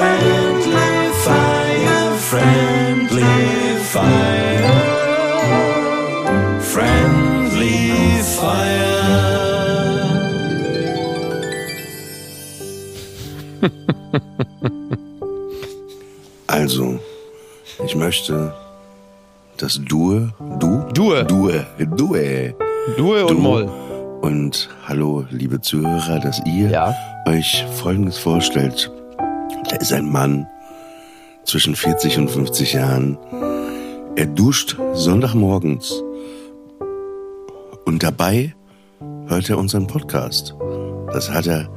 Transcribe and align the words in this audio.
Friendly 0.00 1.12
fire, 1.24 2.08
friendly 2.30 3.36
fire, 3.92 4.78
friendly 6.72 7.78
fire. 8.22 8.80
Also, 16.46 16.98
ich 17.86 17.94
möchte 17.94 18.52
das 19.56 19.80
Due, 19.88 20.32
du? 20.58 20.82
Due. 20.92 21.24
Due, 21.24 21.66
Due. 21.86 22.54
Due 22.96 23.24
und 23.26 23.36
Du. 23.36 23.40
Moll. 23.40 23.70
Und 24.20 24.68
hallo, 24.86 25.24
liebe 25.30 25.60
Zuhörer, 25.60 26.18
dass 26.18 26.40
ihr 26.44 26.70
Ja. 26.70 26.94
euch 27.26 27.64
Folgendes 27.80 28.18
vorstellt. 28.18 28.90
Da 29.70 29.76
ist 29.76 29.92
ein 29.92 30.10
Mann 30.10 30.48
zwischen 31.44 31.76
40 31.76 32.18
und 32.18 32.28
50 32.28 32.72
Jahren. 32.72 33.16
Er 34.16 34.26
duscht 34.26 34.76
Sonntagmorgens. 34.94 36.02
Und 37.84 38.02
dabei 38.02 38.54
hört 39.28 39.48
er 39.48 39.58
unseren 39.58 39.86
Podcast. 39.86 40.56
Das 41.12 41.30
hat 41.30 41.46
er 41.46 41.68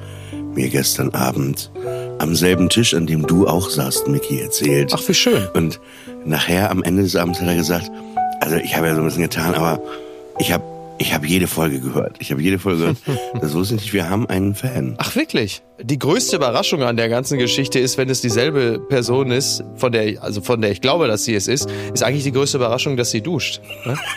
mir 0.56 0.70
gestern 0.70 1.12
Abend 1.12 1.72
am 2.18 2.34
selben 2.36 2.68
Tisch, 2.68 2.96
an 2.96 3.06
dem 3.06 3.28
du 3.28 3.48
auch 3.48 3.70
saßt, 3.70 4.08
Micky, 4.08 4.42
erzählt. 4.42 4.92
Ach, 4.96 5.08
wie 5.08 5.14
schön. 5.14 5.48
Und 5.54 5.80
nachher 6.26 6.72
am 6.72 6.82
Ende 6.82 7.04
des 7.04 7.16
Abends 7.16 7.40
hat 7.40 7.48
er 7.48 7.56
gesagt, 7.56 7.92
also 8.40 8.56
ich 8.56 8.76
habe 8.76 8.88
ja 8.88 8.96
so 8.96 9.02
ein 9.02 9.06
bisschen 9.06 9.22
getan, 9.22 9.54
aber 9.54 9.80
ich 10.40 10.52
habe 10.52 10.64
ich 11.00 11.14
habe 11.14 11.28
jede 11.28 11.48
Folge 11.48 11.80
gehört. 11.80 12.18
Ich 12.20 12.32
habe 12.32 12.42
jede 12.42 12.60
Folge 12.60 12.80
gehört. 12.80 12.98
Das 13.42 13.54
wusste 13.54 13.76
ich 13.76 13.82
nicht, 13.82 13.94
wir 13.94 14.10
haben 14.10 14.28
einen 14.30 14.56
Fan. 14.56 14.96
Ach, 14.98 15.16
wirklich? 15.16 15.62
Die 15.82 15.98
größte 15.98 16.36
Überraschung 16.36 16.84
an 16.84 16.98
der 16.98 17.10
ganzen 17.10 17.40
Geschichte 17.40 17.80
ist, 17.80 17.98
wenn 17.98 18.08
es 18.10 18.22
dieselbe 18.22 18.80
Person 18.80 19.32
ist, 19.32 19.64
von 19.76 19.92
der, 19.92 20.22
also 20.22 20.40
von 20.42 20.62
der 20.62 20.70
ich 20.72 20.82
glaube, 20.82 21.08
dass 21.08 21.26
sie 21.26 21.34
es 21.34 21.48
ist, 21.48 21.68
ist 21.94 22.04
eigentlich 22.04 22.24
die 22.24 22.32
größte 22.32 22.58
Überraschung, 22.58 22.96
dass 22.96 23.10
sie 23.10 23.22
duscht. 23.22 23.60
Ne? 23.86 23.98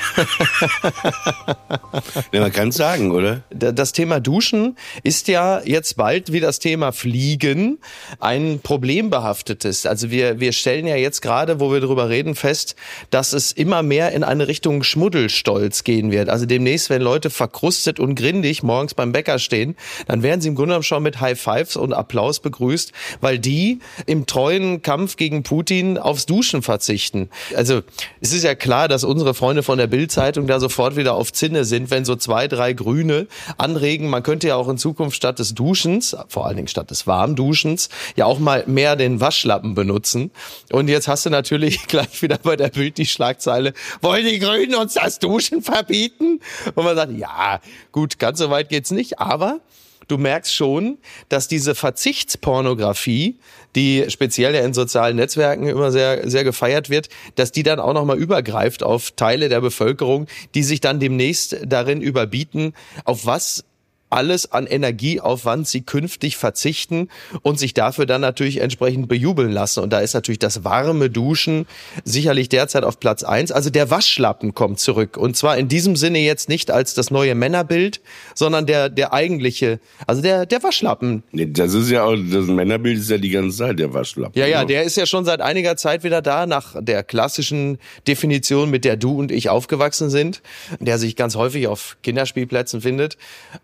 Ja, 2.33 2.41
man 2.41 2.53
kann 2.53 2.73
sagen, 2.73 3.11
oder? 3.11 3.43
Da- 3.51 3.73
Das 3.73 3.93
Thema 3.93 4.21
Duschen 4.21 4.77
ist 5.03 5.29
ja 5.29 5.61
jetzt 5.65 5.97
bald 5.97 6.33
wie 6.33 6.41
das 6.41 6.59
Thema 6.59 6.93
Fliegen 6.93 7.79
ein 8.21 8.61
problembehaftetes. 8.63 9.87
Also 9.87 10.11
wir, 10.11 10.41
wir 10.41 10.53
stellen 10.53 10.87
ja 10.87 10.97
jetzt 10.97 11.21
gerade, 11.23 11.59
wo 11.61 11.73
wir 11.73 11.81
drüber 11.81 12.09
reden, 12.11 12.35
fest, 12.35 12.77
dass 13.11 13.33
es 13.33 13.53
immer 13.53 13.83
mehr 13.83 14.13
in 14.13 14.25
eine 14.25 14.49
Richtung 14.49 14.83
Schmuddelstolz 14.83 15.85
gehen 15.85 16.11
wird. 16.11 16.29
Also 16.29 16.45
demnächst, 16.47 16.91
wenn 16.91 17.03
Leute 17.03 17.31
verkrustet 17.31 17.99
und 17.99 18.15
grindig 18.15 18.63
morgens 18.63 18.95
beim 18.95 19.13
Bäcker 19.13 19.39
stehen, 19.39 19.77
dann 20.07 20.23
werden 20.23 20.41
sie 20.41 20.49
im 20.49 20.55
Grunde 20.55 20.71
genommen 20.71 20.83
schon 20.85 21.03
mit 21.03 21.21
High 21.21 21.39
Fives 21.47 21.77
und 21.77 21.93
Applaus 21.93 22.41
begrüßt, 22.41 22.93
weil 23.21 23.39
die 23.39 23.79
im 24.07 24.27
treuen 24.27 24.83
Kampf 24.83 25.17
gegen 25.17 25.45
Putin 25.45 25.97
aufs 25.97 26.27
Duschen 26.27 26.63
verzichten. 26.63 27.31
Also 27.55 27.83
es 28.21 28.33
ist 28.33 28.43
ja 28.43 28.57
klar, 28.57 28.89
dass 28.89 29.05
unsere 29.05 29.33
Freunde 29.33 29.63
von 29.63 29.79
der 29.79 29.87
Bild-Zeitung 29.87 30.49
da 30.49 30.59
sofort 30.59 30.97
wieder 30.97 31.15
auf 31.15 31.33
Zinne 31.33 31.65
sind, 31.65 31.91
wenn 31.93 32.05
so 32.05 32.17
zwei, 32.17 32.49
drei 32.49 32.73
Grüne 32.73 33.29
anregen, 33.59 34.11
man 34.11 34.25
könnte 34.25 34.49
ja 34.49 34.57
auch 34.57 34.69
in 34.69 34.77
Zukunft 34.77 35.17
statt 35.17 35.39
des 35.39 35.55
Duschens, 35.55 36.17
vor 36.29 36.47
allen 36.47 36.57
Dingen 36.57 36.69
statt 36.69 36.91
des 36.91 37.07
Warmduschens, 37.07 37.91
ja 38.17 38.25
auch 38.25 38.41
mal 38.41 38.65
mehr 38.67 38.97
den 38.97 39.21
Waschlappen 39.21 39.75
benutzen. 39.77 40.33
Und 40.73 40.89
jetzt 40.89 41.07
hast 41.07 41.27
du 41.27 41.31
natürlich 41.31 41.87
gleich 41.87 42.23
wieder 42.23 42.39
bei 42.43 42.57
der 42.57 42.71
Bild 42.71 42.99
die 42.99 43.07
Schlagzeile, 43.07 43.73
wollen 44.03 44.25
die 44.25 44.41
Grünen 44.41 44.75
uns 44.75 44.95
das 44.95 45.21
Duschen 45.21 45.63
verbieten? 45.63 46.41
Und 46.75 46.85
man 46.85 46.97
sagt, 46.97 47.13
ja, 47.13 47.61
gut, 47.93 48.19
ganz 48.19 48.41
so 48.41 48.51
weit 48.51 48.69
geht's 48.69 48.91
nicht, 48.91 49.21
aber 49.21 49.61
du 50.09 50.19
merkst 50.19 50.55
schon, 50.55 50.99
dass 51.29 51.49
diese 51.49 51.75
Verzichtspornografie, 51.75 53.39
die 53.75 54.05
speziell 54.09 54.55
ja 54.55 54.63
in 54.63 54.75
sozialen 54.75 55.17
Netzwerken 55.17 55.67
immer 55.67 55.93
sehr, 55.93 56.29
sehr 56.29 56.45
gefeiert 56.45 56.91
wird, 56.91 57.09
dass 57.35 57.53
die 57.53 57.63
dann 57.63 57.81
auch 57.81 57.93
nochmal 57.93 58.19
übergreift 58.19 58.83
auf 58.83 59.13
Teile 59.13 59.49
der 59.49 59.61
Bevölkerung, 59.61 60.27
die 60.55 60.63
sich 60.63 60.81
dann 60.81 61.01
demnächst 61.01 61.59
darin 61.65 62.01
überbieten, 62.01 62.75
auf 63.05 63.27
was 63.27 63.65
alles 64.11 64.53
an 64.53 64.67
Energieaufwand 64.67 65.67
sie 65.67 65.83
künftig 65.83 66.37
verzichten 66.37 67.09
und 67.43 67.59
sich 67.59 67.75
dafür 67.75 68.07
dann 68.07 68.21
natürlich 68.21 68.61
entsprechend 68.61 69.09
bejubeln 69.09 69.51
lassen. 69.51 69.81
Und 69.83 69.93
da 69.93 70.01
ist 70.01 70.15
natürlich 70.15 70.39
das 70.39 70.65
warme 70.65 71.11
Duschen 71.11 71.67
sicherlich 72.05 72.49
derzeit 72.49 72.85
auf 72.85 73.01
Platz 73.01 73.25
eins. 73.25 73.51
Also 73.51 73.71
der 73.71 73.91
Waschlappen 73.91 74.55
kommt 74.55 74.79
zurück. 74.79 75.17
Und 75.17 75.37
zwar 75.37 75.59
in 75.59 75.69
diesem 75.69 75.97
Sinne 75.97 76.21
jetzt 76.21 76.49
nicht 76.49 76.71
als 76.71 76.95
das 76.95 77.11
neue 77.11 77.35
Männerbild, 77.35 78.01
sondern 78.35 78.67
der, 78.67 78.89
der 78.89 79.13
eigentliche, 79.13 79.81
also 80.07 80.23
der, 80.23 80.47
der 80.47 80.63
Waschlappen. 80.63 81.23
Das 81.33 81.75
ist 81.75 81.91
ja 81.91 82.05
auch, 82.05 82.17
das 82.17 82.47
Männerbild 82.47 82.99
ist 82.99 83.11
ja 83.11 83.19
die 83.19 83.31
ganze 83.31 83.57
Zeit 83.57 83.79
der 83.79 83.93
Waschlappen. 83.93 84.39
Ja, 84.39 84.47
ja, 84.47 84.65
der 84.65 84.85
ist 84.85 84.97
ja 84.97 85.07
schon 85.07 85.25
seit 85.25 85.41
einiger 85.41 85.77
Zeit 85.77 86.05
wieder 86.05 86.23
da, 86.23 86.47
nach 86.47 86.77
der 86.81 87.03
klassischen 87.03 87.79
Definition, 88.07 88.71
mit 88.71 88.85
der 88.85 88.97
du 88.97 89.19
und 89.19 89.33
ich 89.33 89.49
aufgewachsen 89.49 90.11
sind, 90.11 90.43
der 90.79 90.99
sich 90.99 91.17
ganz 91.17 91.35
häufig 91.35 91.67
auf 91.67 91.97
Kinderspielplätzen 92.03 92.81
findet. 92.81 93.17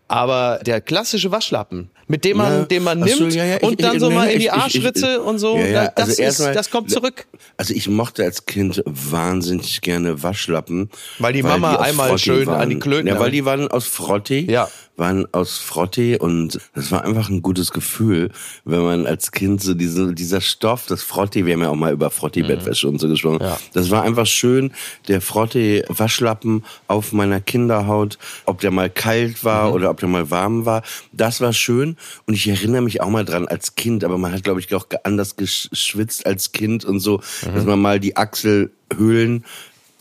Aber 0.07 0.32
der 0.65 0.81
klassische 0.81 1.31
Waschlappen, 1.31 1.89
mit 2.07 2.23
dem 2.25 2.37
man, 2.37 2.53
Ja. 2.59 2.65
den 2.65 2.83
man 2.83 3.03
Ach 3.03 3.07
so, 3.07 3.19
nimmt 3.23 3.35
ja, 3.35 3.45
ja, 3.45 3.55
ich- 3.57 3.63
und 3.63 3.81
dann 3.83 3.95
ich- 3.95 3.99
so 4.01 4.09
mal 4.09 4.25
in 4.29 4.39
die 4.39 4.45
ich- 4.45 4.51
ich- 4.51 4.53
Arschritze 4.53 5.21
und 5.21 5.39
so, 5.39 5.57
ja, 5.57 5.87
das, 5.87 5.95
also 5.95 6.11
ist, 6.11 6.19
erstmal- 6.19 6.53
das 6.53 6.69
kommt 6.69 6.91
zurück. 6.91 7.25
Also 7.57 7.73
ich 7.73 7.87
mochte 7.87 8.23
als 8.23 8.45
Kind 8.45 8.81
wahnsinnig 8.85 9.81
gerne 9.81 10.21
Waschlappen. 10.23 10.89
Weil 11.19 11.33
die 11.33 11.43
Mama 11.43 11.75
aus 11.75 11.81
einmal 11.81 12.07
Frottee 12.09 12.23
schön 12.23 12.47
waren. 12.47 12.61
an 12.61 12.69
die 12.69 12.79
Klöten 12.79 13.07
Ja, 13.07 13.19
weil 13.19 13.31
die 13.31 13.45
waren 13.45 13.67
aus 13.69 13.85
Frottee. 13.85 14.45
Ja. 14.49 14.69
Waren 14.95 15.27
aus 15.33 15.57
Frottee 15.57 16.19
und 16.19 16.59
das 16.75 16.91
war 16.91 17.03
einfach 17.03 17.27
ein 17.27 17.41
gutes 17.41 17.71
Gefühl, 17.71 18.29
wenn 18.63 18.81
man 18.83 19.07
als 19.07 19.31
Kind 19.31 19.59
so 19.59 19.73
diese, 19.73 20.13
dieser 20.13 20.39
Stoff, 20.39 20.85
das 20.87 21.01
Frottee, 21.01 21.45
wir 21.47 21.53
haben 21.53 21.61
ja 21.63 21.69
auch 21.69 21.75
mal 21.75 21.91
über 21.93 22.11
Frottee-Bettwäsche 22.11 22.87
und 22.87 22.99
so 22.99 23.07
gesprochen. 23.07 23.39
Ja. 23.41 23.57
Das 23.73 23.89
war 23.89 24.03
einfach 24.03 24.27
schön, 24.27 24.71
der 25.07 25.19
Frottee-Waschlappen 25.19 26.63
auf 26.87 27.11
meiner 27.11 27.41
Kinderhaut, 27.41 28.19
ob 28.45 28.59
der 28.61 28.69
mal 28.69 28.89
kalt 28.89 29.43
war 29.43 29.69
Mhm. 29.69 29.73
oder 29.73 29.89
ob 29.89 29.99
der 29.99 30.09
mal 30.09 30.29
warm 30.29 30.65
war. 30.65 30.83
Das 31.11 31.41
war 31.41 31.53
schön 31.53 31.97
und 32.27 32.35
ich 32.35 32.47
erinnere 32.47 32.81
mich 32.83 33.01
auch 33.01 33.09
mal 33.09 33.25
dran 33.25 33.47
als 33.47 33.73
Kind, 33.75 34.03
aber 34.03 34.19
man 34.19 34.31
hat, 34.31 34.43
glaube 34.43 34.59
ich, 34.59 34.73
auch 34.75 34.85
anders 35.03 35.35
geschwitzt 35.37 36.25
als 36.27 36.51
Kind 36.51 36.85
und 36.85 36.99
so, 36.99 37.17
Mhm. 37.47 37.55
dass 37.55 37.65
man 37.65 37.81
mal 37.81 37.99
die 37.99 38.15
Achselhöhlen 38.15 39.43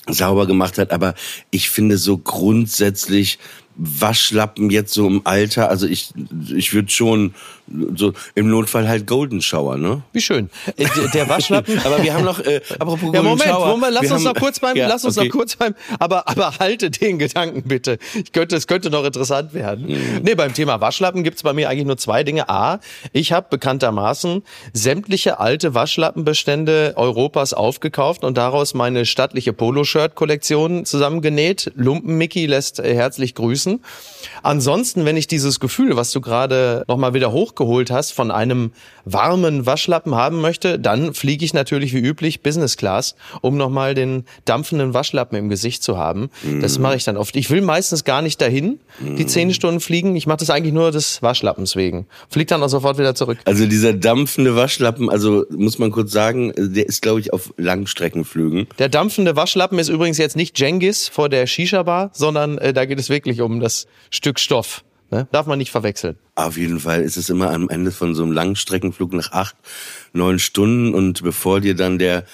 sauber 0.08 0.46
gemacht 0.48 0.78
hat, 0.78 0.90
aber 0.90 1.14
ich 1.52 1.70
finde 1.70 1.96
so 1.96 2.18
grundsätzlich 2.18 3.38
Waschlappen 3.76 4.70
jetzt 4.70 4.92
so 4.92 5.06
im 5.06 5.22
Alter, 5.24 5.68
also 5.68 5.86
ich, 5.86 6.12
ich 6.54 6.74
würde 6.74 6.90
schon 6.90 7.34
so 7.94 8.12
im 8.34 8.50
Notfall 8.50 8.88
halt 8.88 9.06
Golden 9.06 9.40
Shower, 9.40 9.76
ne? 9.76 10.02
Wie 10.12 10.20
schön. 10.20 10.50
Äh, 10.76 10.86
Der 11.14 11.28
Waschlappen. 11.28 11.78
aber 11.84 12.02
wir 12.02 12.14
haben 12.14 12.24
noch, 12.24 12.40
äh, 12.40 12.60
apropos 12.78 13.14
Ja, 13.14 13.22
Moment, 13.22 13.42
Shower. 13.42 13.66
Moment, 13.68 13.92
lass 13.92 14.02
wir 14.02 14.12
uns 14.12 14.26
haben, 14.26 14.34
noch 14.34 14.40
kurz 14.40 14.60
beim, 14.60 14.76
Ja, 14.82 14.88
lass 14.88 15.04
uns 15.04 15.16
okay. 15.16 15.28
noch 15.28 15.32
kurz 15.32 15.56
beim, 15.56 15.74
aber, 15.98 16.28
aber 16.28 16.58
halte 16.58 16.90
den 16.90 17.18
Gedanken 17.18 17.62
bitte. 17.62 17.98
Ich 18.14 18.32
könnte, 18.32 18.56
es 18.56 18.66
könnte 18.66 18.90
noch 18.90 19.04
interessant 19.04 19.54
werden. 19.54 19.86
Mhm. 19.86 20.20
Nee, 20.22 20.34
beim 20.34 20.54
Thema 20.54 20.80
Waschlappen 20.80 21.24
gibt's 21.24 21.42
bei 21.42 21.52
mir 21.52 21.68
eigentlich 21.68 21.86
nur 21.86 21.96
zwei 21.96 22.24
Dinge. 22.24 22.48
A, 22.48 22.80
ich 23.12 23.32
habe 23.32 23.46
bekanntermaßen 23.50 24.42
sämtliche 24.72 25.38
alte 25.40 25.74
Waschlappenbestände 25.74 26.94
Europas 26.96 27.54
aufgekauft 27.54 28.24
und 28.24 28.36
daraus 28.36 28.74
meine 28.74 29.06
stattliche 29.06 29.52
Poloshirt-Kollektion 29.52 30.84
zusammengenäht. 30.84 31.72
Lumpen 31.74 32.18
Mickey 32.18 32.46
lässt 32.46 32.80
äh, 32.80 32.94
herzlich 32.94 33.34
grüßen. 33.34 33.80
Ansonsten, 34.42 35.04
wenn 35.04 35.16
ich 35.16 35.26
dieses 35.26 35.60
Gefühl, 35.60 35.96
was 35.96 36.12
du 36.12 36.20
gerade 36.20 36.84
nochmal 36.88 37.14
wieder 37.14 37.32
hochgeholt 37.52 37.90
hast, 37.90 38.12
von 38.12 38.30
einem 38.30 38.72
warmen 39.04 39.66
Waschlappen 39.66 40.14
haben 40.14 40.40
möchte, 40.40 40.78
dann 40.78 41.14
fliege 41.14 41.44
ich 41.44 41.54
natürlich 41.54 41.92
wie 41.92 41.98
üblich 41.98 42.42
Business 42.42 42.76
Class, 42.76 43.14
um 43.40 43.56
nochmal 43.56 43.94
den 43.94 44.24
dampfenden 44.44 44.94
Waschlappen 44.94 45.36
im 45.36 45.48
Gesicht 45.48 45.82
zu 45.82 45.98
haben. 45.98 46.30
Das 46.60 46.78
mache 46.78 46.96
ich 46.96 47.04
dann 47.04 47.16
oft. 47.16 47.34
Ich 47.36 47.50
will 47.50 47.62
meistens 47.62 48.04
gar 48.04 48.22
nicht 48.22 48.40
dahin, 48.40 48.78
die 49.00 49.26
zehn 49.26 49.52
Stunden 49.52 49.80
fliegen. 49.80 50.14
Ich 50.16 50.26
mache 50.26 50.38
das 50.38 50.50
eigentlich 50.50 50.72
nur 50.72 50.92
des 50.92 51.22
Waschlappens 51.22 51.76
wegen. 51.76 52.06
Flieg 52.28 52.48
dann 52.48 52.62
auch 52.62 52.68
sofort 52.68 52.98
wieder 52.98 53.14
zurück. 53.14 53.38
Also 53.44 53.66
dieser 53.66 53.92
dampfende 53.92 54.54
Waschlappen, 54.56 55.10
also 55.10 55.44
muss 55.50 55.78
man 55.78 55.90
kurz 55.90 56.12
sagen, 56.12 56.52
der 56.56 56.86
ist 56.86 57.02
glaube 57.02 57.20
ich 57.20 57.32
auf 57.32 57.52
Langstreckenflügen. 57.56 58.68
Der 58.78 58.88
dampfende 58.88 59.36
Waschlappen 59.36 59.78
ist 59.78 59.88
übrigens 59.88 60.18
jetzt 60.18 60.36
nicht 60.36 60.58
Jengis 60.58 61.08
vor 61.08 61.28
der 61.28 61.46
Shisha-Bar, 61.46 62.10
sondern 62.12 62.58
äh, 62.58 62.72
da 62.72 62.84
geht 62.84 62.98
es 62.98 63.08
wirklich 63.08 63.40
um 63.40 63.60
das 63.60 63.86
Stück 64.10 64.38
Stoff. 64.38 64.84
Ne? 65.12 65.28
Darf 65.30 65.46
man 65.46 65.58
nicht 65.58 65.70
verwechseln. 65.70 66.16
Auf 66.36 66.56
jeden 66.56 66.80
Fall 66.80 67.02
ist 67.02 67.18
es 67.18 67.28
immer 67.28 67.50
am 67.50 67.68
Ende 67.68 67.92
von 67.92 68.14
so 68.14 68.22
einem 68.22 68.32
Langstreckenflug 68.32 69.12
nach 69.12 69.30
acht, 69.32 69.54
neun 70.14 70.38
Stunden 70.38 70.94
und 70.94 71.22
bevor 71.22 71.60
dir 71.60 71.76
dann 71.76 71.98
der 71.98 72.24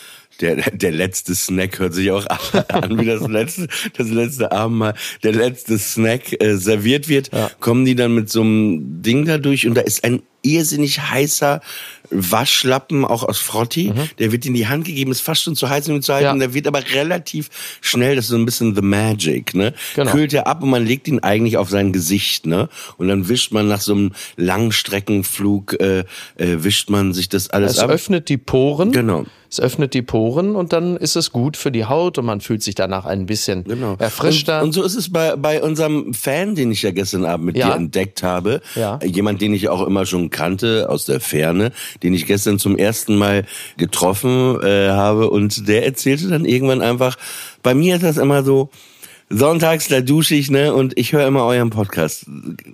der, 0.41 0.57
der 0.71 0.93
letzte 0.93 1.35
Snack 1.35 1.79
hört 1.79 1.95
sich 1.95 2.11
auch 2.11 2.27
an 2.69 2.99
wie 2.99 3.05
das 3.07 3.27
letzte, 3.27 3.67
das 3.97 4.09
letzte 4.09 4.53
Abendmahl, 4.53 4.95
der 5.23 5.33
letzte 5.33 5.79
Snack 5.79 6.41
äh, 6.43 6.57
serviert 6.57 7.09
wird, 7.09 7.31
kommen 7.61 7.85
die 7.85 7.95
dann 7.95 8.15
mit 8.15 8.31
so 8.31 8.41
einem 8.43 9.03
Ding 9.03 9.25
da 9.25 9.39
durch 9.39 9.67
und 9.67 9.75
da 9.75 9.81
ist 9.83 10.05
ein 10.05 10.23
irrsinnig 10.43 11.01
heißer 11.11 11.61
Waschlappen, 12.11 13.05
auch 13.05 13.23
aus 13.23 13.39
Frotti, 13.39 13.93
der 14.19 14.33
wird 14.33 14.47
in 14.47 14.55
die 14.55 14.67
Hand 14.67 14.85
gegeben, 14.87 15.11
ist 15.11 15.21
fast 15.21 15.43
schon 15.43 15.57
zu 15.57 15.69
heiß, 15.69 15.89
um 15.89 15.97
ihn 15.97 16.03
zu 16.03 16.15
halten, 16.15 16.37
Mhm. 16.37 16.41
Ja. 16.41 16.47
der 16.47 16.55
wird 16.55 16.67
aber 16.67 16.83
relativ 16.95 17.51
schnell, 17.83 18.17
das 18.17 18.27
ist 18.27 18.31
so 18.31 18.37
ein 18.37 18.47
bisschen 18.47 18.75
the 18.75 18.81
magic, 18.81 19.55
ne? 19.55 19.75
Genau. 19.95 20.11
Kühlt 20.13 20.33
er 20.33 20.47
ab 20.47 20.63
und 20.63 20.71
man 20.71 20.87
legt 20.87 21.07
ihn 21.09 21.19
eigentlich 21.19 21.57
auf 21.59 21.69
sein 21.69 21.93
Gesicht, 21.93 22.47
ne? 22.47 22.69
Und 22.97 23.09
dann 23.09 23.29
wischt 23.29 23.53
man 23.53 23.69
nach 23.69 23.81
so 23.81 23.93
einem 23.93 24.13
Langstreckenflug, 24.37 25.81
äh, 25.81 25.99
äh, 26.01 26.05
wischt 26.37 26.89
man 26.91 27.13
sich 27.13 27.29
das 27.29 27.51
alles 27.51 27.73
Es 27.73 27.79
ab. 27.81 27.91
öffnet 27.91 28.29
die 28.29 28.39
Poren. 28.39 28.93
Genau. 28.93 29.27
Es 29.51 29.61
öffnet 29.61 29.95
die 29.95 30.03
Poren 30.03 30.55
und 30.57 30.73
dann 30.73 30.97
ist 30.97 31.17
es 31.17 31.33
gut 31.33 31.57
für 31.57 31.71
die 31.73 31.87
Haut 31.87 32.19
und 32.19 32.27
man 32.27 32.41
fühlt 32.41 32.63
sich 32.63 32.75
danach 32.75 33.07
ein 33.07 33.27
bisschen 33.27 33.65
Genau. 33.65 33.97
erfrischter. 33.99 34.59
Und, 34.61 34.67
und 34.69 34.73
so 34.73 34.83
ist 34.83 34.95
es 34.95 35.11
bei, 35.11 35.37
bei 35.37 35.63
unserem 35.63 36.13
Fan, 36.13 36.55
den 36.55 36.71
ich 36.71 36.83
ja 36.83 36.91
gestern 36.91 37.25
Abend 37.25 37.47
mit 37.47 37.57
Ja. 37.57 37.69
dir 37.71 37.77
entdeckt 37.77 38.23
habe. 38.23 38.61
Ja. 38.75 38.99
Jemand, 39.05 39.41
den 39.41 39.55
ich 39.55 39.69
auch 39.69 39.87
immer 39.87 40.05
schon 40.07 40.31
kannte 40.31 40.89
aus 40.91 41.07
der 41.07 41.21
Ferne, 41.21 41.73
den 42.03 42.13
ich 42.15 42.27
gestern 42.27 42.59
zum 42.59 42.77
ersten 42.77 43.17
Mal 43.17 43.45
getroffen 43.79 44.61
äh, 44.63 44.89
habe. 44.91 45.31
Und 45.31 45.67
der 45.69 45.87
erzählte 45.87 46.29
dann 46.29 46.45
irgendwann 46.45 46.83
einfach, 46.83 47.17
bei 47.63 47.75
mir 47.75 47.97
ist 47.97 48.05
das 48.05 48.17
immer 48.19 48.43
so, 48.45 48.69
sonntags, 49.31 49.89
da 49.89 50.01
dusche 50.01 50.35
ich, 50.35 50.51
ne? 50.51 50.73
Und 50.75 50.97
ich 50.99 51.13
höre 51.13 51.27
immer 51.27 51.45
euren 51.45 51.71
Podcast. 51.71 52.27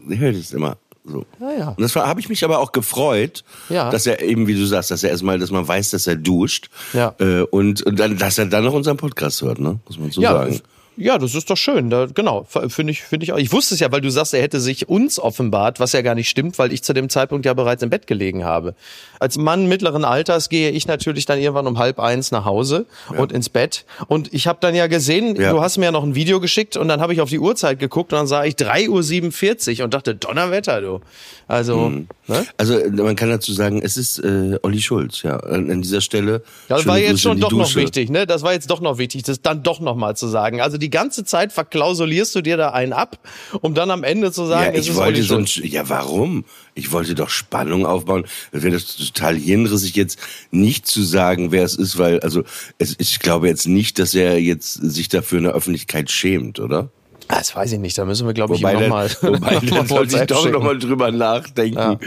Ich 0.08 0.18
höre 0.18 0.32
das 0.32 0.52
immer. 0.52 0.76
So. 1.06 1.26
Ja, 1.38 1.52
ja. 1.52 1.68
Und 1.68 1.80
das 1.80 1.94
habe 1.94 2.18
ich 2.20 2.28
mich 2.28 2.44
aber 2.44 2.58
auch 2.60 2.72
gefreut, 2.72 3.44
Ja. 3.68 3.90
dass 3.90 4.06
er 4.06 4.22
eben, 4.22 4.46
wie 4.46 4.54
du 4.54 4.64
sagst, 4.64 4.90
dass 4.90 5.04
er 5.04 5.10
erstmal, 5.10 5.38
dass 5.38 5.50
man 5.50 5.66
weiß, 5.68 5.90
dass 5.90 6.06
er 6.06 6.16
duscht. 6.16 6.70
Ja. 6.94 7.14
Äh, 7.18 7.42
und, 7.42 7.82
und 7.82 7.98
dann, 7.98 8.16
dass 8.16 8.38
er 8.38 8.46
dann 8.46 8.64
noch 8.64 8.72
unseren 8.72 8.96
Podcast 8.96 9.42
hört, 9.42 9.58
ne? 9.58 9.78
Muss 9.86 9.98
man 9.98 10.10
so 10.10 10.22
ja, 10.22 10.32
sagen. 10.32 10.60
Ja, 10.96 11.18
das 11.18 11.34
ist 11.34 11.50
doch 11.50 11.56
schön. 11.56 11.90
Da, 11.90 12.06
genau, 12.06 12.44
finde 12.68 12.92
ich, 12.92 13.02
finde 13.02 13.24
ich 13.24 13.32
auch. 13.32 13.38
Ich 13.38 13.52
wusste 13.52 13.74
es 13.74 13.80
ja, 13.80 13.90
weil 13.92 14.00
du 14.00 14.10
sagst, 14.10 14.34
er 14.34 14.42
hätte 14.42 14.60
sich 14.60 14.88
uns 14.88 15.18
offenbart, 15.18 15.80
was 15.80 15.92
ja 15.92 16.02
gar 16.02 16.14
nicht 16.14 16.28
stimmt, 16.28 16.58
weil 16.58 16.72
ich 16.72 16.82
zu 16.82 16.92
dem 16.92 17.08
Zeitpunkt 17.08 17.46
ja 17.46 17.54
bereits 17.54 17.82
im 17.82 17.90
Bett 17.90 18.06
gelegen 18.06 18.44
habe. 18.44 18.74
Als 19.20 19.36
Mann 19.38 19.66
mittleren 19.66 20.04
Alters 20.04 20.48
gehe 20.48 20.70
ich 20.70 20.86
natürlich 20.86 21.26
dann 21.26 21.38
irgendwann 21.38 21.66
um 21.66 21.78
halb 21.78 21.98
eins 22.00 22.30
nach 22.30 22.44
Hause 22.44 22.86
und 23.16 23.32
ins 23.32 23.48
Bett. 23.48 23.84
Und 24.08 24.32
ich 24.32 24.46
habe 24.46 24.58
dann 24.60 24.74
ja 24.74 24.86
gesehen, 24.86 25.36
Ja. 25.36 25.52
du 25.52 25.60
hast 25.60 25.78
mir 25.78 25.86
ja 25.86 25.92
noch 25.92 26.04
ein 26.04 26.14
Video 26.14 26.40
geschickt 26.40 26.76
und 26.76 26.88
dann 26.88 27.00
habe 27.00 27.12
ich 27.12 27.20
auf 27.20 27.28
die 27.30 27.38
Uhrzeit 27.38 27.78
geguckt 27.78 28.12
und 28.12 28.18
dann 28.18 28.26
sah 28.26 28.44
ich 28.44 28.54
3.47 28.54 29.78
Uhr 29.78 29.84
und 29.84 29.94
dachte, 29.94 30.14
Donnerwetter, 30.14 30.80
du. 30.80 31.00
Also, 31.46 31.76
Mhm. 31.90 32.08
ne? 32.26 32.46
Also 32.56 32.78
man 32.90 33.16
kann 33.16 33.28
dazu 33.28 33.52
sagen, 33.52 33.80
es 33.82 33.96
ist 33.96 34.18
äh, 34.18 34.58
Olli 34.62 34.80
Schulz, 34.80 35.22
ja. 35.22 35.36
An, 35.38 35.70
an 35.70 35.82
dieser 35.82 36.00
Stelle. 36.00 36.42
Das 36.68 36.86
war 36.86 36.98
jetzt 36.98 37.10
Grüße 37.10 37.22
schon 37.22 37.40
doch 37.40 37.50
noch 37.52 37.66
Dusche. 37.66 37.80
wichtig, 37.80 38.08
ne? 38.10 38.26
Das 38.26 38.42
war 38.42 38.52
jetzt 38.52 38.70
doch 38.70 38.80
noch 38.80 38.98
wichtig, 38.98 39.24
das 39.24 39.42
dann 39.42 39.62
doch 39.62 39.80
noch 39.80 39.96
mal 39.96 40.16
zu 40.16 40.26
sagen. 40.28 40.60
Also 40.60 40.78
die 40.84 40.90
ganze 40.90 41.24
Zeit 41.24 41.52
verklausulierst 41.52 42.34
du 42.34 42.42
dir 42.42 42.58
da 42.58 42.70
einen 42.70 42.92
ab, 42.92 43.18
um 43.62 43.74
dann 43.74 43.90
am 43.90 44.04
Ende 44.04 44.32
zu 44.32 44.44
sagen, 44.44 44.74
Ja, 44.74 44.78
es 44.78 44.84
ich 44.84 44.90
ist 44.90 44.96
wollte 44.96 45.22
so 45.22 45.36
ein, 45.36 45.46
ja, 45.62 45.88
warum? 45.88 46.44
Ich 46.74 46.92
wollte 46.92 47.14
doch 47.14 47.30
Spannung 47.30 47.86
aufbauen. 47.86 48.26
Das 48.52 48.62
wäre 48.62 48.74
das 48.74 48.96
total 48.96 49.36
hirnrissig 49.36 49.96
jetzt 49.96 50.18
nicht 50.50 50.86
zu 50.86 51.02
sagen, 51.02 51.52
wer 51.52 51.64
es 51.64 51.74
ist, 51.74 51.96
weil, 51.96 52.20
also, 52.20 52.44
es, 52.78 52.96
ich 52.98 53.18
glaube 53.20 53.48
jetzt 53.48 53.66
nicht, 53.66 53.98
dass 53.98 54.14
er 54.14 54.38
jetzt 54.38 54.74
sich 54.74 55.08
dafür 55.08 55.38
in 55.38 55.44
der 55.44 55.54
Öffentlichkeit 55.54 56.10
schämt, 56.10 56.60
oder? 56.60 56.90
Ah, 57.28 57.38
Das 57.38 57.56
weiß 57.56 57.72
ich 57.72 57.78
nicht, 57.78 57.96
da 57.96 58.04
müssen 58.04 58.26
wir, 58.26 58.34
glaube 58.34 58.54
ich, 58.54 58.60
nochmal 58.60 59.08
schicken. 59.08 60.52
nochmal 60.52 60.78
drüber 60.78 61.10
nachdenken. 61.10 61.78
Ja. 61.78 61.90
Ja. 61.92 61.98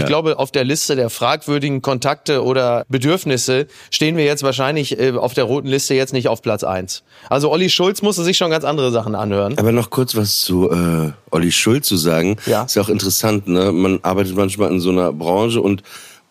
Ich 0.00 0.06
glaube, 0.06 0.38
auf 0.38 0.50
der 0.52 0.64
Liste 0.64 0.96
der 0.96 1.10
fragwürdigen 1.10 1.82
Kontakte 1.82 2.44
oder 2.44 2.84
Bedürfnisse 2.88 3.66
stehen 3.90 4.16
wir 4.16 4.24
jetzt 4.24 4.42
wahrscheinlich 4.42 4.98
äh, 4.98 5.12
auf 5.12 5.34
der 5.34 5.44
roten 5.44 5.68
Liste 5.68 5.94
jetzt 5.94 6.12
nicht 6.12 6.28
auf 6.28 6.42
Platz 6.42 6.62
eins. 6.64 7.02
Also 7.30 7.50
Olli 7.50 7.70
Schulz 7.70 8.02
musste 8.02 8.22
sich 8.24 8.36
schon 8.36 8.50
ganz 8.50 8.64
andere 8.64 8.90
Sachen 8.90 9.14
anhören. 9.14 9.56
Aber 9.58 9.72
noch 9.72 9.90
kurz 9.90 10.14
was 10.14 10.40
zu 10.40 10.70
äh, 10.70 11.12
Olli 11.30 11.52
Schulz 11.52 11.86
zu 11.88 11.96
sagen. 11.96 12.36
Ja. 12.46 12.64
Ist 12.64 12.76
ja 12.76 12.82
auch 12.82 12.88
interessant, 12.88 13.48
ne? 13.48 13.72
Man 13.72 14.00
arbeitet 14.02 14.36
manchmal 14.36 14.70
in 14.72 14.80
so 14.80 14.90
einer 14.90 15.12
Branche 15.12 15.60
und 15.60 15.82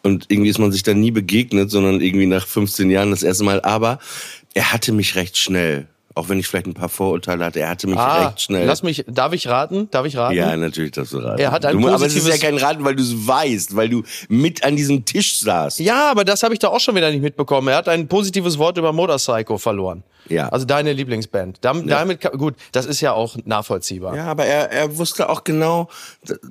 und 0.04 0.26
irgendwie 0.30 0.52
ist 0.52 0.60
man 0.60 0.72
sich 0.72 0.84
da 0.84 0.94
nie 0.94 1.10
begegnet, 1.10 1.72
sondern 1.72 2.00
irgendwie 2.00 2.28
nach 2.28 2.46
15 2.46 2.92
Jahren 2.92 3.10
das 3.10 3.24
erste 3.24 3.44
Mal. 3.44 3.62
Aber 3.62 3.98
er 4.54 4.72
hatte 4.72 4.92
mich 4.92 5.16
recht 5.16 5.36
schnell, 5.36 5.88
auch 6.16 6.30
wenn 6.30 6.40
ich 6.40 6.48
vielleicht 6.48 6.66
ein 6.66 6.74
paar 6.74 6.90
Vorurteile 6.90 7.46
hatte, 7.46 7.60
er 7.60 7.70
hatte 7.70 7.88
mich 7.88 7.98
Ah, 8.00 8.28
recht 8.28 8.42
schnell. 8.42 8.66
lass 8.66 8.82
mich, 8.84 9.04
darf 9.08 9.34
ich 9.34 9.48
raten? 9.48 9.90
Darf 9.92 10.06
ich 10.06 10.18
raten? 10.18 10.36
ja, 10.36 10.56
natürlich 10.58 10.92
darfst 10.92 11.14
du 11.14 11.18
raten. 11.20 11.40
Er 11.40 11.52
hat 11.52 11.66
ein 11.66 11.80
du, 11.80 11.88
aber 11.88 12.06
es 12.06 12.16
ist 12.16 12.28
ja 12.28 12.38
kein 12.38 12.58
Raten, 12.58 12.84
weil 12.84 12.96
du 12.96 13.04
es 13.04 13.28
weißt, 13.28 13.76
weil 13.76 13.90
du 13.90 14.04
mit 14.30 14.64
an 14.64 14.76
diesem 14.76 15.06
Tisch 15.06 15.40
saßt. 15.40 15.80
Ja, 15.82 16.10
aber 16.10 16.24
das 16.26 16.42
habe 16.44 16.54
ich 16.54 16.60
da 16.60 16.70
auch 16.70 16.80
schon 16.80 16.96
wieder 16.96 17.12
nicht 17.12 17.22
mitbekommen. 17.22 17.68
Er 17.68 17.76
hat 17.78 17.88
ein 17.90 18.08
positives 18.08 18.58
Wort 18.58 18.78
über 18.78 18.92
Motorcycle 18.94 19.60
verloren. 19.60 20.04
Ja. 20.28 20.50
Also 20.50 20.66
deine 20.66 20.92
Lieblingsband. 20.92 21.60
Dam, 21.64 21.86
Damit, 21.86 22.20
kann- 22.22 22.36
gut, 22.36 22.56
das 22.72 22.88
ist 22.88 23.00
ja 23.00 23.14
auch 23.14 23.38
nachvollziehbar. 23.46 24.16
Ja, 24.16 24.26
aber 24.26 24.46
er, 24.46 24.72
er 24.72 24.98
wusste 24.98 25.30
auch 25.30 25.44
genau, 25.44 25.88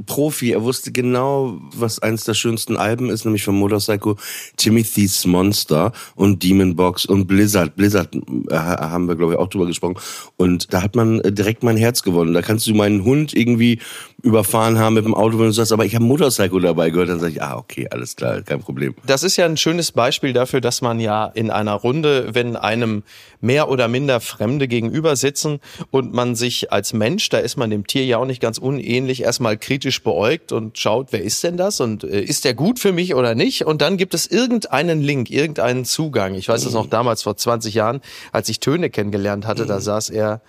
Profi, 0.07 0.53
er 0.53 0.63
wusste 0.63 0.93
genau, 0.93 1.59
was 1.75 1.99
eins 1.99 2.23
der 2.23 2.35
schönsten 2.35 2.77
Alben 2.77 3.11
ist, 3.11 3.25
nämlich 3.25 3.43
von 3.43 3.57
Motorcycle, 3.57 4.15
Timothy's 4.57 5.27
Monster 5.27 5.91
und 6.15 6.45
Demon 6.45 6.77
Box 6.77 7.05
und 7.05 7.27
Blizzard. 7.27 7.75
Blizzard 7.75 8.15
äh, 8.15 8.55
haben 8.55 9.09
wir, 9.09 9.17
glaube 9.17 9.33
ich, 9.33 9.39
auch 9.41 9.49
drüber 9.55 9.67
gesprochen. 9.67 9.97
Und 10.37 10.73
da 10.73 10.83
hat 10.83 10.97
man 10.97 11.21
äh, 11.21 11.33
direkt 11.33 11.63
mein 11.63 11.77
Herz 11.77 12.03
gewonnen. 12.03 12.35
Da 12.35 12.43
kannst 12.43 12.67
du 12.67 12.75
meinen 12.75 13.05
Hund 13.05 13.35
irgendwie 13.35 13.79
überfahren 14.23 14.79
haben 14.79 14.95
mit 14.95 15.05
dem 15.05 15.15
Auto, 15.15 15.39
wenn 15.39 15.47
du 15.47 15.53
sagst, 15.53 15.73
aber 15.73 15.85
ich 15.85 15.95
habe 15.95 16.05
Motorcycle 16.05 16.61
dabei 16.61 16.89
gehört, 16.91 17.11
dann 17.11 17.21
sage 17.21 17.33
ich, 17.33 17.43
ah, 17.43 17.57
okay, 17.57 17.87
alles 17.91 18.17
klar, 18.17 18.41
kein 18.41 18.61
Problem. 18.61 18.95
Das 19.07 19.23
ist 19.23 19.37
ja 19.37 19.45
ein 19.45 19.59
schönes 19.59 19.93
Beispiel 19.93 20.33
dafür, 20.33 20.63
dass 20.63 20.81
man 20.81 20.99
ja 20.99 21.27
in 21.27 21.51
einer 21.51 21.75
Runde, 21.75 22.31
wenn 22.33 22.57
einem 22.57 23.03
mehr 23.43 23.69
oder 23.69 23.87
minder 23.87 24.21
Fremde 24.21 24.67
gegenüber 24.67 25.17
sitzen 25.17 25.61
und 25.91 26.15
man 26.15 26.35
sich 26.35 26.73
als 26.73 26.95
Mensch, 26.95 27.29
da 27.29 27.39
ist 27.39 27.59
man 27.59 27.69
dem 27.69 27.87
Tier 27.87 28.07
ja 28.07 28.17
auch 28.17 28.25
nicht 28.25 28.41
ganz 28.41 28.57
unähnlich, 28.57 29.23
erstmal 29.23 29.59
kritisch 29.59 30.03
beäugt 30.03 30.53
und 30.53 30.79
schaut, 30.79 31.09
wer 31.11 31.23
ist 31.23 31.45
denn 31.45 31.59
das 31.59 31.81
und 31.81 32.05
äh, 32.05 32.23
ist 32.23 32.47
der 32.47 32.55
gut 32.55 32.79
für 32.79 32.93
mich 32.93 33.15
oder 33.15 33.35
nicht? 33.35 33.67
Und 33.67 33.83
dann 33.83 33.99
gibt 33.99 34.15
es 34.15 34.27
irgendeinen 34.27 35.03
Link, 35.03 35.31
irgendeinen 35.31 35.85
Zugang. 35.85 36.35
Ich 36.35 36.49
weiß 36.49 36.65
das 36.65 36.73
noch 36.73 36.87
damals 36.87 37.23
vor 37.23 37.37
20 37.37 37.75
Jahren, 37.75 38.01
als 38.33 38.49
ich 38.49 38.61
Töne 38.61 38.89
kennengelernt 38.89 39.44
hatte, 39.47 39.67
da 39.67 39.81
saß 39.81 40.11
er 40.11 40.41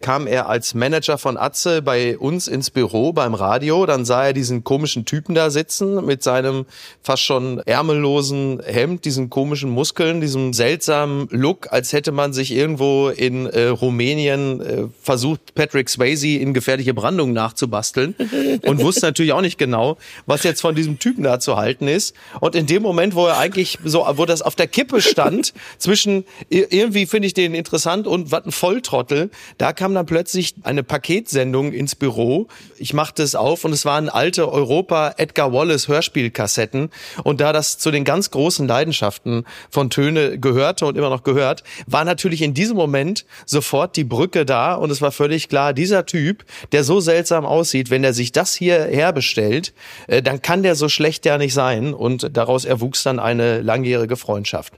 kam 0.00 0.26
er 0.26 0.48
als 0.48 0.74
Manager 0.74 1.18
von 1.18 1.36
Atze 1.36 1.82
bei 1.82 2.18
uns 2.18 2.48
ins 2.48 2.70
Büro 2.70 3.12
beim 3.12 3.34
Radio. 3.34 3.86
Dann 3.86 4.04
sah 4.04 4.26
er 4.26 4.32
diesen 4.32 4.64
komischen 4.64 5.04
Typen 5.04 5.34
da 5.34 5.50
sitzen 5.50 6.04
mit 6.04 6.22
seinem 6.22 6.66
fast 7.02 7.22
schon 7.22 7.60
ärmellosen 7.60 8.60
Hemd, 8.64 9.04
diesen 9.04 9.30
komischen 9.30 9.70
Muskeln, 9.70 10.20
diesem 10.20 10.52
seltsamen 10.52 11.28
Look, 11.30 11.72
als 11.72 11.92
hätte 11.92 12.12
man 12.12 12.32
sich 12.32 12.52
irgendwo 12.52 13.08
in 13.08 13.46
äh, 13.46 13.66
Rumänien 13.66 14.60
äh, 14.60 14.84
versucht, 15.02 15.54
Patrick 15.54 15.88
Swayze 15.88 16.28
in 16.28 16.54
gefährliche 16.54 16.94
Brandung 16.94 17.32
nachzubasteln 17.32 18.14
und 18.66 18.80
wusste 18.80 19.06
natürlich 19.06 19.32
auch 19.32 19.40
nicht 19.40 19.58
genau, 19.58 19.96
was 20.26 20.42
jetzt 20.42 20.60
von 20.60 20.74
diesem 20.74 20.98
Typen 20.98 21.24
da 21.24 21.40
zu 21.40 21.56
halten 21.56 21.88
ist. 21.88 22.14
Und 22.40 22.54
in 22.54 22.66
dem 22.66 22.82
Moment, 22.82 23.14
wo 23.14 23.26
er 23.26 23.38
eigentlich 23.38 23.78
so, 23.84 24.06
wo 24.14 24.24
das 24.26 24.42
auf 24.42 24.54
der 24.54 24.66
Kippe 24.66 25.00
stand, 25.00 25.52
zwischen 25.78 26.24
irgendwie 26.48 27.06
finde 27.06 27.26
ich 27.26 27.34
den 27.34 27.54
interessant 27.54 28.06
und 28.06 28.30
was 28.30 28.44
ein 28.44 28.52
Volltrottel, 28.52 29.30
da 29.58 29.72
kam 29.72 29.87
kam 29.88 29.94
dann 29.94 30.04
plötzlich 30.04 30.54
eine 30.64 30.82
Paketsendung 30.82 31.72
ins 31.72 31.94
Büro. 31.94 32.48
Ich 32.76 32.92
machte 32.92 33.22
es 33.22 33.34
auf 33.34 33.64
und 33.64 33.72
es 33.72 33.86
waren 33.86 34.10
alte 34.10 34.52
Europa 34.52 35.14
Edgar 35.16 35.54
Wallace 35.54 35.88
Hörspielkassetten. 35.88 36.90
Und 37.24 37.40
da 37.40 37.54
das 37.54 37.78
zu 37.78 37.90
den 37.90 38.04
ganz 38.04 38.30
großen 38.30 38.68
Leidenschaften 38.68 39.46
von 39.70 39.88
Töne 39.88 40.38
gehörte 40.38 40.84
und 40.84 40.98
immer 40.98 41.08
noch 41.08 41.22
gehört, 41.22 41.64
war 41.86 42.04
natürlich 42.04 42.42
in 42.42 42.52
diesem 42.52 42.76
Moment 42.76 43.24
sofort 43.46 43.96
die 43.96 44.04
Brücke 44.04 44.44
da 44.44 44.74
und 44.74 44.90
es 44.90 45.00
war 45.00 45.10
völlig 45.10 45.48
klar, 45.48 45.72
dieser 45.72 46.04
Typ, 46.04 46.44
der 46.72 46.84
so 46.84 47.00
seltsam 47.00 47.46
aussieht, 47.46 47.88
wenn 47.88 48.04
er 48.04 48.12
sich 48.12 48.30
das 48.30 48.54
hier 48.54 48.84
herbestellt, 48.84 49.72
äh, 50.06 50.20
dann 50.20 50.42
kann 50.42 50.62
der 50.62 50.74
so 50.74 50.90
schlecht 50.90 51.24
ja 51.24 51.38
nicht 51.38 51.54
sein. 51.54 51.94
Und 51.94 52.36
daraus 52.36 52.66
erwuchs 52.66 53.04
dann 53.04 53.18
eine 53.18 53.62
langjährige 53.62 54.18
Freundschaft. 54.18 54.74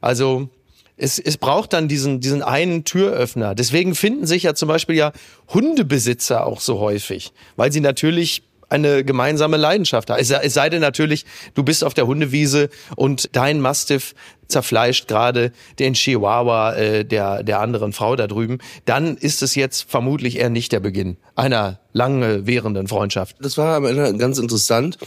Also 0.00 0.48
es, 0.96 1.18
es 1.18 1.36
braucht 1.36 1.72
dann 1.72 1.88
diesen, 1.88 2.20
diesen 2.20 2.42
einen 2.42 2.84
Türöffner. 2.84 3.54
Deswegen 3.54 3.94
finden 3.94 4.26
sich 4.26 4.44
ja 4.44 4.54
zum 4.54 4.68
Beispiel 4.68 4.96
ja 4.96 5.12
Hundebesitzer 5.52 6.46
auch 6.46 6.60
so 6.60 6.78
häufig, 6.78 7.32
weil 7.56 7.72
sie 7.72 7.80
natürlich 7.80 8.44
eine 8.68 9.04
gemeinsame 9.04 9.56
Leidenschaft 9.56 10.10
haben. 10.10 10.18
Es 10.20 10.54
sei 10.54 10.70
denn 10.70 10.80
natürlich, 10.80 11.26
du 11.54 11.62
bist 11.62 11.84
auf 11.84 11.94
der 11.94 12.06
Hundewiese 12.06 12.70
und 12.96 13.28
dein 13.32 13.60
Mastiff 13.60 14.14
zerfleischt 14.48 15.06
gerade 15.06 15.52
den 15.78 15.94
Chihuahua 15.94 16.74
äh, 16.74 17.04
der, 17.04 17.42
der 17.42 17.60
anderen 17.60 17.92
Frau 17.92 18.16
da 18.16 18.26
drüben, 18.26 18.58
dann 18.84 19.16
ist 19.16 19.42
es 19.42 19.54
jetzt 19.54 19.88
vermutlich 19.88 20.38
eher 20.38 20.50
nicht 20.50 20.72
der 20.72 20.80
Beginn 20.80 21.16
einer 21.34 21.80
lange 21.92 22.46
währenden 22.46 22.88
Freundschaft. 22.88 23.36
Das 23.40 23.56
war 23.58 23.76
am 23.76 23.84
Ende 23.84 24.16
ganz 24.16 24.38
interessant 24.38 24.98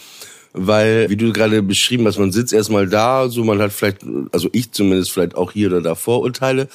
weil, 0.54 1.10
wie 1.10 1.18
du 1.18 1.32
gerade 1.34 1.62
beschrieben 1.62 2.06
hast, 2.08 2.20
man 2.20 2.32
sitzt 2.32 2.54
erstmal 2.54 2.88
da, 2.88 3.30
so 3.30 3.44
man 3.44 3.62
hat 3.62 3.74
vielleicht, 3.74 4.00
also 4.32 4.50
ich 4.51 4.72
zumindest 4.72 5.12
vielleicht 5.12 5.36
auch 5.36 5.51
hier 5.51 5.68
oder 5.68 5.82
da 5.82 5.96
Vorurteile. 5.96 6.68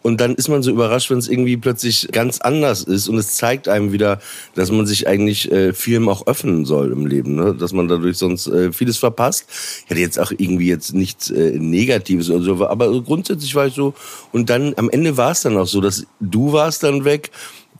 Und 0.00 0.20
dann 0.20 0.36
ist 0.36 0.48
man 0.48 0.62
so 0.62 0.70
überrascht, 0.70 1.10
wenn 1.10 1.18
es 1.18 1.28
irgendwie 1.28 1.56
plötzlich 1.56 2.08
ganz 2.12 2.40
anders 2.40 2.82
ist. 2.82 3.08
Und 3.08 3.18
es 3.18 3.34
zeigt 3.34 3.68
einem 3.68 3.92
wieder, 3.92 4.20
dass 4.54 4.70
man 4.70 4.86
sich 4.86 5.08
eigentlich 5.08 5.50
äh, 5.50 5.72
vielem 5.72 6.08
auch 6.08 6.26
öffnen 6.26 6.64
soll 6.64 6.92
im 6.92 7.06
Leben. 7.06 7.34
Ne? 7.34 7.54
Dass 7.54 7.72
man 7.72 7.88
dadurch 7.88 8.16
sonst 8.16 8.46
äh, 8.46 8.72
vieles 8.72 8.96
verpasst. 8.98 9.46
Ich 9.84 9.90
hatte 9.90 10.00
jetzt 10.00 10.18
auch 10.20 10.30
irgendwie 10.30 10.68
jetzt 10.68 10.94
nichts 10.94 11.30
äh, 11.30 11.58
Negatives 11.58 12.30
oder 12.30 12.44
so. 12.44 12.66
Aber 12.66 13.02
grundsätzlich 13.02 13.54
war 13.56 13.66
ich 13.66 13.74
so. 13.74 13.92
Und 14.30 14.50
dann 14.50 14.72
am 14.76 14.88
Ende 14.88 15.16
war 15.16 15.32
es 15.32 15.42
dann 15.42 15.56
auch 15.56 15.66
so, 15.66 15.80
dass 15.80 16.06
du 16.20 16.52
warst 16.52 16.84
dann 16.84 17.04
weg 17.04 17.30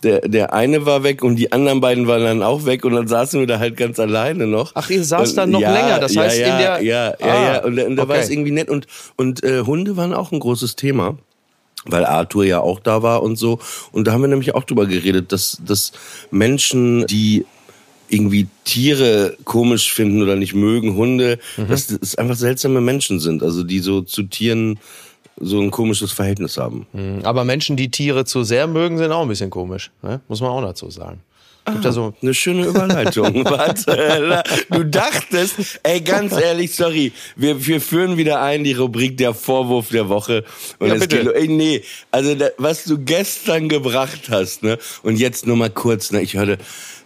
der, 0.02 0.21
der 0.28 0.52
eine 0.52 0.87
war 0.87 1.02
weg 1.02 1.23
und 1.23 1.37
die 1.37 1.52
anderen 1.52 1.81
beiden 1.81 2.07
waren 2.07 2.23
dann 2.23 2.43
auch 2.43 2.64
weg 2.64 2.85
und 2.85 2.95
dann 2.95 3.09
saßen 3.09 3.40
wir 3.40 3.47
da 3.47 3.59
halt 3.59 3.76
ganz 3.76 3.99
alleine 3.99 4.47
noch. 4.47 4.73
Ach, 4.75 4.88
ihr 4.90 5.05
saß 5.05 5.35
dann 5.35 5.50
noch 5.50 5.61
ja, 5.61 5.73
länger, 5.73 5.99
das 5.99 6.17
heißt 6.17 6.38
ja, 6.38 6.47
in 6.47 6.59
der... 6.59 6.83
Ja, 6.83 7.09
ja, 7.09 7.14
ah, 7.21 7.52
ja, 7.52 7.64
und, 7.64 7.78
und 7.78 7.97
da 7.97 8.02
okay. 8.02 8.12
war 8.12 8.19
es 8.19 8.31
irgendwie 8.31 8.50
nett 8.50 8.69
und, 8.69 8.87
und 9.17 9.43
äh, 9.43 9.62
Hunde 9.62 9.97
waren 9.97 10.14
auch 10.14 10.33
ein 10.33 10.40
großes 10.40 10.76
Thema 10.76 11.17
weil 11.85 12.05
Arthur 12.05 12.45
ja 12.45 12.61
auch 12.61 12.81
da 12.81 13.02
war 13.02 13.23
und 13.23 13.37
so. 13.37 13.61
Und 13.93 14.07
da 14.07 14.12
haben 14.12 14.21
wir 14.21 14.28
nämlich 14.28 14.55
auch 14.55 14.64
drüber 14.64 14.85
geredet, 14.87 15.33
dass, 15.33 15.59
dass 15.64 15.93
Menschen, 16.31 17.07
die 17.07 17.47
irgendwie 18.09 18.49
Tiere 18.64 19.37
komisch 19.45 19.93
finden 19.93 20.23
oder 20.23 20.37
nicht 20.37 20.55
mögen, 20.55 20.97
Hunde, 20.97 21.38
mhm. 21.57 21.69
dass 21.69 21.87
das 21.87 22.17
einfach 22.17 22.37
seltsame 22.37 22.81
Menschen 22.81 23.21
sind. 23.21 23.43
Also 23.43 23.62
die 23.62 23.81
so 23.81 24.02
zu 24.02 24.25
Tieren 24.25 24.78
so 25.40 25.61
ein 25.61 25.71
komisches 25.71 26.12
Verhältnis 26.12 26.57
haben. 26.57 26.87
Mhm. 26.92 27.21
Aber 27.25 27.45
Menschen, 27.45 27.76
die 27.76 27.90
Tiere 27.90 28.25
zu 28.25 28.42
sehr 28.45 28.66
mögen, 28.66 28.99
sind 28.99 29.12
auch 29.12 29.23
ein 29.23 29.28
bisschen 29.28 29.50
komisch. 29.50 29.90
Ne? 30.02 30.21
Muss 30.28 30.40
man 30.40 30.50
auch 30.50 30.62
dazu 30.62 30.90
sagen. 30.90 31.21
Gibt 31.73 31.85
ah, 31.85 31.92
so 31.92 32.14
eine 32.23 32.33
schöne 32.33 32.64
Überleitung. 32.64 33.45
Warte, 33.45 34.42
du 34.71 34.85
dachtest, 34.85 35.80
ey, 35.83 36.00
ganz 36.00 36.33
ehrlich, 36.33 36.75
sorry, 36.75 37.12
wir, 37.37 37.66
wir 37.66 37.80
führen 37.80 38.16
wieder 38.16 38.40
ein 38.40 38.64
die 38.64 38.73
Rubrik 38.73 39.18
der 39.18 39.35
Vorwurf 39.35 39.90
der 39.90 40.09
Woche. 40.09 40.45
Und 40.78 40.88
Ja, 40.88 40.95
es 40.95 41.09
geht, 41.09 41.26
ey, 41.26 41.49
nee, 41.49 41.83
also 42.11 42.35
was 42.57 42.85
du 42.85 42.99
gestern 42.99 43.68
gebracht 43.68 44.30
hast, 44.30 44.62
ne? 44.62 44.78
Und 45.02 45.18
jetzt 45.18 45.47
nur 45.47 45.57
mal 45.57 45.71
kurz, 45.71 46.11
ne? 46.11 46.23
Ich 46.23 46.35
hörte, 46.35 46.57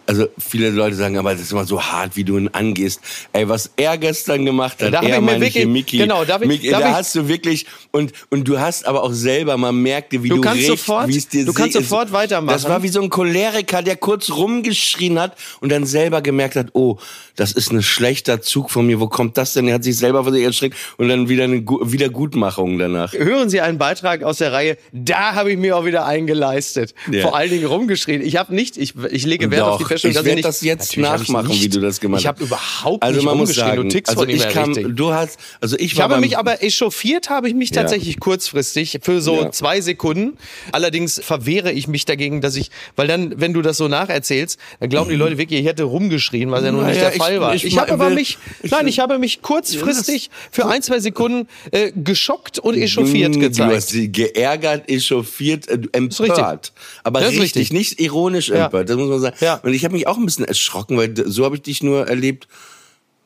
also 0.06 0.26
viele 0.38 0.70
Leute 0.70 0.96
sagen, 0.96 1.16
aber 1.18 1.32
das 1.32 1.40
ist 1.42 1.52
immer 1.52 1.64
so 1.64 1.80
hart, 1.82 2.16
wie 2.16 2.24
du 2.24 2.38
ihn 2.38 2.48
angehst. 2.48 3.00
Ey, 3.32 3.48
was 3.48 3.70
er 3.76 3.96
gestern 3.98 4.44
gemacht 4.44 4.82
hat, 4.82 4.92
Da 4.92 4.98
hab 4.98 5.04
er 5.04 5.14
ich 5.16 5.20
mir 5.20 5.20
meine 5.32 5.46
ich 5.46 5.52
hier, 5.52 5.62
wirklich- 5.62 5.72
Miki, 5.72 5.98
genau, 5.98 6.24
darf 6.24 6.42
ich- 6.42 6.48
Miki, 6.48 6.70
darf 6.70 6.80
da 6.82 6.88
ich- 6.90 6.94
hast 6.94 7.14
du 7.14 7.28
wirklich 7.28 7.66
und 7.90 8.12
und 8.30 8.46
du 8.48 8.58
hast 8.58 8.86
aber 8.86 9.02
auch 9.02 9.12
selber, 9.12 9.56
man 9.56 9.76
merkte, 9.76 10.22
wie 10.22 10.28
du, 10.28 10.36
Du 10.36 10.40
kannst 10.40 10.58
recht, 10.58 10.68
sofort- 10.68 11.08
wie 11.08 11.16
es 11.16 11.28
dir 11.28 11.44
du 11.44 11.52
kannst 11.52 11.74
sofort 11.74 12.12
weitermachen. 12.12 12.52
Das 12.54 12.68
war 12.68 12.82
wie 12.82 12.88
so 12.88 13.00
ein 13.00 13.10
Choleriker, 13.10 13.82
der 13.82 13.96
kurz 13.96 14.30
rumgeschrien 14.30 15.18
hat 15.18 15.36
und 15.60 15.70
dann 15.70 15.86
selber 15.86 16.22
gemerkt 16.22 16.56
hat, 16.56 16.68
oh, 16.72 16.98
das 17.36 17.52
ist 17.52 17.72
ein 17.72 17.82
schlechter 17.82 18.42
Zug 18.42 18.70
von 18.70 18.86
mir. 18.86 19.00
Wo 19.00 19.08
kommt 19.08 19.38
das 19.38 19.54
denn? 19.54 19.66
Er 19.68 19.74
hat 19.74 19.84
sich 19.84 19.96
selber 19.96 20.22
vor 20.24 20.32
sich 20.32 20.44
erschreckt 20.44 20.76
und 20.98 21.08
dann 21.08 21.28
wieder 21.28 21.44
eine 21.44 21.62
Gu- 21.62 21.80
Wiedergutmachung 21.82 22.78
danach. 22.78 23.12
Hören 23.12 23.48
Sie 23.48 23.60
einen 23.60 23.78
Beitrag 23.78 24.22
aus 24.22 24.38
der 24.38 24.52
Reihe, 24.52 24.76
da 24.92 25.34
habe 25.34 25.50
ich 25.52 25.58
mir 25.58 25.76
auch 25.76 25.84
wieder 25.84 26.04
eingeleistet. 26.06 26.94
Ja. 27.10 27.22
Vor 27.22 27.36
allen 27.36 27.50
Dingen 27.50 27.66
rumgeschrien. 27.66 28.20
Ich 28.22 28.36
habe 28.36 28.54
nicht, 28.54 28.76
ich, 28.76 28.94
ich 29.10 29.24
lege 29.26 29.50
Wert 29.50 29.62
auf 29.62 29.78
die 29.78 29.84
Ich 29.94 30.02
dass 30.14 30.26
ich 30.26 30.40
das 30.42 30.60
jetzt 30.62 30.96
nachmachen, 30.96 31.50
wie 31.50 31.68
du 31.68 31.80
das 31.80 32.00
gemacht 32.00 32.20
Ich 32.20 32.26
habe 32.26 32.40
hast. 32.40 32.46
überhaupt 32.46 33.02
Also 33.02 33.16
nicht 33.16 33.24
man 33.24 33.36
muss 33.38 33.54
sagen, 33.54 33.88
du 33.88 33.98
also 34.06 34.26
ich 34.26 34.48
kam, 34.48 34.72
richtig. 34.72 34.96
du 34.96 35.12
hast, 35.12 35.38
also 35.60 35.76
ich 35.76 35.92
Ich 35.92 35.96
war 35.98 36.04
habe 36.04 36.18
mich 36.20 36.38
aber 36.38 36.62
echauffiert, 36.62 37.28
habe 37.30 37.48
ich 37.48 37.54
mich 37.54 37.70
Ja. 37.70 37.82
tatsächlich 37.82 38.18
kurzfristig 38.20 38.98
für 39.02 39.20
so 39.20 39.36
Ja. 39.42 39.50
zwei 39.52 39.80
Sekunden. 39.80 40.36
Allerdings 40.72 41.20
verwehre 41.22 41.72
ich 41.72 41.88
mich 41.88 42.04
dagegen, 42.04 42.40
dass 42.40 42.56
ich, 42.56 42.70
weil 42.96 43.06
dann, 43.06 43.40
wenn 43.40 43.52
du 43.52 43.62
das 43.62 43.76
so 43.76 43.88
nacherzählst, 43.88 44.58
dann 44.80 44.88
glauben 44.88 45.10
die 45.10 45.16
Leute 45.16 45.38
wirklich, 45.38 45.60
ich 45.60 45.66
hätte 45.66 45.82
rumgeschrien, 45.84 46.50
was 46.50 46.64
ja 46.64 46.72
nun 46.72 46.86
nicht 46.86 47.00
der 47.00 47.12
Fall 47.12 47.34
ich- 47.34 47.40
war. 47.40 47.54
ich 47.54 47.64
Ich, 47.64 47.78
habe 47.78 47.92
aber 47.92 48.10
mich, 48.10 48.38
ich- 48.62 48.70
nein, 48.70 48.86
ich 48.88 48.98
habe 48.98 49.18
mich 49.18 49.42
kurzfristig 49.42 50.30
für 50.50 50.66
ein, 50.66 50.82
zwei 50.82 51.00
Sekunden 51.00 51.48
äh, 51.70 51.92
geschockt 51.94 52.58
und 52.58 52.76
echauffiert 52.76 53.36
Mm, 53.36 53.40
Du 53.40 53.46
hast 53.46 53.56
gezeigt. 53.58 53.82
sie 53.88 54.12
geärgert, 54.12 54.88
echauffiert, 54.88 55.68
äh, 55.68 55.78
empört. 55.92 56.72
Aber 57.04 57.20
richtig, 57.20 57.40
richtig. 57.40 57.72
nicht 57.72 58.00
ironisch 58.00 58.48
Ja. 58.48 58.64
empört, 58.66 58.88
das 58.88 58.96
muss 58.96 59.08
man 59.08 59.20
sagen. 59.20 59.36
Ja. 59.40 59.56
Und 59.62 59.72
ich 59.74 59.81
habe 59.84 59.94
mich 59.94 60.06
auch 60.06 60.16
ein 60.18 60.24
bisschen 60.24 60.44
erschrocken, 60.44 60.96
weil 60.96 61.14
so 61.26 61.44
habe 61.44 61.56
ich 61.56 61.62
dich 61.62 61.82
nur 61.82 62.06
erlebt, 62.08 62.48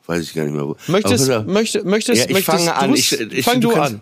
weiß 0.05 0.23
ich 0.23 0.33
gar 0.33 0.43
nicht 0.43 0.53
mehr 0.55 0.65
wo. 0.67 0.75
Möchtest, 0.87 1.29
Aber 1.29 1.39
pass 1.39 1.47
auf. 1.47 1.53
möchte, 1.53 1.83
möchtest, 1.83 2.17
ja, 2.19 2.25
ich 2.27 2.33
möchtest 2.33 2.57
fange 2.65 2.75
an. 2.75 2.93
Ich, 2.93 3.11
ich, 3.19 3.45
fang 3.45 3.61
du, 3.61 3.69
kannst- 3.69 3.95
an. 3.95 4.01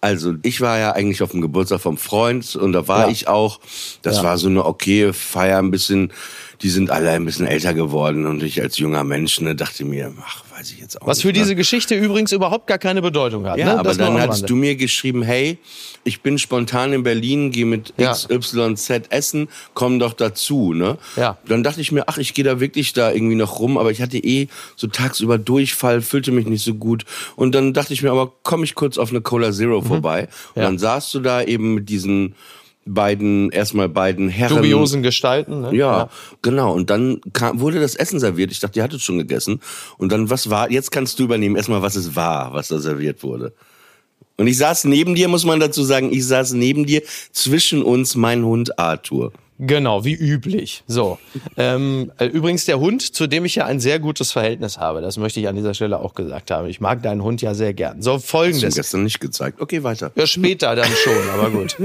Also, 0.00 0.34
ich 0.42 0.60
war 0.60 0.78
ja 0.80 0.92
eigentlich 0.92 1.22
auf 1.22 1.30
dem 1.30 1.40
Geburtstag 1.40 1.80
vom 1.80 1.96
Freund 1.96 2.56
und 2.56 2.72
da 2.72 2.88
war 2.88 3.06
Ja. 3.06 3.08
ich 3.12 3.28
auch. 3.28 3.60
Das 4.02 4.16
Ja. 4.16 4.24
war 4.24 4.36
so 4.38 4.48
eine 4.48 4.64
okay 4.64 5.12
Feier, 5.12 5.58
ein 5.58 5.70
bisschen, 5.70 6.12
die 6.60 6.70
sind 6.70 6.90
alle 6.90 7.10
ein 7.10 7.24
bisschen 7.24 7.46
älter 7.46 7.72
geworden 7.72 8.26
und 8.26 8.42
ich 8.42 8.60
als 8.60 8.78
junger 8.78 9.04
Mensch 9.04 9.40
ne, 9.40 9.54
dachte 9.54 9.84
mir, 9.84 10.12
ach, 10.20 10.42
weiß 10.62 10.70
ich 10.70 10.78
jetzt 10.80 11.00
auch 11.02 11.06
Was 11.08 11.18
nicht. 11.18 11.22
für 11.22 11.28
ne? 11.28 11.32
diese 11.34 11.56
Geschichte 11.56 11.94
übrigens 11.96 12.30
überhaupt 12.30 12.68
gar 12.68 12.78
keine 12.78 13.02
Bedeutung 13.02 13.46
hat. 13.46 13.58
Ja, 13.58 13.66
ne? 13.66 13.72
aber 13.80 13.82
Das 13.90 13.98
dann 13.98 14.20
hattest 14.20 14.48
du 14.48 14.54
mir 14.54 14.76
geschrieben, 14.76 15.22
hey, 15.22 15.58
ich 16.04 16.22
bin 16.22 16.38
spontan 16.38 16.92
in 16.92 17.02
Berlin, 17.02 17.50
gehe 17.50 17.66
mit 17.66 17.92
Ja. 17.96 18.12
XYZ 18.12 19.02
essen, 19.10 19.48
komm 19.74 19.98
doch 19.98 20.12
dazu, 20.12 20.72
ne? 20.72 20.98
Ja. 21.16 21.38
Dann 21.46 21.62
dachte 21.64 21.80
ich 21.80 21.90
mir, 21.90 22.04
ach, 22.08 22.18
ich 22.18 22.32
gehe 22.34 22.44
da 22.44 22.60
wirklich 22.60 22.92
da 22.92 23.10
irgendwie 23.12 23.34
noch 23.34 23.58
rum, 23.58 23.76
aber 23.76 23.90
ich 23.90 24.00
hatte 24.00 24.18
eh 24.18 24.46
so 24.76 24.86
tagsüber 24.86 25.36
Durchfall, 25.38 26.00
fühlte 26.00 26.30
mich 26.32 26.46
nicht 26.46 26.64
so 26.64 26.74
gut 26.74 27.04
und 27.36 27.54
dann 27.54 27.72
dachte 27.72 27.92
ich 27.92 28.02
mir, 28.02 28.10
aber 28.12 28.32
komm 28.44 28.62
ich 28.62 28.74
kurz 28.76 28.98
auf 28.98 29.10
eine 29.10 29.20
Cola 29.20 29.50
Zero 29.52 29.82
vorbei 29.82 30.22
und 30.22 30.28
Mhm. 30.56 30.62
Ja. 30.62 30.68
dann 30.68 30.78
saßt 30.78 31.12
du 31.14 31.20
da 31.20 31.42
eben 31.42 31.74
mit 31.74 31.88
diesen 31.88 32.34
beiden, 32.84 33.50
erstmal 33.50 33.88
beiden 33.88 34.28
Herren. 34.28 34.56
dubiosen 34.56 35.02
Gestalten. 35.02 35.62
Ne? 35.62 35.74
Ja, 35.74 36.08
genau. 36.42 36.72
Und 36.72 36.90
dann 36.90 37.20
kam, 37.32 37.60
wurde 37.60 37.80
das 37.80 37.94
Essen 37.94 38.20
serviert. 38.20 38.50
Ich 38.50 38.60
dachte, 38.60 38.78
ihr 38.78 38.82
hattet 38.82 39.00
schon 39.00 39.18
gegessen. 39.18 39.60
Und 39.98 40.10
dann, 40.10 40.30
was 40.30 40.50
war, 40.50 40.70
jetzt 40.70 40.90
kannst 40.90 41.18
du 41.18 41.24
übernehmen, 41.24 41.56
erstmal, 41.56 41.82
was 41.82 41.96
es 41.96 42.16
war, 42.16 42.52
was 42.52 42.68
da 42.68 42.78
serviert 42.78 43.22
wurde. 43.22 43.52
Und 44.36 44.46
ich 44.46 44.58
saß 44.58 44.84
neben 44.84 45.14
dir, 45.14 45.28
muss 45.28 45.44
man 45.44 45.60
dazu 45.60 45.82
sagen, 45.84 46.12
ich 46.12 46.26
saß 46.26 46.54
neben 46.54 46.86
dir, 46.86 47.02
zwischen 47.32 47.82
uns 47.82 48.14
mein 48.14 48.44
Hund 48.44 48.78
Arthur. 48.78 49.32
Genau, 49.58 50.04
wie 50.04 50.14
üblich. 50.14 50.82
So. 50.86 51.18
Ähm, 51.56 52.10
äh, 52.18 52.26
übrigens 52.26 52.64
der 52.64 52.80
Hund, 52.80 53.14
zu 53.14 53.26
dem 53.26 53.44
ich 53.44 53.54
ja 53.54 53.66
ein 53.66 53.80
sehr 53.80 53.98
gutes 53.98 54.32
Verhältnis 54.32 54.78
habe, 54.78 55.00
das 55.02 55.18
möchte 55.18 55.40
ich 55.40 55.48
an 55.48 55.54
dieser 55.54 55.74
Stelle 55.74 56.00
auch 56.00 56.14
gesagt 56.14 56.50
haben. 56.50 56.66
Ich 56.68 56.80
mag 56.80 57.02
deinen 57.02 57.22
Hund 57.22 57.42
ja 57.42 57.54
sehr 57.54 57.72
gern. 57.74 58.02
So 58.02 58.14
Hast 58.14 58.24
du 58.24 58.28
folgendes. 58.28 58.74
gestern 58.74 59.04
nicht 59.04 59.20
gezeigt. 59.20 59.60
Okay, 59.60 59.82
weiter. 59.84 60.10
Ja, 60.16 60.26
später 60.26 60.74
dann 60.74 60.90
schon, 60.90 61.30
aber 61.32 61.50
gut. 61.50 61.76